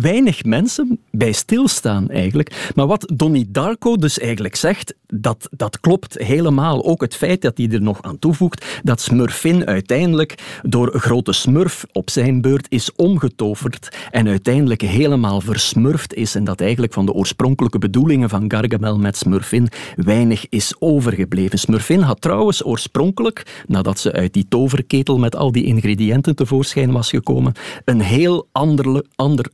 weinig 0.02 0.44
mensen 0.44 1.00
bij 1.12 1.32
stilstaan 1.32 2.10
eigenlijk. 2.10 2.72
Maar 2.76 2.88
wat 2.88 3.12
Donnie 3.16 3.52
Darko 3.52 3.96
dus 3.96 4.20
eigenlijk 4.20 4.56
zegt, 4.56 4.94
dat, 5.08 5.48
dat 5.52 5.80
klopt 5.80 6.18
helemaal. 6.18 6.86
Ook 6.86 7.02
het 7.02 7.16
feit 7.16 7.42
dat 7.42 7.58
hij 7.58 7.70
er 7.70 7.82
nog 7.82 8.02
aan 8.02 8.20
toevoegt 8.20 8.82
dat 8.84 9.02
Smurfin 9.02 9.66
uiteindelijk 9.66 10.60
door 10.62 11.00
grote 11.00 11.32
smurf 11.34 11.86
op 11.92 12.10
zijn 12.10 12.42
beurt 12.42 12.66
is 12.70 12.96
omgetoverd 12.96 13.98
en 14.12 14.28
uiteindelijk 14.28 14.82
helemaal 14.82 15.42
versmurfd 15.42 16.14
is 16.14 16.36
en 16.36 16.44
dat 16.44 16.62
eigenlijk 16.62 16.94
van 16.94 17.06
de 17.06 17.14
oorspronkelijke 17.14 17.80
bedoelingen 17.80 18.30
van 18.30 18.52
Gargamel 18.52 18.98
met 18.98 19.18
Smurfin 19.18 19.68
weinig 19.96 20.50
is 20.50 20.74
overgebleven. 20.80 21.60
Smurfin 21.60 22.02
had 22.02 22.22
trouwens 22.22 22.66
oorspronkelijk, 22.66 23.64
nadat 23.68 24.00
ze 24.00 24.12
uit 24.12 24.34
die 24.34 24.46
toverketel 24.50 25.18
met 25.18 25.36
al 25.36 25.52
die 25.52 25.66
ingrediënten 25.66 26.36
tevoorschijn 26.36 26.92
was 26.92 27.10
gekomen, 27.10 27.54
een 27.86 28.02
heel 28.02 28.48
ander, 28.52 29.04
ander 29.16 29.50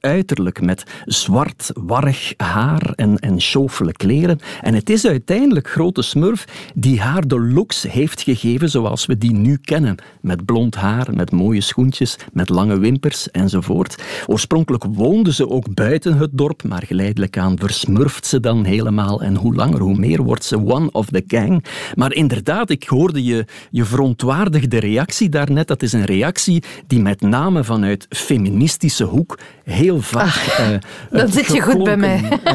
met 0.62 0.84
zwart, 1.06 1.72
warrig 1.74 2.34
haar 2.38 2.94
en, 2.96 3.18
en 3.18 3.42
schofele 3.42 3.92
kleren. 3.92 4.40
En 4.62 4.74
het 4.74 4.90
is 4.90 5.06
uiteindelijk 5.06 5.70
grote 5.70 6.02
smurf 6.02 6.46
die 6.76 7.02
haar 7.02 7.28
de 7.28 7.40
looks 7.40 7.84
heeft 7.84 8.22
gegeven 8.22 8.70
zoals 8.70 9.06
we 9.06 9.18
die 9.18 9.32
nu 9.32 9.58
kennen. 9.58 9.96
Met 10.22 10.46
blond 10.46 10.76
haar, 10.76 11.08
met 11.14 11.32
mooie 11.32 11.62
schoentjes, 11.62 12.18
met 12.34 12.50
lange 12.50 12.80
wimpers 12.80 13.32
enzovoort. 13.32 14.04
Oorspronkelijk 14.28 14.84
woonde 14.84 15.34
ze 15.34 15.50
ook 15.50 15.74
buiten 15.74 16.18
het 16.18 16.30
dorp, 16.32 16.64
maar 16.64 16.84
geleidelijk 16.86 17.38
aan 17.38 17.60
versmurft 17.60 18.26
ze 18.26 18.40
dan 18.40 18.64
helemaal. 18.64 19.22
En 19.22 19.36
hoe 19.36 19.56
langer, 19.56 19.80
hoe 19.80 19.98
meer 19.98 20.24
wordt 20.24 20.44
ze 20.44 20.66
one 20.66 20.92
of 20.92 21.06
the 21.06 21.24
gang. 21.28 21.66
Maar 21.96 22.14
inderdaad, 22.14 22.70
ik 22.70 22.84
hoorde 22.84 23.24
je, 23.24 23.46
je 23.72 23.86
verontwaardigde 23.86 24.80
reactie 24.80 25.30
daarnet. 25.30 25.68
Dat 25.68 25.82
is 25.82 25.94
een 25.94 26.06
reactie 26.06 26.64
die 26.88 27.00
met 27.00 27.22
name 27.22 27.64
vanuit 27.64 28.06
feministische 28.10 29.04
hoek 29.04 29.40
heel 29.70 30.02
vaak. 30.02 30.56
Ah, 30.58 30.72
uh, 30.72 30.78
dan 31.20 31.32
zit 31.32 31.46
je 31.46 31.62
goed 31.62 31.84
bij 31.84 31.98
mij. 31.98 32.40
Uh, 32.44 32.54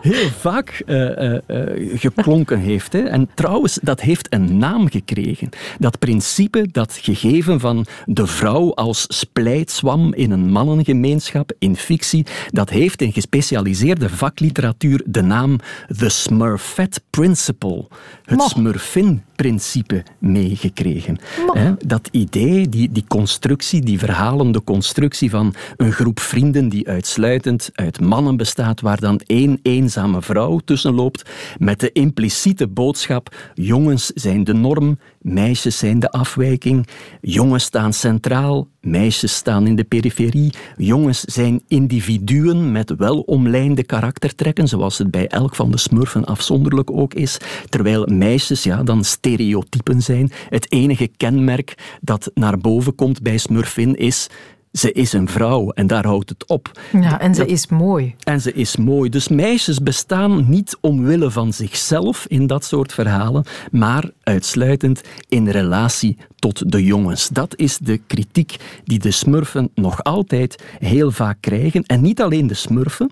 heel 0.12 0.28
vaak 0.38 0.82
geklonken 1.94 2.58
heeft. 2.58 2.92
Hè. 2.92 3.00
En 3.00 3.28
trouwens, 3.34 3.78
dat 3.82 4.00
heeft 4.00 4.32
een 4.32 4.58
naam 4.58 4.90
gekregen. 4.90 5.48
Dat 5.78 5.98
principe, 5.98 6.68
dat 6.70 6.98
gegeven 7.02 7.60
van 7.60 7.86
de 8.04 8.26
vrouw 8.26 8.74
als 8.74 9.04
splijtswam 9.08 10.14
in 10.14 10.30
een 10.30 10.50
mannengemeenschap, 10.50 11.52
in 11.58 11.76
fictie, 11.76 12.26
dat 12.50 12.70
heeft 12.70 13.02
in 13.02 13.12
gespecialiseerde 13.12 14.08
vakliteratuur 14.08 15.02
de 15.06 15.22
naam 15.22 15.58
The 15.98 16.08
Smurfette 16.08 17.00
Principle. 17.10 17.86
Het 18.24 18.42
Smurfin-principe 18.42 20.02
meegekregen. 20.18 21.18
Dat 21.86 22.08
idee, 22.10 22.68
die, 22.68 22.92
die 22.92 23.04
constructie, 23.08 23.82
die 23.82 23.98
verhalende 23.98 24.64
constructie 24.64 25.30
van 25.30 25.54
een 25.76 25.91
groep 25.92 26.20
vrienden 26.20 26.68
die 26.68 26.88
uitsluitend 26.88 27.70
uit 27.74 28.00
mannen 28.00 28.36
bestaat, 28.36 28.80
waar 28.80 29.00
dan 29.00 29.20
één 29.26 29.58
eenzame 29.62 30.22
vrouw 30.22 30.58
tussen 30.58 30.94
loopt, 30.94 31.30
met 31.58 31.80
de 31.80 31.92
impliciete 31.92 32.68
boodschap: 32.68 33.34
jongens 33.54 34.06
zijn 34.06 34.44
de 34.44 34.54
norm, 34.54 34.98
meisjes 35.20 35.78
zijn 35.78 35.98
de 35.98 36.10
afwijking, 36.10 36.86
jongens 37.20 37.64
staan 37.64 37.92
centraal, 37.92 38.68
meisjes 38.80 39.34
staan 39.34 39.66
in 39.66 39.76
de 39.76 39.84
periferie, 39.84 40.52
jongens 40.76 41.20
zijn 41.20 41.62
individuen 41.68 42.72
met 42.72 42.94
wel 42.96 43.20
omlijnde 43.20 43.84
karaktertrekken, 43.84 44.68
zoals 44.68 44.98
het 44.98 45.10
bij 45.10 45.28
elk 45.28 45.54
van 45.54 45.70
de 45.70 45.78
smurfen 45.78 46.24
afzonderlijk 46.24 46.90
ook 46.90 47.14
is, 47.14 47.38
terwijl 47.68 48.06
meisjes 48.06 48.62
ja, 48.62 48.82
dan 48.82 49.04
stereotypen 49.04 50.02
zijn. 50.02 50.30
Het 50.48 50.72
enige 50.72 51.08
kenmerk 51.16 51.98
dat 52.00 52.30
naar 52.34 52.58
boven 52.58 52.94
komt 52.94 53.22
bij 53.22 53.38
smurfin 53.38 53.96
is 53.96 54.28
ze 54.72 54.92
is 54.92 55.12
een 55.12 55.28
vrouw 55.28 55.70
en 55.70 55.86
daar 55.86 56.06
houdt 56.06 56.28
het 56.28 56.46
op. 56.46 56.70
Ja, 56.92 57.20
en 57.20 57.34
ze 57.34 57.46
is 57.46 57.66
mooi. 57.66 58.14
En 58.24 58.40
ze 58.40 58.52
is 58.52 58.76
mooi. 58.76 59.10
Dus 59.10 59.28
meisjes 59.28 59.78
bestaan 59.78 60.44
niet 60.48 60.76
omwille 60.80 61.30
van 61.30 61.52
zichzelf 61.52 62.24
in 62.28 62.46
dat 62.46 62.64
soort 62.64 62.92
verhalen, 62.92 63.44
maar 63.70 64.10
uitsluitend 64.22 65.00
in 65.28 65.48
relatie 65.48 66.16
tot 66.36 66.72
de 66.72 66.84
jongens. 66.84 67.28
Dat 67.28 67.56
is 67.56 67.78
de 67.78 68.00
kritiek 68.06 68.56
die 68.84 68.98
de 68.98 69.10
smurfen 69.10 69.70
nog 69.74 70.04
altijd 70.04 70.64
heel 70.78 71.10
vaak 71.10 71.36
krijgen. 71.40 71.84
En 71.86 72.00
niet 72.00 72.22
alleen 72.22 72.46
de 72.46 72.54
smurfen, 72.54 73.10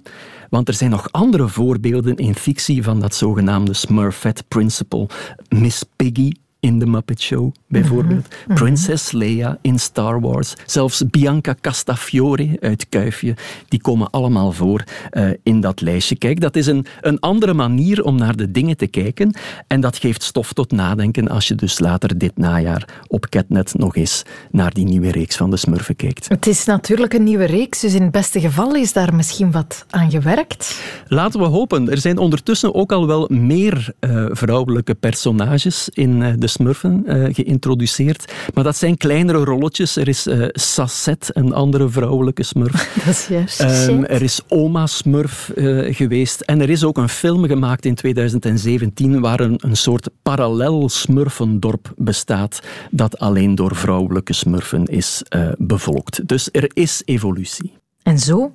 want 0.50 0.68
er 0.68 0.74
zijn 0.74 0.90
nog 0.90 1.12
andere 1.12 1.48
voorbeelden 1.48 2.16
in 2.16 2.34
fictie 2.34 2.82
van 2.82 3.00
dat 3.00 3.14
zogenaamde 3.14 3.74
Smurfette 3.74 4.42
Principle. 4.48 5.08
Miss 5.48 5.82
Piggy 5.96 6.32
in 6.60 6.78
The 6.78 6.86
Muppet 6.86 7.20
Show, 7.20 7.54
bijvoorbeeld. 7.68 8.28
Mm 8.46 8.54
Princess 8.54 9.12
Leia 9.12 9.58
in 9.62 9.78
Star 9.78 10.20
Wars. 10.20 10.54
Zelfs 10.66 11.02
Bianca 11.10 11.54
Castafiore 11.60 12.56
uit 12.60 12.88
Kuifje. 12.88 13.36
Die 13.68 13.80
komen 13.80 14.10
allemaal 14.10 14.52
voor 14.52 14.84
uh, 15.12 15.30
in 15.42 15.60
dat 15.60 15.80
lijstje. 15.80 16.16
Kijk, 16.16 16.40
dat 16.40 16.56
is 16.56 16.66
een, 16.66 16.86
een 17.00 17.20
andere 17.20 17.54
manier 17.54 18.04
om 18.04 18.16
naar 18.16 18.36
de 18.36 18.50
dingen 18.50 18.76
te 18.76 18.86
kijken. 18.86 19.34
En 19.66 19.80
dat 19.80 19.96
geeft 19.96 20.22
stof 20.22 20.52
tot 20.52 20.70
nadenken 20.70 21.28
als 21.28 21.48
je 21.48 21.54
dus 21.54 21.78
later 21.78 22.18
dit 22.18 22.38
najaar 22.38 22.88
op 23.06 23.28
Catnet 23.28 23.74
nog 23.74 23.96
eens 23.96 24.22
naar 24.50 24.74
die 24.74 24.84
nieuwe 24.84 25.10
reeks 25.10 25.36
van 25.36 25.50
de 25.50 25.56
Smurfen 25.56 25.96
kijkt. 25.96 26.28
Het 26.28 26.46
is 26.46 26.64
natuurlijk 26.64 27.14
een 27.14 27.24
nieuwe 27.24 27.44
reeks, 27.44 27.80
dus 27.80 27.94
in 27.94 28.02
het 28.02 28.10
beste 28.10 28.40
geval 28.40 28.74
is 28.74 28.92
daar 28.92 29.14
misschien 29.14 29.50
wat 29.50 29.84
aan 29.90 30.10
gewerkt. 30.10 30.82
Laten 31.06 31.40
we 31.40 31.46
hopen. 31.46 31.90
Er 31.90 31.98
zijn 31.98 32.18
ondertussen 32.18 32.74
ook 32.74 32.92
al 32.92 33.06
wel 33.06 33.28
meer 33.32 33.92
uh, 34.00 34.26
vrouwelijke 34.30 34.94
personages 34.94 35.88
in 35.88 36.20
uh, 36.20 36.32
de 36.36 36.48
Smurfen 36.50 37.02
uh, 37.06 37.34
geïntroduceerd. 37.34 38.32
Maar 38.54 38.64
dat 38.64 38.76
zijn 38.76 38.96
kleinere 38.96 39.44
rolletjes. 39.44 39.96
Er 39.96 40.08
is 40.08 40.26
uh, 40.26 40.46
Sasset, 40.52 41.30
een 41.32 41.54
andere 41.54 41.88
vrouwelijke 41.88 42.42
Smurf. 42.42 42.94
Dat 43.04 43.14
is 43.14 43.26
juist. 43.26 43.88
Um, 43.88 44.04
er 44.04 44.22
is 44.22 44.40
Oma 44.48 44.86
Smurf 44.86 45.52
uh, 45.54 45.94
geweest. 45.94 46.40
En 46.40 46.60
er 46.60 46.70
is 46.70 46.84
ook 46.84 46.96
een 46.96 47.08
film 47.08 47.46
gemaakt 47.46 47.84
in 47.84 47.94
2017 47.94 49.20
waar 49.20 49.40
een, 49.40 49.58
een 49.60 49.76
soort 49.76 50.08
parallel 50.22 50.88
Smurfendorp 50.88 51.92
bestaat 51.96 52.60
dat 52.90 53.18
alleen 53.18 53.54
door 53.54 53.76
vrouwelijke 53.76 54.32
Smurfen 54.32 54.84
is 54.84 55.22
bevolkt. 55.58 56.28
Dus 56.28 56.48
er 56.52 56.70
is 56.74 57.02
evolutie. 57.04 57.72
En 58.02 58.18
zo 58.18 58.52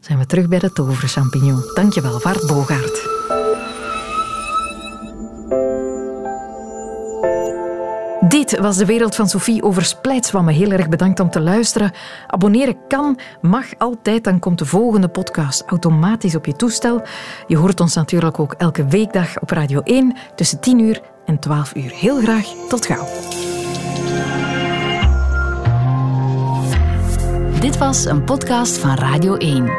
zijn 0.00 0.18
we 0.18 0.26
terug 0.26 0.48
bij 0.48 0.58
de 0.58 0.72
toverchampignon. 0.72 1.62
Dankjewel, 1.74 2.20
Vaart 2.20 2.46
Bogaert. 2.46 3.08
Dit 8.30 8.58
was 8.58 8.76
de 8.76 8.84
wereld 8.84 9.14
van 9.14 9.28
Sophie 9.28 9.62
over 9.62 9.84
splijtswammen. 9.84 10.54
Heel 10.54 10.70
erg 10.70 10.88
bedankt 10.88 11.20
om 11.20 11.30
te 11.30 11.40
luisteren. 11.40 11.92
Abonneren 12.26 12.76
kan, 12.88 13.18
mag 13.40 13.66
altijd. 13.78 14.24
Dan 14.24 14.38
komt 14.38 14.58
de 14.58 14.66
volgende 14.66 15.08
podcast 15.08 15.62
automatisch 15.66 16.34
op 16.34 16.46
je 16.46 16.56
toestel. 16.56 17.02
Je 17.46 17.56
hoort 17.56 17.80
ons 17.80 17.94
natuurlijk 17.94 18.38
ook 18.38 18.54
elke 18.58 18.86
weekdag 18.86 19.40
op 19.40 19.50
Radio 19.50 19.80
1 19.80 20.16
tussen 20.34 20.60
10 20.60 20.78
uur 20.78 21.00
en 21.26 21.38
12 21.38 21.74
uur. 21.74 21.90
Heel 21.90 22.20
graag, 22.20 22.46
tot 22.68 22.86
gauw. 22.86 23.06
Dit 27.60 27.78
was 27.78 28.04
een 28.04 28.24
podcast 28.24 28.78
van 28.78 28.94
Radio 28.94 29.36
1. 29.36 29.70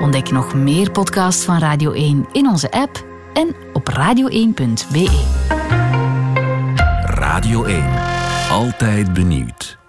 Ontdek 0.00 0.30
nog 0.30 0.54
meer 0.54 0.90
podcasts 0.90 1.44
van 1.44 1.58
Radio 1.58 1.92
1 1.92 2.26
in 2.32 2.48
onze 2.48 2.70
app 2.70 3.04
en 3.32 3.54
op 3.72 3.90
radio1.be. 3.90 5.85
Radio 7.18 7.64
1. 7.64 7.82
Altijd 8.50 9.12
benieuwd. 9.12 9.85